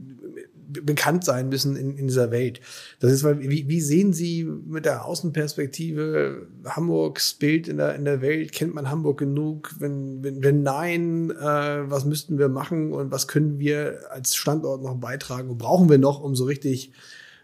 bekannt 0.72 1.24
sein 1.24 1.48
müssen 1.48 1.76
in, 1.76 1.96
in 1.96 2.06
dieser 2.06 2.30
Welt. 2.30 2.60
Das 3.00 3.12
ist, 3.12 3.24
wie, 3.24 3.68
wie 3.68 3.80
sehen 3.80 4.12
Sie 4.12 4.44
mit 4.44 4.84
der 4.84 5.04
Außenperspektive 5.04 6.46
Hamburgs 6.64 7.34
Bild 7.34 7.68
in 7.68 7.76
der, 7.76 7.94
in 7.94 8.04
der 8.04 8.20
Welt? 8.20 8.52
Kennt 8.52 8.74
man 8.74 8.90
Hamburg 8.90 9.18
genug? 9.18 9.74
Wenn, 9.78 10.22
wenn, 10.22 10.42
wenn 10.42 10.62
nein, 10.62 11.30
äh, 11.30 11.90
was 11.90 12.04
müssten 12.04 12.38
wir 12.38 12.48
machen 12.48 12.92
und 12.92 13.10
was 13.10 13.28
können 13.28 13.58
wir 13.58 14.00
als 14.10 14.34
Standort 14.34 14.82
noch 14.82 14.96
beitragen 14.96 15.50
und 15.50 15.58
brauchen 15.58 15.88
wir 15.88 15.98
noch, 15.98 16.20
um 16.20 16.34
so 16.34 16.44
richtig 16.44 16.92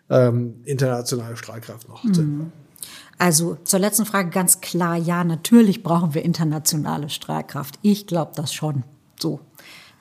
ähm, 0.09 0.61
internationale 0.65 1.37
Strahlkraft 1.37 1.89
noch 1.89 2.05
mhm. 2.05 2.15
zu 2.15 2.21
entwickeln? 2.21 2.53
Also 3.19 3.57
zur 3.65 3.81
letzten 3.81 4.05
Frage 4.05 4.31
ganz 4.31 4.61
klar, 4.61 4.97
ja, 4.97 5.25
natürlich 5.25 5.83
brauchen 5.83 6.15
wir 6.15 6.23
internationale 6.23 7.09
Strahlkraft. 7.09 7.79
Ich 7.83 8.07
glaube 8.07 8.33
das 8.35 8.53
schon. 8.53 8.85
So. 9.19 9.41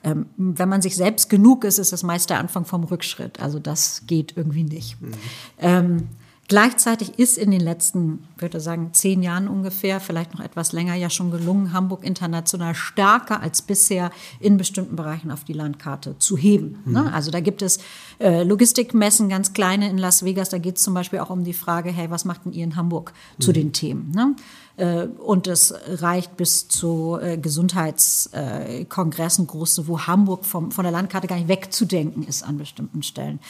Ähm, 0.06 0.26
wenn 0.36 0.68
man 0.68 0.80
sich 0.80 0.94
selbst 0.94 1.28
genug 1.28 1.64
ist, 1.64 1.78
ist 1.78 1.92
das 1.92 2.04
meist 2.04 2.30
der 2.30 2.38
Anfang 2.38 2.64
vom 2.64 2.84
Rückschritt. 2.84 3.40
Also 3.40 3.58
das 3.58 4.04
geht 4.06 4.34
irgendwie 4.36 4.64
nicht. 4.64 5.00
Mhm. 5.02 5.12
Ähm, 5.58 6.08
Gleichzeitig 6.48 7.18
ist 7.18 7.38
in 7.38 7.50
den 7.50 7.60
letzten, 7.60 8.20
würde 8.38 8.60
sagen, 8.60 8.90
zehn 8.92 9.20
Jahren 9.20 9.48
ungefähr, 9.48 9.98
vielleicht 9.98 10.32
noch 10.32 10.40
etwas 10.40 10.72
länger, 10.72 10.94
ja 10.94 11.10
schon 11.10 11.32
gelungen, 11.32 11.72
Hamburg 11.72 12.04
international 12.04 12.76
stärker 12.76 13.40
als 13.40 13.62
bisher 13.62 14.12
in 14.38 14.56
bestimmten 14.56 14.94
Bereichen 14.94 15.32
auf 15.32 15.42
die 15.42 15.54
Landkarte 15.54 16.16
zu 16.20 16.36
heben. 16.36 16.78
Mhm. 16.84 16.92
Ne? 16.92 17.12
Also 17.12 17.32
da 17.32 17.40
gibt 17.40 17.62
es 17.62 17.80
äh, 18.20 18.44
Logistikmessen, 18.44 19.28
ganz 19.28 19.54
kleine 19.54 19.90
in 19.90 19.98
Las 19.98 20.24
Vegas. 20.24 20.48
Da 20.48 20.58
geht 20.58 20.76
es 20.76 20.84
zum 20.84 20.94
Beispiel 20.94 21.18
auch 21.18 21.30
um 21.30 21.42
die 21.42 21.52
Frage, 21.52 21.90
hey, 21.90 22.10
was 22.10 22.24
macht 22.24 22.44
denn 22.44 22.52
ihr 22.52 22.62
in 22.62 22.76
Hamburg 22.76 23.12
mhm. 23.12 23.42
zu 23.42 23.52
den 23.52 23.72
Themen? 23.72 24.12
Ne? 24.14 24.36
Äh, 24.76 25.06
und 25.06 25.46
es 25.46 25.72
reicht 25.86 26.36
bis 26.36 26.68
zu 26.68 27.18
äh, 27.20 27.38
Gesundheitskongressen, 27.38 29.46
große, 29.46 29.88
wo 29.88 30.00
Hamburg 30.00 30.44
vom, 30.44 30.70
von 30.70 30.84
der 30.84 30.92
Landkarte 30.92 31.26
gar 31.26 31.36
nicht 31.36 31.48
wegzudenken 31.48 32.22
ist 32.22 32.42
an 32.42 32.58
bestimmten 32.58 33.02
Stellen. 33.02 33.40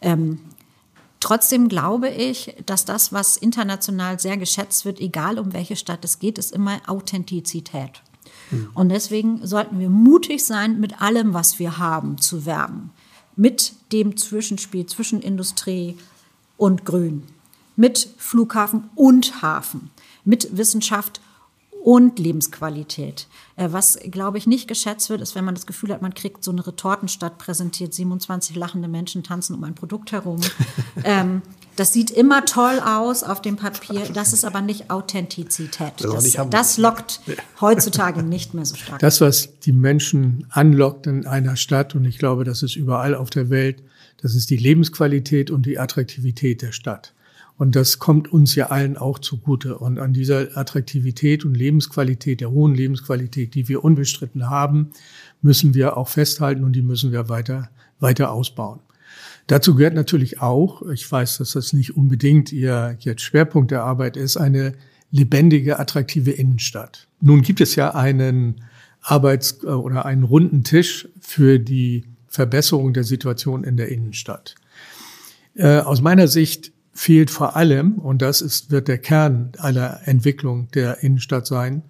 Ähm, 0.00 0.40
Trotzdem 1.24 1.70
glaube 1.70 2.10
ich, 2.10 2.54
dass 2.66 2.84
das, 2.84 3.10
was 3.10 3.38
international 3.38 4.20
sehr 4.20 4.36
geschätzt 4.36 4.84
wird, 4.84 5.00
egal 5.00 5.38
um 5.38 5.54
welche 5.54 5.74
Stadt 5.74 6.04
es 6.04 6.18
geht, 6.18 6.36
ist 6.36 6.52
immer 6.52 6.82
Authentizität. 6.86 8.02
Mhm. 8.50 8.68
Und 8.74 8.90
deswegen 8.90 9.46
sollten 9.46 9.78
wir 9.78 9.88
mutig 9.88 10.44
sein, 10.44 10.80
mit 10.80 11.00
allem, 11.00 11.32
was 11.32 11.58
wir 11.58 11.78
haben, 11.78 12.18
zu 12.18 12.44
werben. 12.44 12.90
Mit 13.36 13.72
dem 13.90 14.18
Zwischenspiel 14.18 14.84
zwischen 14.84 15.22
Industrie 15.22 15.96
und 16.58 16.84
Grün. 16.84 17.22
Mit 17.74 18.06
Flughafen 18.18 18.90
und 18.94 19.40
Hafen. 19.40 19.88
Mit 20.24 20.56
Wissenschaft 20.56 21.20
und 21.84 22.18
Lebensqualität. 22.18 23.26
Äh, 23.56 23.68
was, 23.70 23.98
glaube 24.10 24.38
ich, 24.38 24.46
nicht 24.46 24.68
geschätzt 24.68 25.10
wird, 25.10 25.20
ist, 25.20 25.34
wenn 25.34 25.44
man 25.44 25.54
das 25.54 25.66
Gefühl 25.66 25.92
hat, 25.92 26.00
man 26.00 26.14
kriegt 26.14 26.42
so 26.42 26.50
eine 26.50 26.66
Retortenstadt 26.66 27.36
präsentiert, 27.36 27.92
27 27.92 28.56
lachende 28.56 28.88
Menschen 28.88 29.22
tanzen 29.22 29.54
um 29.54 29.62
ein 29.64 29.74
Produkt 29.74 30.12
herum. 30.12 30.40
ähm, 31.04 31.42
das 31.76 31.92
sieht 31.92 32.10
immer 32.10 32.44
toll 32.44 32.80
aus 32.80 33.22
auf 33.22 33.42
dem 33.42 33.56
Papier, 33.56 34.04
das 34.14 34.32
ist 34.32 34.44
aber 34.44 34.62
nicht 34.62 34.90
Authentizität. 34.90 35.92
Das, 35.98 36.36
das 36.48 36.78
lockt 36.78 37.20
heutzutage 37.60 38.22
nicht 38.22 38.54
mehr 38.54 38.64
so 38.64 38.76
stark. 38.76 39.00
Das, 39.00 39.20
was 39.20 39.58
die 39.60 39.72
Menschen 39.72 40.46
anlockt 40.50 41.06
in 41.06 41.26
einer 41.26 41.56
Stadt, 41.56 41.94
und 41.94 42.04
ich 42.04 42.18
glaube, 42.18 42.44
das 42.44 42.62
ist 42.62 42.76
überall 42.76 43.14
auf 43.14 43.28
der 43.28 43.50
Welt, 43.50 43.82
das 44.22 44.34
ist 44.34 44.48
die 44.48 44.56
Lebensqualität 44.56 45.50
und 45.50 45.66
die 45.66 45.78
Attraktivität 45.78 46.62
der 46.62 46.72
Stadt. 46.72 47.12
Und 47.56 47.76
das 47.76 48.00
kommt 48.00 48.32
uns 48.32 48.54
ja 48.56 48.66
allen 48.66 48.96
auch 48.96 49.18
zugute. 49.20 49.78
Und 49.78 49.98
an 49.98 50.12
dieser 50.12 50.56
Attraktivität 50.56 51.44
und 51.44 51.54
Lebensqualität, 51.54 52.40
der 52.40 52.50
hohen 52.50 52.74
Lebensqualität, 52.74 53.54
die 53.54 53.68
wir 53.68 53.84
unbestritten 53.84 54.50
haben, 54.50 54.90
müssen 55.40 55.74
wir 55.74 55.96
auch 55.96 56.08
festhalten 56.08 56.64
und 56.64 56.72
die 56.72 56.82
müssen 56.82 57.12
wir 57.12 57.28
weiter, 57.28 57.70
weiter 58.00 58.32
ausbauen. 58.32 58.80
Dazu 59.46 59.74
gehört 59.74 59.94
natürlich 59.94 60.40
auch, 60.40 60.82
ich 60.90 61.10
weiß, 61.10 61.38
dass 61.38 61.52
das 61.52 61.72
nicht 61.72 61.96
unbedingt 61.96 62.50
Ihr 62.50 62.96
jetzt 63.00 63.22
Schwerpunkt 63.22 63.70
der 63.70 63.84
Arbeit 63.84 64.16
ist, 64.16 64.36
eine 64.36 64.72
lebendige, 65.10 65.78
attraktive 65.78 66.32
Innenstadt. 66.32 67.06
Nun 67.20 67.42
gibt 67.42 67.60
es 67.60 67.76
ja 67.76 67.94
einen 67.94 68.62
Arbeits- 69.00 69.62
oder 69.64 70.06
einen 70.06 70.24
runden 70.24 70.64
Tisch 70.64 71.08
für 71.20 71.58
die 71.58 72.04
Verbesserung 72.26 72.94
der 72.94 73.04
Situation 73.04 73.62
in 73.62 73.76
der 73.76 73.90
Innenstadt. 73.90 74.56
Äh, 75.54 75.78
aus 75.78 76.00
meiner 76.00 76.26
Sicht 76.26 76.73
fehlt 76.94 77.30
vor 77.30 77.56
allem, 77.56 77.94
und 77.94 78.22
das 78.22 78.40
ist, 78.40 78.70
wird 78.70 78.88
der 78.88 78.98
Kern 78.98 79.52
aller 79.58 80.00
Entwicklung 80.06 80.68
der 80.72 81.02
Innenstadt 81.02 81.46
sein, 81.46 81.82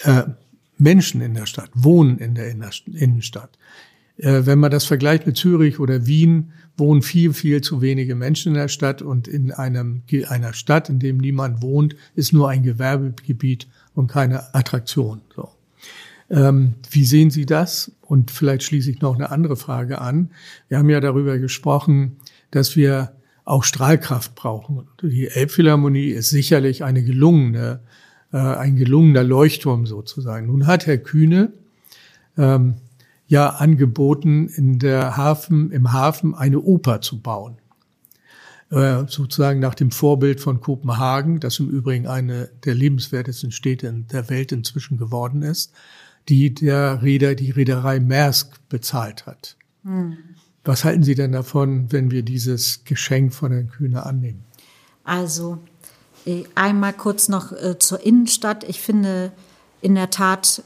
äh, 0.00 0.24
Menschen 0.78 1.20
in 1.20 1.34
der 1.34 1.46
Stadt, 1.46 1.70
Wohnen 1.74 2.18
in 2.18 2.34
der 2.34 2.50
Innenstadt. 2.50 3.56
Äh, 4.16 4.46
wenn 4.46 4.58
man 4.58 4.72
das 4.72 4.84
vergleicht 4.84 5.26
mit 5.26 5.36
Zürich 5.36 5.78
oder 5.78 6.06
Wien, 6.06 6.52
wohnen 6.76 7.02
viel, 7.02 7.32
viel 7.32 7.60
zu 7.60 7.80
wenige 7.80 8.16
Menschen 8.16 8.48
in 8.52 8.58
der 8.58 8.68
Stadt 8.68 9.00
und 9.00 9.28
in 9.28 9.52
einem, 9.52 10.02
einer 10.28 10.54
Stadt, 10.54 10.88
in 10.88 10.98
dem 10.98 11.18
niemand 11.18 11.62
wohnt, 11.62 11.94
ist 12.16 12.32
nur 12.32 12.48
ein 12.48 12.64
Gewerbegebiet 12.64 13.68
und 13.94 14.10
keine 14.10 14.54
Attraktion. 14.54 15.20
So. 15.36 15.50
Ähm, 16.30 16.74
wie 16.90 17.04
sehen 17.04 17.30
Sie 17.30 17.46
das? 17.46 17.92
Und 18.00 18.30
vielleicht 18.30 18.64
schließe 18.64 18.90
ich 18.90 19.00
noch 19.00 19.14
eine 19.14 19.30
andere 19.30 19.56
Frage 19.56 20.00
an. 20.00 20.30
Wir 20.68 20.78
haben 20.78 20.90
ja 20.90 21.00
darüber 21.00 21.38
gesprochen, 21.38 22.16
dass 22.50 22.74
wir 22.74 23.12
auch 23.44 23.64
Strahlkraft 23.64 24.34
brauchen. 24.34 24.86
Die 25.02 25.28
Elbphilharmonie 25.28 26.10
ist 26.10 26.30
sicherlich 26.30 26.84
eine 26.84 27.02
gelungene, 27.02 27.80
äh, 28.32 28.38
ein 28.38 28.76
gelungener 28.76 29.24
Leuchtturm 29.24 29.86
sozusagen. 29.86 30.46
Nun 30.46 30.66
hat 30.66 30.86
Herr 30.86 30.98
Kühne 30.98 31.52
ähm, 32.38 32.74
ja 33.26 33.48
angeboten, 33.48 34.48
in 34.48 34.78
der 34.78 35.16
Hafen, 35.16 35.70
im 35.70 35.92
Hafen 35.92 36.34
eine 36.34 36.60
Oper 36.60 37.00
zu 37.00 37.20
bauen. 37.20 37.56
Äh, 38.70 39.04
sozusagen 39.06 39.60
nach 39.60 39.74
dem 39.74 39.90
Vorbild 39.90 40.40
von 40.40 40.60
Kopenhagen, 40.60 41.40
das 41.40 41.58
im 41.58 41.68
Übrigen 41.68 42.06
eine 42.06 42.48
der 42.64 42.74
lebenswertesten 42.74 43.52
Städte 43.52 43.92
der 44.10 44.30
Welt 44.30 44.50
inzwischen 44.50 44.96
geworden 44.96 45.42
ist, 45.42 45.72
die 46.28 46.54
der 46.54 47.02
Reeder, 47.02 47.34
die 47.34 47.50
Reederei 47.50 48.00
Maersk 48.00 48.66
bezahlt 48.70 49.26
hat. 49.26 49.56
Hm. 49.84 50.16
Was 50.64 50.84
halten 50.84 51.02
Sie 51.02 51.14
denn 51.14 51.32
davon, 51.32 51.90
wenn 51.90 52.10
wir 52.10 52.22
dieses 52.22 52.84
Geschenk 52.84 53.34
von 53.34 53.52
Herrn 53.52 53.68
Kühne 53.68 54.06
annehmen? 54.06 54.44
Also 55.04 55.58
äh, 56.24 56.44
einmal 56.54 56.92
kurz 56.92 57.28
noch 57.28 57.52
äh, 57.52 57.78
zur 57.78 58.04
Innenstadt. 58.04 58.64
Ich 58.64 58.80
finde 58.80 59.32
in 59.80 59.96
der 59.96 60.10
Tat 60.10 60.62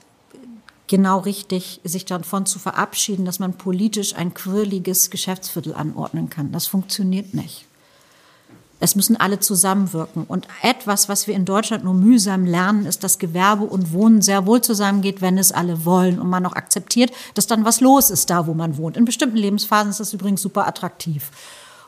genau 0.87 1.19
richtig, 1.21 1.81
sich 1.85 2.05
davon 2.05 2.47
zu 2.47 2.59
verabschieden, 2.59 3.25
dass 3.25 3.39
man 3.39 3.55
politisch 3.55 4.15
ein 4.15 4.35
quirliges 4.35 5.11
Geschäftsviertel 5.11 5.75
anordnen 5.75 6.31
kann. 6.31 6.53
Das 6.53 6.67
funktioniert 6.67 7.35
nicht. 7.35 7.65
Es 8.87 8.95
müssen 8.95 9.17
alle 9.17 9.41
zusammenwirken. 9.41 10.23
Und 10.29 10.47
etwas, 10.63 11.09
was 11.09 11.27
wir 11.27 11.35
in 11.35 11.45
Deutschland 11.45 11.83
nur 11.83 11.93
mühsam 11.93 12.47
lernen, 12.47 12.87
ist, 12.87 13.03
dass 13.03 13.19
Gewerbe 13.19 13.65
und 13.65 13.93
Wohnen 13.93 14.23
sehr 14.23 14.47
wohl 14.47 14.61
zusammengeht, 14.61 15.21
wenn 15.21 15.39
es 15.39 15.51
alle 15.51 15.85
wollen 15.85 16.21
und 16.21 16.31
man 16.31 16.47
auch 16.47 16.53
akzeptiert, 16.53 17.11
dass 17.35 17.49
dann 17.49 17.65
was 17.65 17.81
los 17.81 18.11
ist 18.11 18.31
da, 18.31 18.47
wo 18.47 18.55
man 18.55 18.77
wohnt. 18.77 18.97
In 18.97 19.05
bestimmten 19.05 19.39
Lebensphasen 19.39 19.91
ist 19.91 19.99
das 19.99 20.13
übrigens 20.13 20.41
super 20.41 20.69
attraktiv. 20.69 21.33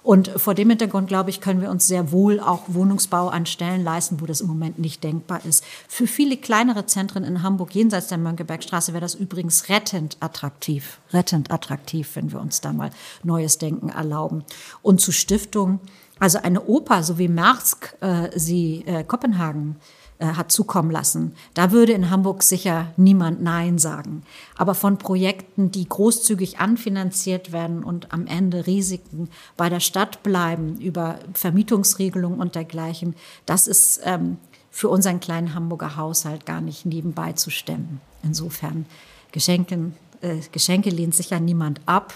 Und 0.03 0.28
vor 0.36 0.55
dem 0.55 0.70
Hintergrund, 0.70 1.07
glaube 1.07 1.30
ich, 1.30 1.40
können 1.40 1.61
wir 1.61 1.70
uns 1.70 1.86
sehr 1.86 2.11
wohl 2.11 2.40
auch 2.40 2.62
Wohnungsbau 2.66 3.28
an 3.28 3.46
Stellen 3.46 3.84
leisten, 3.84 4.20
wo 4.20 4.26
das 4.26 4.40
im 4.40 4.49
Moment 4.49 4.80
nicht 4.80 5.05
denkbar 5.05 5.44
ist. 5.44 5.62
Für 5.86 6.09
viele 6.09 6.36
kleinere 6.36 6.86
Zentren 6.86 7.22
in 7.22 7.44
Hamburg 7.44 7.76
jenseits 7.76 8.09
der 8.09 8.18
Mönckebergstraße 8.18 8.92
wäre 8.92 9.03
das 9.03 9.14
übrigens 9.14 9.68
rettend 9.68 10.16
attraktiv. 10.18 10.99
Rettend 11.12 11.53
attraktiv, 11.53 12.11
wenn 12.14 12.32
wir 12.32 12.40
uns 12.40 12.61
da 12.61 12.72
mal 12.72 12.90
neues 13.22 13.59
Denken 13.59 13.90
erlauben. 13.90 14.42
Und 14.82 15.01
zu 15.01 15.12
Stiftungen, 15.12 15.78
also 16.19 16.39
eine 16.39 16.64
Oper, 16.64 17.03
so 17.03 17.19
wie 17.19 17.29
Maersk 17.29 17.97
äh, 18.01 18.31
sie 18.37 18.85
äh, 18.87 19.05
Kopenhagen 19.05 19.77
äh, 20.19 20.27
hat 20.27 20.51
zukommen 20.51 20.91
lassen, 20.91 21.33
da 21.55 21.71
würde 21.71 21.93
in 21.93 22.11
Hamburg 22.11 22.43
sicher 22.43 22.93
niemand 22.97 23.41
Nein 23.41 23.79
sagen. 23.79 24.25
Aber 24.57 24.75
von 24.75 24.99
Projekten, 24.99 25.71
die 25.71 25.89
großzügig 25.89 26.59
anfinanziert 26.59 27.53
werden 27.53 27.85
und 27.85 28.12
am 28.12 28.27
Ende 28.27 28.66
Risiken 28.66 29.31
bei 29.57 29.69
der 29.69 29.79
Stadt 29.79 30.25
bleiben 30.25 30.77
über 30.81 31.21
Vermietungsregelungen 31.35 32.41
und 32.41 32.57
dergleichen, 32.57 33.14
das 33.47 33.69
ist 33.69 34.01
ähm, 34.03 34.39
für 34.73 34.89
unseren 34.89 35.21
kleinen 35.21 35.55
Hamburger 35.55 35.97
Haushalt 35.97 36.47
gar 36.47 36.61
nicht 36.61 36.85
nebenbei 36.85 37.35
zu 37.35 37.51
stemmen. 37.51 38.01
Insofern 38.25 38.87
Geschenken, 39.31 39.95
äh, 40.21 40.39
Geschenke 40.51 40.91
lehnt 40.91 41.14
sicher 41.14 41.39
niemand 41.39 41.81
ab, 41.87 42.14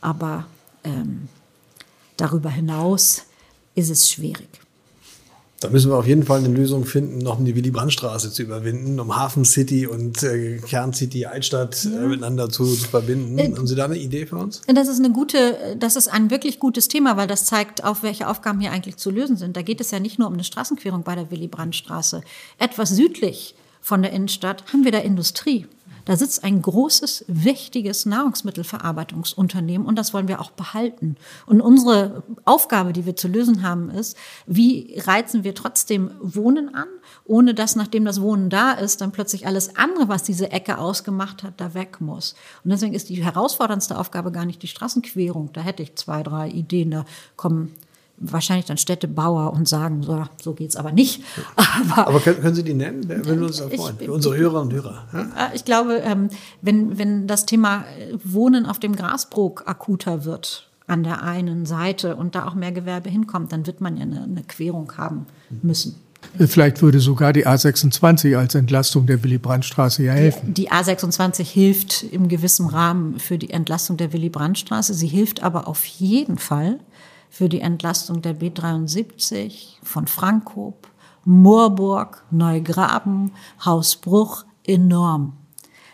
aber 0.00 0.46
ähm, 0.82 1.28
darüber 2.16 2.48
hinaus 2.48 3.26
ist 3.74 3.90
es 3.90 4.10
schwierig. 4.10 4.48
Da 5.64 5.70
müssen 5.70 5.90
wir 5.90 5.96
auf 5.96 6.06
jeden 6.06 6.24
Fall 6.24 6.40
eine 6.40 6.48
Lösung 6.48 6.84
finden, 6.84 7.18
noch 7.18 7.38
um 7.38 7.46
die 7.46 7.56
Willy-Brandt-Straße 7.56 8.30
zu 8.30 8.42
überwinden, 8.42 9.00
um 9.00 9.16
Hafen 9.16 9.46
City 9.46 9.86
und 9.86 10.22
äh, 10.22 10.58
Kerncity 10.58 11.24
Altstadt 11.24 11.86
äh, 11.86 12.06
miteinander 12.06 12.50
zu, 12.50 12.66
zu 12.66 12.86
verbinden. 12.86 13.38
Äh, 13.38 13.50
Haben 13.56 13.66
Sie 13.66 13.74
da 13.74 13.86
eine 13.86 13.96
Idee 13.96 14.26
für 14.26 14.36
uns? 14.36 14.60
Das 14.66 14.88
ist 14.88 14.98
eine 14.98 15.10
gute, 15.10 15.76
das 15.78 15.96
ist 15.96 16.08
ein 16.08 16.30
wirklich 16.30 16.58
gutes 16.58 16.88
Thema, 16.88 17.16
weil 17.16 17.28
das 17.28 17.46
zeigt, 17.46 17.82
auf 17.82 18.02
welche 18.02 18.28
Aufgaben 18.28 18.60
hier 18.60 18.72
eigentlich 18.72 18.98
zu 18.98 19.10
lösen 19.10 19.38
sind. 19.38 19.56
Da 19.56 19.62
geht 19.62 19.80
es 19.80 19.90
ja 19.90 20.00
nicht 20.00 20.18
nur 20.18 20.28
um 20.28 20.34
eine 20.34 20.44
Straßenquerung 20.44 21.02
bei 21.02 21.14
der 21.14 21.30
Willy-Brandt-Straße. 21.30 22.20
Etwas 22.58 22.90
südlich 22.90 23.54
von 23.80 24.02
der 24.02 24.12
Innenstadt 24.12 24.64
haben 24.70 24.84
wir 24.84 24.92
da 24.92 24.98
Industrie. 24.98 25.66
Da 26.04 26.16
sitzt 26.16 26.44
ein 26.44 26.60
großes, 26.60 27.24
wichtiges 27.28 28.06
Nahrungsmittelverarbeitungsunternehmen 28.06 29.86
und 29.86 29.96
das 29.96 30.12
wollen 30.12 30.28
wir 30.28 30.40
auch 30.40 30.50
behalten. 30.50 31.16
Und 31.46 31.60
unsere 31.60 32.22
Aufgabe, 32.44 32.92
die 32.92 33.06
wir 33.06 33.16
zu 33.16 33.28
lösen 33.28 33.62
haben, 33.62 33.90
ist, 33.90 34.16
wie 34.46 35.00
reizen 35.04 35.44
wir 35.44 35.54
trotzdem 35.54 36.10
Wohnen 36.20 36.74
an, 36.74 36.88
ohne 37.24 37.54
dass, 37.54 37.76
nachdem 37.76 38.04
das 38.04 38.20
Wohnen 38.20 38.50
da 38.50 38.72
ist, 38.72 39.00
dann 39.00 39.12
plötzlich 39.12 39.46
alles 39.46 39.76
andere, 39.76 40.08
was 40.08 40.22
diese 40.22 40.50
Ecke 40.50 40.78
ausgemacht 40.78 41.42
hat, 41.42 41.54
da 41.56 41.74
weg 41.74 42.00
muss. 42.00 42.34
Und 42.64 42.70
deswegen 42.70 42.94
ist 42.94 43.08
die 43.08 43.24
herausforderndste 43.24 43.98
Aufgabe 43.98 44.32
gar 44.32 44.44
nicht 44.44 44.62
die 44.62 44.68
Straßenquerung. 44.68 45.50
Da 45.52 45.62
hätte 45.62 45.82
ich 45.82 45.96
zwei, 45.96 46.22
drei 46.22 46.48
Ideen, 46.48 46.90
da 46.90 47.04
kommen 47.36 47.72
wahrscheinlich 48.32 48.66
dann 48.66 48.78
Städtebauer 48.78 49.52
und 49.52 49.68
sagen, 49.68 50.02
so, 50.02 50.24
so 50.42 50.54
geht's 50.54 50.76
aber 50.76 50.92
nicht. 50.92 51.22
Aber, 51.56 52.08
aber 52.08 52.20
können, 52.20 52.40
können, 52.40 52.54
Sie 52.54 52.62
die 52.62 52.74
nennen? 52.74 53.02
Wer 53.06 53.24
will 53.24 53.42
uns 53.42 53.56
das 53.56 53.72
freuen? 53.72 53.96
Für 53.98 54.12
unsere 54.12 54.36
Hörer 54.36 54.62
und 54.62 54.72
Hörer. 54.72 55.06
Ja? 55.12 55.20
Äh, 55.20 55.54
ich 55.56 55.64
glaube, 55.64 55.94
ähm, 56.04 56.28
wenn, 56.62 56.98
wenn 56.98 57.26
das 57.26 57.46
Thema 57.46 57.84
äh, 57.98 58.16
Wohnen 58.22 58.66
auf 58.66 58.78
dem 58.78 58.94
Grasbrook 58.94 59.66
akuter 59.66 60.24
wird, 60.24 60.68
an 60.86 61.02
der 61.02 61.22
einen 61.22 61.66
Seite 61.66 62.16
und 62.16 62.34
da 62.34 62.46
auch 62.46 62.54
mehr 62.54 62.72
Gewerbe 62.72 63.08
hinkommt, 63.08 63.52
dann 63.52 63.66
wird 63.66 63.80
man 63.80 63.96
ja 63.96 64.02
eine, 64.02 64.22
eine 64.22 64.42
Querung 64.42 64.92
haben 64.96 65.26
müssen. 65.62 65.96
Vielleicht 66.38 66.82
würde 66.82 67.00
sogar 67.00 67.32
die 67.32 67.46
A26 67.46 68.36
als 68.36 68.54
Entlastung 68.54 69.06
der 69.06 69.22
Willy-Brandt-Straße 69.22 70.02
ja 70.02 70.12
helfen. 70.12 70.54
Die, 70.54 70.64
die 70.64 70.70
A26 70.70 71.42
hilft 71.42 72.02
im 72.02 72.28
gewissen 72.28 72.66
Rahmen 72.66 73.18
für 73.18 73.38
die 73.38 73.50
Entlastung 73.50 73.96
der 73.96 74.12
Willy-Brandt-Straße. 74.12 74.94
Sie 74.94 75.06
hilft 75.06 75.42
aber 75.42 75.68
auf 75.68 75.84
jeden 75.84 76.38
Fall 76.38 76.80
für 77.34 77.48
die 77.48 77.60
Entlastung 77.60 78.22
der 78.22 78.38
B73 78.38 79.78
von 79.82 80.06
Frankhof, 80.06 80.74
Moorburg, 81.24 82.22
Neugraben, 82.30 83.32
Hausbruch 83.64 84.44
enorm. 84.64 85.36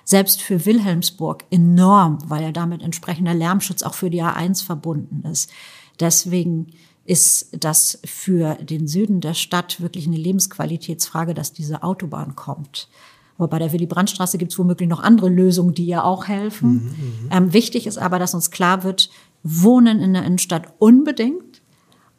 Selbst 0.05 0.43
für 0.43 0.67
Wilhelmsburg 0.67 1.45
enorm, 1.51 2.19
weil 2.27 2.43
ja 2.43 2.53
damit 2.53 2.83
entsprechender 2.83 3.33
Lärmschutz 3.33 3.83
auch 3.83 3.95
für 3.95 4.11
die 4.11 4.23
A1 4.23 4.63
verbunden 4.63 5.27
ist. 5.27 5.51
Deswegen 5.99 6.75
ist 7.07 7.49
das 7.59 7.99
für 8.05 8.57
den 8.57 8.87
Süden 8.87 9.23
der 9.23 9.33
Stadt 9.33 9.81
wirklich 9.81 10.07
eine 10.07 10.19
Lebensqualitätsfrage, 10.19 11.33
dass 11.33 11.55
diese 11.55 11.83
Autobahn 11.83 12.37
kommt. 12.37 12.87
Aber 13.39 13.49
bei 13.49 13.59
der 13.59 13.73
Willy-Brandt-Straße 13.73 14.37
gibt 14.37 14.53
es 14.53 14.59
womöglich 14.59 14.91
noch 14.91 15.03
andere 15.03 15.31
Lösungen, 15.31 15.73
die 15.73 15.87
ja 15.87 16.05
auch 16.05 16.29
helfen. 16.29 16.73
Mhm, 16.73 16.81
mhm, 16.81 17.29
ähm, 17.31 17.53
wichtig 17.55 17.87
ist 17.87 17.97
aber, 17.97 18.19
dass 18.19 18.35
uns 18.35 18.51
klar 18.51 18.85
wird, 18.85 19.09
Wohnen 19.43 20.01
in 20.01 20.13
der 20.13 20.25
Innenstadt 20.25 20.75
unbedingt, 20.79 21.63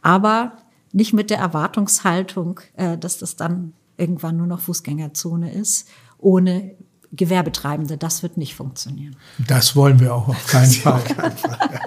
aber 0.02 0.58
nicht 0.92 1.14
mit 1.14 1.30
der 1.30 1.38
Erwartungshaltung, 1.38 2.60
äh, 2.76 2.98
dass 2.98 3.18
das 3.18 3.36
dann 3.36 3.74
irgendwann 3.98 4.38
nur 4.38 4.48
noch 4.48 4.60
Fußgängerzone 4.62 5.54
ist, 5.54 5.88
ohne 6.18 6.76
Gewerbetreibende. 7.14 7.98
Das 7.98 8.24
wird 8.24 8.38
nicht 8.38 8.56
funktionieren. 8.56 9.16
Das 9.48 9.76
wollen 9.76 10.00
wir 10.00 10.16
auch 10.16 10.30
auf 10.30 10.48
keinen 10.48 10.72
Fall. 10.72 10.94
Auf 10.94 11.06
keinen 11.06 11.38
Fall. 11.38 11.80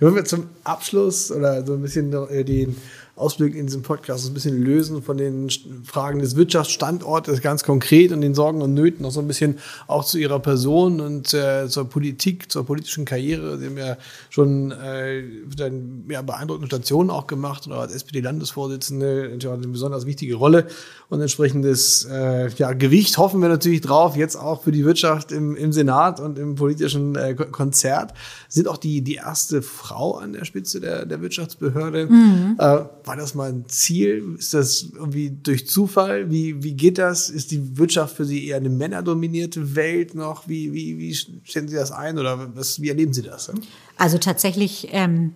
Wollen 0.00 0.14
wir 0.14 0.24
zum 0.24 0.48
Abschluss 0.64 1.30
oder 1.30 1.64
so 1.64 1.74
ein 1.74 1.82
bisschen 1.82 2.10
den 2.10 2.76
Ausblick 3.18 3.54
in 3.54 3.66
diesem 3.66 3.82
Podcast 3.82 4.24
so 4.24 4.30
ein 4.30 4.34
bisschen 4.34 4.62
lösen 4.62 5.02
von 5.02 5.16
den 5.16 5.48
Fragen 5.84 6.20
des 6.20 6.36
Wirtschaftsstandortes 6.36 7.40
ganz 7.40 7.64
konkret 7.64 8.12
und 8.12 8.20
den 8.20 8.34
Sorgen 8.34 8.62
und 8.62 8.74
Nöten 8.74 9.02
noch 9.02 9.10
so 9.10 9.20
ein 9.20 9.26
bisschen 9.26 9.58
auch 9.86 10.04
zu 10.04 10.18
Ihrer 10.18 10.38
Person 10.38 11.00
und 11.00 11.34
äh, 11.34 11.68
zur 11.68 11.88
Politik, 11.88 12.50
zur 12.50 12.64
politischen 12.64 13.04
Karriere. 13.04 13.58
Sie 13.58 13.66
haben 13.66 13.78
ja 13.78 13.96
schon 14.30 14.72
äh, 14.72 15.22
dann, 15.56 16.04
ja, 16.08 16.22
beeindruckende 16.22 16.66
Stationen 16.66 17.10
auch 17.10 17.26
gemacht 17.26 17.66
oder 17.66 17.80
als 17.80 17.94
SPD-Landesvorsitzende 17.94 19.30
eine 19.32 19.68
besonders 19.68 20.06
wichtige 20.06 20.36
Rolle 20.36 20.66
und 21.08 21.20
entsprechendes 21.20 22.06
äh, 22.10 22.48
ja, 22.50 22.72
Gewicht 22.72 23.16
hoffen 23.16 23.40
wir 23.40 23.48
natürlich 23.48 23.80
drauf, 23.80 24.16
jetzt 24.16 24.36
auch 24.36 24.62
für 24.62 24.72
die 24.72 24.84
Wirtschaft 24.84 25.32
im, 25.32 25.56
im 25.56 25.72
Senat 25.72 26.20
und 26.20 26.38
im 26.38 26.54
politischen 26.54 27.16
äh, 27.16 27.34
Konzert. 27.34 28.12
Sind 28.48 28.68
auch 28.68 28.76
die, 28.76 29.00
die 29.00 29.14
erste 29.14 29.62
Frau 29.62 30.16
an 30.16 30.34
der 30.34 30.44
Spitze 30.44 30.80
der, 30.80 31.06
der 31.06 31.20
Wirtschaftsbehörde. 31.22 32.06
Mhm. 32.06 32.56
Äh, 32.58 32.78
war 33.08 33.16
das 33.16 33.34
mal 33.34 33.50
ein 33.50 33.64
Ziel? 33.68 34.36
Ist 34.38 34.52
das 34.52 34.90
irgendwie 34.94 35.30
durch 35.30 35.66
Zufall? 35.66 36.30
Wie, 36.30 36.62
wie 36.62 36.74
geht 36.74 36.98
das? 36.98 37.30
Ist 37.30 37.50
die 37.50 37.78
Wirtschaft 37.78 38.14
für 38.14 38.26
Sie 38.26 38.46
eher 38.46 38.58
eine 38.58 38.68
männerdominierte 38.68 39.74
Welt 39.74 40.14
noch? 40.14 40.46
Wie, 40.46 40.74
wie, 40.74 40.98
wie 40.98 41.14
stellen 41.14 41.68
Sie 41.68 41.74
das 41.74 41.90
ein 41.90 42.18
oder 42.18 42.54
was, 42.54 42.82
wie 42.82 42.90
erleben 42.90 43.14
Sie 43.14 43.22
das? 43.22 43.50
Also 43.96 44.18
tatsächlich 44.18 44.88
ähm, 44.92 45.32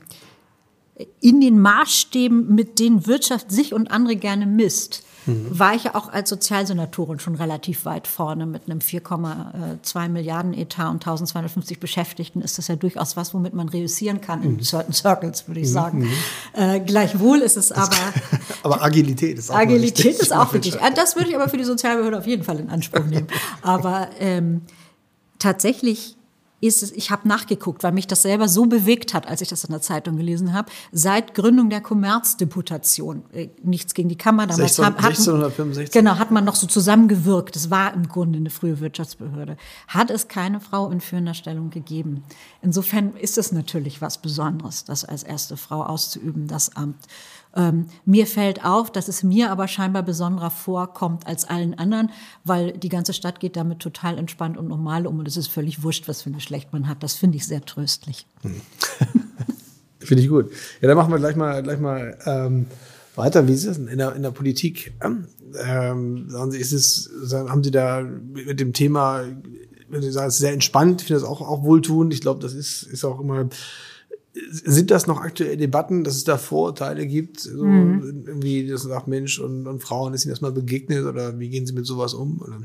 in 1.21 1.41
den 1.41 1.59
Maßstäben, 1.61 2.55
mit 2.55 2.79
denen 2.79 3.07
Wirtschaft 3.07 3.51
sich 3.51 3.73
und 3.73 3.91
andere 3.91 4.17
gerne 4.17 4.47
misst, 4.47 5.05
mhm. 5.27 5.59
war 5.59 5.75
ich 5.75 5.85
ja 5.85 5.95
auch 5.95 6.13
als 6.13 6.29
Sozialsenatorin 6.29 7.19
schon 7.19 7.35
relativ 7.35 7.85
weit 7.85 8.07
vorne 8.07 8.47
mit 8.47 8.63
einem 8.67 8.81
4,2 8.81 10.09
Milliarden 10.09 10.55
Etat 10.55 10.91
und 10.91 10.97
1250 10.97 11.81
Beschäftigten 11.81 12.43
ist 12.43 12.59
das 12.59 12.69
ja 12.69 12.77
durchaus 12.77 13.17
was, 13.17 13.35
womit 13.35 13.55
man 13.55 13.69
reüssieren 13.69 14.21
kann 14.21 14.41
mhm. 14.41 14.59
in 14.59 14.63
certain 14.63 14.93
circles, 14.93 15.49
würde 15.49 15.61
ich 15.61 15.69
mhm. 15.69 15.73
sagen. 15.73 15.99
Mhm. 15.99 16.11
Äh, 16.55 16.81
gleichwohl 16.81 17.39
ist 17.39 17.57
es 17.57 17.73
aber... 17.73 17.97
aber 18.63 18.83
Agilität 18.83 19.39
ist 19.39 19.51
auch 19.51 19.57
Agilität 19.57 20.19
ist 20.19 20.33
auch 20.33 20.53
wichtig. 20.53 20.79
Das 20.95 21.17
würde 21.17 21.31
ich 21.31 21.35
aber 21.35 21.49
für 21.49 21.57
die 21.57 21.65
Sozialbehörde 21.65 22.19
auf 22.19 22.27
jeden 22.27 22.45
Fall 22.45 22.59
in 22.59 22.71
Anspruch 22.71 23.05
nehmen. 23.05 23.27
aber 23.63 24.09
ähm, 24.19 24.63
tatsächlich 25.39 26.17
ist 26.63 26.85
es, 26.85 26.93
ich 26.93 27.11
habe 27.11 27.27
nachgeguckt, 27.27 27.83
weil 27.83 27.91
mich 27.91 28.07
das 28.07 28.23
selber 28.23 28.49
so 28.49 28.67
bewegt 28.67 29.15
hat, 29.15 29.27
als 29.27 29.41
ich 29.41 29.49
das 29.49 29.65
in 29.65 29.73
der 29.73 29.81
Zeitung 29.81 30.17
gelesen 30.17 30.53
habe, 30.53 30.71
seit 30.93 31.35
Gründung 31.35 31.71
der 31.71 31.81
Kommerzdeputation. 31.81 33.25
Äh, 33.33 33.49
nichts 33.65 33.95
gegen 33.95 34.09
die 34.09 34.17
Kammer. 34.17 34.47
Damals 34.47 34.77
16, 34.77 34.85
hat, 34.85 34.97
1665. 35.05 35.93
Genau, 35.93 36.19
hat 36.19 36.31
man 36.31 36.45
noch 36.45 36.55
so 36.55 36.69
zusammengewirkt. 36.69 37.57
Es 37.57 37.69
war 37.69 37.93
im 37.93 38.07
Grunde 38.07 38.39
eine 38.39 38.51
frühe 38.51 38.79
Wirtschaftsbehörde. 38.79 39.57
Hat 39.89 40.11
es 40.11 40.29
keine 40.29 40.61
Frau 40.61 40.89
in 40.91 41.01
führender 41.01 41.35
Stellung 41.35 41.71
gegeben. 41.71 42.23
Insofern 42.63 43.17
ist 43.17 43.39
es 43.39 43.51
natürlich 43.51 44.01
was 44.01 44.19
Besonderes, 44.19 44.85
das 44.85 45.05
als 45.05 45.25
erste 45.25 45.57
Frau 45.57 45.83
auszuüben, 45.83 46.47
das 46.47 46.77
Amt. 46.77 47.07
Ähm, 47.55 47.87
mir 48.05 48.27
fällt 48.27 48.65
auf, 48.65 48.91
dass 48.91 49.09
es 49.09 49.23
mir 49.23 49.51
aber 49.51 49.69
scheinbar 49.69 50.03
besonderer 50.03 50.51
vorkommt 50.51 51.27
als 51.27 51.45
allen 51.45 51.75
anderen, 51.75 52.11
weil 52.45 52.73
die 52.73 52.89
ganze 52.89 53.13
Stadt 53.13 53.41
geht 53.41 53.57
damit 53.57 53.81
total 53.81 54.19
entspannt 54.19 54.57
und 54.57 54.69
normal 54.69 55.07
um 55.07 55.19
und 55.19 55.29
es 55.29 55.37
ist 55.37 55.49
völlig 55.49 55.83
wurscht, 55.83 56.09
was 56.09 56.23
für 56.23 56.31
ein 56.31 56.35
Geschlecht 56.35 56.73
man 56.73 56.89
hat. 56.89 57.03
Das 57.03 57.15
finde 57.15 57.37
ich 57.37 57.47
sehr 57.47 57.63
tröstlich. 57.65 58.27
Hm. 58.43 58.61
finde 59.99 60.23
ich 60.23 60.29
gut. 60.29 60.51
Ja, 60.81 60.89
dann 60.89 60.97
machen 60.97 61.13
wir 61.13 61.19
gleich 61.19 61.37
mal, 61.37 61.63
gleich 61.63 61.79
mal 61.79 62.19
ähm, 62.25 62.67
weiter. 63.17 63.47
Wie 63.47 63.53
ist 63.53 63.67
es 63.67 63.79
in 63.79 63.99
der, 63.99 64.15
in 64.15 64.23
der 64.23 64.31
Politik? 64.31 64.95
Ähm, 65.03 66.31
sagen 66.31 66.51
Sie, 66.51 66.59
ist 66.59 66.73
es, 66.73 67.11
haben 67.33 67.63
Sie 67.63 67.71
da 67.71 68.03
mit 68.03 68.61
dem 68.61 68.73
Thema, 68.73 69.25
wenn 69.91 70.03
Sie 70.03 70.11
sagen, 70.11 70.29
es 70.29 70.35
ist 70.35 70.41
sehr 70.41 70.53
entspannt, 70.53 71.03
ich 71.03 71.09
finde 71.09 71.21
das 71.21 71.29
auch, 71.29 71.43
auch 71.43 71.63
wohltuend. 71.63 72.15
Ich 72.15 72.23
glaube, 72.23 72.41
das 72.41 72.55
ist, 72.55 72.83
ist 72.85 73.05
auch 73.05 73.21
immer 73.21 73.49
sind 74.35 74.91
das 74.91 75.07
noch 75.07 75.21
aktuelle 75.21 75.57
Debatten, 75.57 76.05
dass 76.05 76.17
es 76.17 76.25
da 76.25 76.39
Vorurteile 76.39 77.07
gibt, 77.07 77.41
so 77.41 77.65
mhm. 77.65 78.25
irgendwie, 78.27 78.67
das 78.67 78.83
sagt 78.83 79.09
Mensch 79.09 79.39
und, 79.39 79.67
und 79.67 79.83
Frauen, 79.83 80.15
ist 80.15 80.25
Ihnen 80.25 80.33
das 80.33 80.41
mal 80.41 80.53
begegnet 80.53 81.05
oder 81.05 81.39
wie 81.39 81.51
gehen 81.51 81.67
Sie 81.67 81.75
mit 81.75 81.87
sowas 81.87 82.15
um? 82.15 82.41
Oder? 82.41 82.61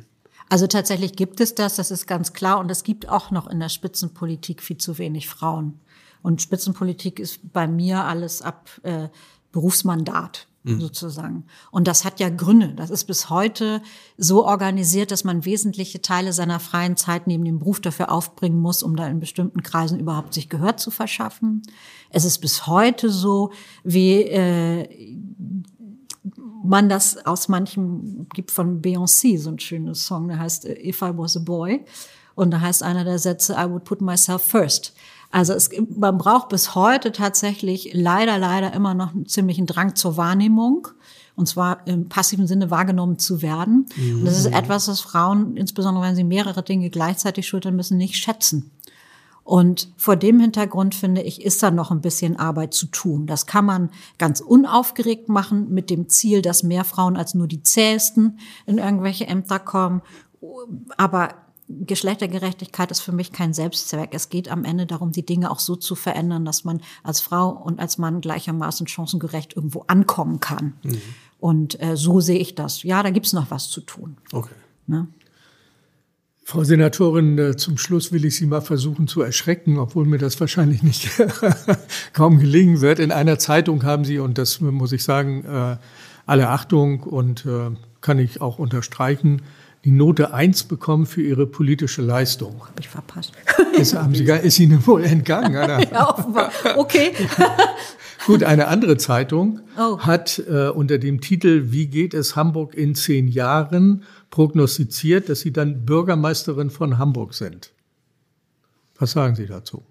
Also 0.50 0.68
tatsächlich 0.68 1.14
gibt 1.14 1.42
es 1.42 1.56
das, 1.56 1.76
das 1.76 1.92
ist 1.92 2.08
ganz 2.08 2.34
klar. 2.34 2.60
Und 2.60 2.72
es 2.72 2.84
gibt 2.84 3.10
auch 3.10 3.32
noch 3.32 3.48
in 3.48 3.60
der 3.60 3.70
Spitzenpolitik 3.70 4.64
viel 4.64 4.78
zu 4.78 4.98
wenig 4.98 5.28
Frauen. 5.28 5.80
Und 6.22 6.42
Spitzenpolitik 6.42 7.20
ist 7.20 7.52
bei 7.54 7.68
mir 7.68 8.06
alles 8.06 8.42
ab 8.42 8.70
äh, 8.84 9.10
Berufsmandat. 9.52 10.48
Mhm. 10.68 10.80
sozusagen. 10.80 11.46
Und 11.72 11.88
das 11.88 12.06
hat 12.06 12.20
ja 12.20 12.30
Gründe. 12.30 12.74
Das 12.76 12.90
ist 12.90 13.06
bis 13.06 13.30
heute 13.30 13.82
so 14.18 14.46
organisiert, 14.46 15.12
dass 15.12 15.24
man 15.24 15.46
wesentliche 15.46 16.02
Teile 16.02 16.34
seiner 16.34 16.60
freien 16.60 16.98
Zeit 16.98 17.28
neben 17.28 17.46
dem 17.46 17.60
Beruf 17.60 17.80
dafür 17.80 18.12
aufbringen 18.12 18.60
muss, 18.60 18.84
um 18.84 18.96
da 18.96 19.08
in 19.08 19.20
bestimmten 19.20 19.64
Kreisen 19.64 20.00
überhaupt 20.00 20.34
sich 20.34 20.50
Gehör 20.50 20.78
zu 20.78 20.92
verschaffen. 20.92 21.62
Es 22.10 22.26
ist 22.26 22.40
bis 22.40 22.68
heute 22.68 23.10
so, 23.10 23.52
wie 23.84 24.22
äh, 24.22 24.88
man 26.64 26.90
das 26.90 27.26
aus 27.26 27.48
manchem 27.48 28.28
gibt 28.34 28.52
von 28.52 28.82
Beyoncé, 28.82 29.40
so 29.40 29.50
ein 29.50 29.60
schönes 29.60 30.06
Song, 30.06 30.28
der 30.28 30.40
heißt 30.40 30.66
If 30.66 31.02
I 31.02 31.12
Was 31.16 31.38
a 31.38 31.40
Boy. 31.40 31.86
Und 32.38 32.52
da 32.52 32.62
heißt 32.62 32.84
einer 32.84 33.04
der 33.04 33.18
Sätze, 33.18 33.56
I 33.58 33.68
would 33.68 33.84
put 33.84 34.00
myself 34.00 34.44
first. 34.44 34.94
Also 35.32 35.54
es, 35.54 35.72
man 35.98 36.20
braucht 36.20 36.50
bis 36.50 36.76
heute 36.76 37.12
tatsächlich 37.12 37.90
leider, 37.94 38.38
leider 38.38 38.74
immer 38.74 38.94
noch 38.94 39.16
einen 39.16 39.26
ziemlichen 39.26 39.66
Drang 39.66 39.96
zur 39.96 40.18
Wahrnehmung. 40.18 40.88
Und 41.36 41.48
zwar 41.48 41.86
im 41.88 42.10
passiven 42.10 42.46
Sinne 42.46 42.70
wahrgenommen 42.70 43.18
zu 43.18 43.42
werden. 43.42 43.88
Mhm. 43.96 44.20
Und 44.20 44.26
das 44.26 44.38
ist 44.38 44.54
etwas, 44.54 44.88
was 44.88 45.02
Frauen, 45.02 45.58
insbesondere 45.58 46.06
wenn 46.06 46.16
sie 46.16 46.24
mehrere 46.24 46.62
Dinge 46.62 46.92
gleichzeitig 46.92 47.48
schultern 47.48 47.76
müssen, 47.76 47.98
nicht 47.98 48.16
schätzen. 48.16 48.70
Und 49.44 49.92
vor 49.98 50.16
dem 50.16 50.40
Hintergrund 50.40 50.94
finde 50.94 51.22
ich, 51.22 51.44
ist 51.44 51.64
da 51.64 51.72
noch 51.72 51.90
ein 51.90 52.02
bisschen 52.02 52.38
Arbeit 52.38 52.76
zu 52.76 52.86
tun. 52.86 53.26
Das 53.26 53.48
kann 53.48 53.66
man 53.66 53.90
ganz 54.20 54.42
unaufgeregt 54.42 55.28
machen 55.28 55.74
mit 55.74 55.90
dem 55.90 56.08
Ziel, 56.08 56.44
dass 56.44 56.62
mehr 56.62 56.84
Frauen 56.84 57.18
als 57.18 57.34
nur 57.34 57.48
die 57.48 57.64
zähesten 57.64 58.38
in 58.68 58.78
irgendwelche 58.78 59.26
Ämter 59.26 59.58
kommen. 59.58 60.04
Aber 60.98 61.30
Geschlechtergerechtigkeit 61.70 62.92
ist 62.92 63.02
für 63.02 63.12
mich 63.12 63.34
kein 63.34 63.54
Selbstzweck. 63.54 64.12
Es 64.14 64.30
geht 64.30 64.50
am 64.50 64.64
Ende 64.64 64.86
darum, 64.86 65.12
die 65.12 65.26
Dinge 65.26 65.52
auch 65.52 65.60
so 65.60 65.76
zu 65.76 65.96
verändern, 65.96 66.46
dass 66.46 66.64
man 66.64 66.82
als 67.04 67.20
Frau 67.20 67.50
und 67.50 67.80
als 67.80 67.98
Mann 67.98 68.22
gleichermaßen 68.22 68.88
chancengerecht 68.88 69.56
irgendwo 69.56 69.84
ankommen 69.88 70.40
kann. 70.40 70.74
Mhm. 70.84 71.02
Und 71.40 71.82
äh, 71.82 71.98
so 71.98 72.22
sehe 72.22 72.40
ich 72.40 72.56
das. 72.56 72.84
Ja, 72.84 73.04
da 73.04 73.10
gibt's 73.10 73.34
noch 73.34 73.52
was 73.52 73.70
zu 73.70 73.82
tun. 73.82 74.18
Okay. 74.32 74.56
Ne? 74.88 75.08
Frau 76.44 76.64
Senatorin, 76.64 77.38
äh, 77.38 77.58
zum 77.58 77.78
Schluss 77.78 78.14
will 78.14 78.24
ich 78.24 78.38
Sie 78.38 78.46
mal 78.46 78.62
versuchen 78.62 79.10
zu 79.10 79.22
erschrecken, 79.22 79.78
obwohl 79.78 80.06
mir 80.06 80.18
das 80.18 80.40
wahrscheinlich 80.40 80.82
nicht 80.82 81.10
kaum 82.14 82.40
gelingen 82.40 82.80
wird. 82.80 83.00
In 83.00 83.12
einer 83.12 83.38
Zeitung 83.38 83.84
haben 83.84 84.06
Sie, 84.06 84.20
und 84.20 84.38
das 84.38 84.62
muss 84.62 84.94
ich 84.94 85.04
sagen, 85.04 85.44
äh, 85.44 85.76
alle 86.26 86.48
Achtung 86.48 87.04
und 87.04 87.46
äh, 87.46 87.72
kann 88.00 88.20
ich 88.20 88.40
auch 88.40 88.60
unterstreichen, 88.60 89.42
die 89.88 89.94
Note 89.94 90.34
1 90.34 90.66
bekommen 90.66 91.06
für 91.06 91.22
ihre 91.22 91.48
politische 91.48 92.02
Leistung. 92.02 92.60
Habe 92.60 92.82
ich 92.82 92.90
verpasst. 92.90 93.32
Ist, 93.80 93.94
haben 93.94 94.14
Sie, 94.14 94.26
ist 94.26 94.60
Ihnen 94.60 94.86
wohl 94.86 95.06
entgangen? 95.06 95.56
Oder? 95.64 95.80
ja, 95.90 96.10
offenbar. 96.10 96.52
Okay. 96.76 97.14
Gut, 98.26 98.44
eine 98.44 98.68
andere 98.68 98.98
Zeitung 98.98 99.62
oh. 99.80 99.98
hat 100.00 100.44
äh, 100.46 100.68
unter 100.68 100.98
dem 100.98 101.22
Titel 101.22 101.68
Wie 101.72 101.88
geht 101.88 102.14
es 102.14 102.36
Hamburg 102.36 102.76
in 102.76 102.96
zehn 102.96 103.30
Jahren 103.30 104.04
prognostiziert, 104.30 105.30
dass 105.30 105.40
Sie 105.40 105.54
dann 105.54 105.86
Bürgermeisterin 105.86 106.70
von 106.70 106.98
Hamburg 106.98 107.34
sind. 107.34 107.72
Was 109.00 109.12
sagen 109.12 109.36
Sie 109.36 109.46
dazu? 109.46 109.84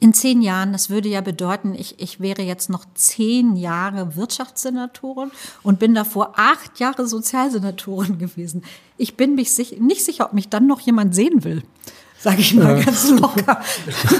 In 0.00 0.14
zehn 0.14 0.42
Jahren, 0.42 0.72
das 0.72 0.90
würde 0.90 1.08
ja 1.08 1.20
bedeuten, 1.20 1.74
ich, 1.74 2.00
ich 2.00 2.20
wäre 2.20 2.42
jetzt 2.42 2.70
noch 2.70 2.84
zehn 2.94 3.56
Jahre 3.56 4.14
Wirtschaftssenatorin 4.14 5.32
und 5.64 5.80
bin 5.80 5.92
davor 5.92 6.34
acht 6.36 6.78
Jahre 6.78 7.08
Sozialsenatorin 7.08 8.18
gewesen. 8.18 8.62
Ich 8.96 9.16
bin 9.16 9.34
mich 9.34 9.52
sich, 9.52 9.80
nicht 9.80 10.04
sicher, 10.04 10.26
ob 10.26 10.34
mich 10.34 10.48
dann 10.48 10.68
noch 10.68 10.78
jemand 10.80 11.16
sehen 11.16 11.42
will. 11.42 11.64
Sage 12.20 12.40
ich 12.40 12.54
mal 12.54 12.78
äh. 12.78 12.84
ganz 12.84 13.10
locker. 13.10 13.60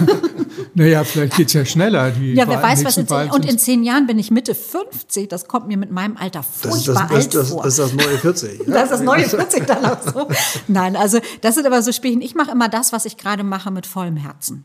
naja, 0.74 1.02
vielleicht 1.04 1.36
geht's 1.36 1.52
ja 1.52 1.64
schneller. 1.64 2.10
Die 2.10 2.34
ja, 2.34 2.48
wer 2.48 2.62
weiß, 2.62 2.84
was 2.84 2.96
in 2.96 3.06
zehn, 3.08 3.30
Und 3.30 3.44
in 3.44 3.58
zehn 3.58 3.82
Jahren 3.82 4.06
bin 4.06 4.18
ich 4.18 4.30
Mitte 4.32 4.54
50. 4.54 5.28
Das 5.28 5.46
kommt 5.46 5.68
mir 5.68 5.76
mit 5.76 5.90
meinem 5.90 6.16
Alter 6.16 6.44
furchtbar 6.44 7.08
das, 7.10 7.28
das, 7.28 7.28
das, 7.28 7.36
alt 7.38 7.48
vor. 7.48 7.62
Das 7.62 7.78
ist 7.78 7.78
das 7.78 7.92
neue 7.94 8.18
40. 8.18 8.60
Ja? 8.66 8.74
Das 8.74 8.84
ist 8.84 8.90
das 8.90 9.00
neue 9.02 9.28
40 9.28 9.66
dann 9.66 9.84
auch 9.84 10.02
so. 10.02 10.28
Nein, 10.68 10.96
also 10.96 11.18
das 11.40 11.54
sind 11.54 11.66
aber 11.66 11.82
so 11.82 11.92
Spielchen. 11.92 12.20
Ich 12.20 12.34
mache 12.34 12.50
immer 12.50 12.68
das, 12.68 12.92
was 12.92 13.04
ich 13.04 13.16
gerade 13.16 13.42
mache, 13.42 13.70
mit 13.70 13.86
vollem 13.86 14.16
Herzen 14.16 14.64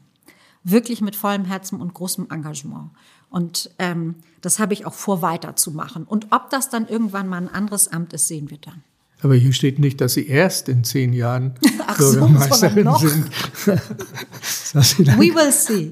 wirklich 0.63 1.01
mit 1.01 1.15
vollem 1.15 1.45
Herzen 1.45 1.81
und 1.81 1.93
großem 1.93 2.27
Engagement. 2.29 2.91
Und 3.29 3.71
ähm, 3.79 4.15
das 4.41 4.59
habe 4.59 4.73
ich 4.73 4.85
auch 4.85 4.93
vor, 4.93 5.21
weiterzumachen. 5.21 6.03
Und 6.03 6.27
ob 6.31 6.49
das 6.49 6.69
dann 6.69 6.87
irgendwann 6.87 7.27
mal 7.27 7.37
ein 7.37 7.49
anderes 7.49 7.87
Amt 7.87 8.13
ist, 8.13 8.27
sehen 8.27 8.49
wir 8.49 8.59
dann. 8.59 8.83
Aber 9.21 9.35
hier 9.35 9.53
steht 9.53 9.79
nicht, 9.79 10.01
dass 10.01 10.13
Sie 10.13 10.27
erst 10.27 10.67
in 10.67 10.83
zehn 10.83 11.13
Jahren 11.13 11.55
Ach 11.87 11.97
Bürgermeisterin 11.97 12.89
so, 12.99 13.07
sind. 13.07 13.31
We 15.17 15.33
will 15.33 15.51
see. 15.51 15.91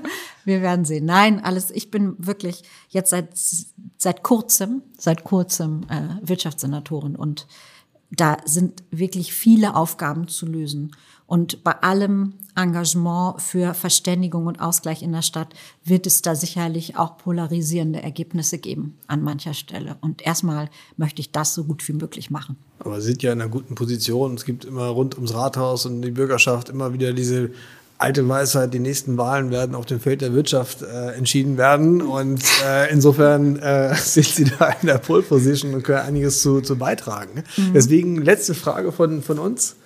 wir 0.44 0.62
werden 0.62 0.84
sehen. 0.84 1.04
Nein, 1.04 1.44
alles. 1.44 1.70
Ich 1.72 1.90
bin 1.90 2.14
wirklich 2.18 2.62
jetzt 2.88 3.10
seit 3.10 3.36
seit 3.98 4.22
kurzem, 4.22 4.82
seit 4.96 5.24
kurzem 5.24 5.82
äh, 5.88 6.26
Wirtschaftssenatorin 6.26 7.16
und 7.16 7.48
da 8.10 8.38
sind 8.44 8.84
wirklich 8.90 9.34
viele 9.34 9.74
Aufgaben 9.74 10.28
zu 10.28 10.46
lösen. 10.46 10.92
Und 11.26 11.62
bei 11.62 11.72
allem 11.82 12.34
Engagement 12.58 13.40
für 13.40 13.72
Verständigung 13.74 14.46
und 14.46 14.60
Ausgleich 14.60 15.02
in 15.02 15.12
der 15.12 15.22
Stadt 15.22 15.54
wird 15.84 16.06
es 16.06 16.22
da 16.22 16.34
sicherlich 16.34 16.96
auch 16.96 17.16
polarisierende 17.16 18.02
Ergebnisse 18.02 18.58
geben 18.58 18.98
an 19.06 19.22
mancher 19.22 19.54
Stelle. 19.54 19.96
Und 20.00 20.26
erstmal 20.26 20.68
möchte 20.96 21.20
ich 21.20 21.30
das 21.30 21.54
so 21.54 21.64
gut 21.64 21.86
wie 21.88 21.92
möglich 21.92 22.30
machen. 22.30 22.56
Aber 22.80 23.00
Sie 23.00 23.08
sind 23.08 23.22
ja 23.22 23.32
in 23.32 23.40
einer 23.40 23.50
guten 23.50 23.74
Position. 23.74 24.34
Es 24.34 24.44
gibt 24.44 24.64
immer 24.64 24.86
rund 24.88 25.14
ums 25.14 25.34
Rathaus 25.34 25.86
und 25.86 26.02
die 26.02 26.10
Bürgerschaft 26.10 26.68
immer 26.68 26.92
wieder 26.92 27.12
diese 27.12 27.50
alte 27.98 28.28
Weisheit, 28.28 28.72
die 28.72 28.78
nächsten 28.78 29.18
Wahlen 29.18 29.50
werden 29.50 29.74
auf 29.74 29.84
dem 29.84 29.98
Feld 30.00 30.20
der 30.20 30.32
Wirtschaft 30.32 30.82
äh, 30.82 31.12
entschieden 31.12 31.58
werden. 31.58 32.00
Und 32.00 32.42
äh, 32.64 32.90
insofern 32.92 33.56
äh, 33.56 33.94
sind 34.02 34.26
Sie 34.26 34.44
da 34.44 34.70
in 34.80 34.86
der 34.86 34.98
Pole 34.98 35.22
Position 35.22 35.74
und 35.74 35.82
können 35.82 35.98
einiges 35.98 36.40
zu, 36.42 36.60
zu 36.60 36.76
beitragen. 36.76 37.42
Mhm. 37.56 37.72
Deswegen 37.74 38.22
letzte 38.22 38.54
Frage 38.54 38.92
von, 38.92 39.22
von 39.22 39.38
uns. 39.38 39.76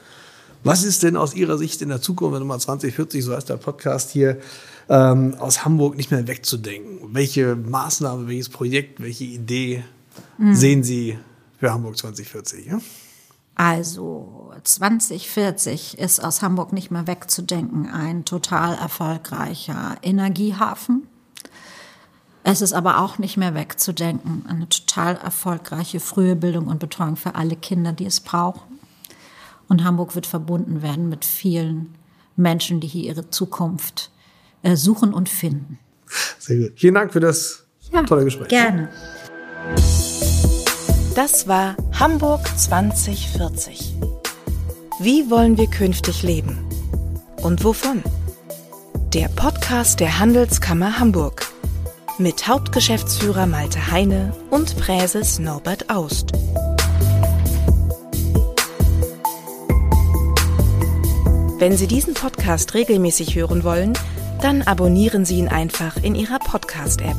Was 0.64 0.84
ist 0.84 1.02
denn 1.02 1.16
aus 1.16 1.34
Ihrer 1.34 1.58
Sicht 1.58 1.82
in 1.82 1.88
der 1.88 2.00
Zukunft, 2.00 2.34
wenn 2.34 2.40
Nummer 2.40 2.58
2040, 2.58 3.24
so 3.24 3.34
heißt 3.34 3.48
der 3.48 3.56
Podcast 3.56 4.10
hier, 4.10 4.40
ähm, 4.88 5.34
aus 5.38 5.64
Hamburg 5.64 5.96
nicht 5.96 6.10
mehr 6.12 6.26
wegzudenken? 6.28 7.00
Welche 7.12 7.56
Maßnahme, 7.56 8.28
welches 8.28 8.48
Projekt, 8.48 9.00
welche 9.02 9.24
Idee 9.24 9.82
mhm. 10.38 10.54
sehen 10.54 10.84
Sie 10.84 11.18
für 11.58 11.72
Hamburg 11.72 11.98
2040? 11.98 12.66
Ja? 12.66 12.80
Also 13.56 14.52
2040 14.62 15.98
ist 15.98 16.22
aus 16.22 16.42
Hamburg 16.42 16.72
nicht 16.72 16.92
mehr 16.92 17.08
wegzudenken 17.08 17.90
ein 17.90 18.24
total 18.24 18.74
erfolgreicher 18.74 19.96
Energiehafen. 20.02 21.08
Es 22.44 22.60
ist 22.60 22.72
aber 22.72 23.00
auch 23.00 23.18
nicht 23.18 23.36
mehr 23.36 23.54
wegzudenken 23.54 24.44
eine 24.48 24.68
total 24.68 25.16
erfolgreiche 25.16 26.00
frühe 26.00 26.36
Bildung 26.36 26.68
und 26.68 26.78
Betreuung 26.78 27.16
für 27.16 27.34
alle 27.34 27.56
Kinder, 27.56 27.92
die 27.92 28.06
es 28.06 28.20
brauchen. 28.20 28.71
Und 29.72 29.84
Hamburg 29.84 30.14
wird 30.14 30.26
verbunden 30.26 30.82
werden 30.82 31.08
mit 31.08 31.24
vielen 31.24 31.94
Menschen, 32.36 32.80
die 32.80 32.86
hier 32.86 33.04
ihre 33.04 33.30
Zukunft 33.30 34.10
äh, 34.62 34.76
suchen 34.76 35.14
und 35.14 35.30
finden. 35.30 35.78
Sehr 36.38 36.58
gut. 36.58 36.72
Vielen 36.76 36.92
Dank 36.92 37.10
für 37.10 37.20
das 37.20 37.64
ja, 37.90 38.02
tolle 38.02 38.24
Gespräch. 38.24 38.48
Gerne. 38.48 38.90
Das 41.14 41.48
war 41.48 41.74
Hamburg 41.98 42.46
2040. 42.54 43.94
Wie 45.00 45.30
wollen 45.30 45.56
wir 45.56 45.68
künftig 45.68 46.22
leben? 46.22 46.58
Und 47.40 47.64
wovon? 47.64 48.02
Der 49.14 49.28
Podcast 49.28 50.00
der 50.00 50.18
Handelskammer 50.18 50.98
Hamburg 50.98 51.46
mit 52.18 52.46
Hauptgeschäftsführer 52.46 53.46
Malte 53.46 53.90
Heine 53.90 54.34
und 54.50 54.76
Präses 54.76 55.38
Norbert 55.38 55.88
Aust. 55.88 56.32
Wenn 61.62 61.76
Sie 61.76 61.86
diesen 61.86 62.14
Podcast 62.14 62.74
regelmäßig 62.74 63.36
hören 63.36 63.62
wollen, 63.62 63.92
dann 64.40 64.62
abonnieren 64.62 65.24
Sie 65.24 65.36
ihn 65.36 65.46
einfach 65.46 65.96
in 66.02 66.16
Ihrer 66.16 66.40
Podcast-App. 66.40 67.14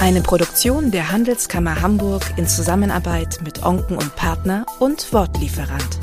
Eine 0.00 0.22
Produktion 0.22 0.90
der 0.90 1.12
Handelskammer 1.12 1.82
Hamburg 1.82 2.22
in 2.38 2.48
Zusammenarbeit 2.48 3.40
mit 3.44 3.62
Onken 3.62 3.98
und 3.98 4.16
Partner 4.16 4.64
und 4.78 5.12
Wortlieferant. 5.12 5.98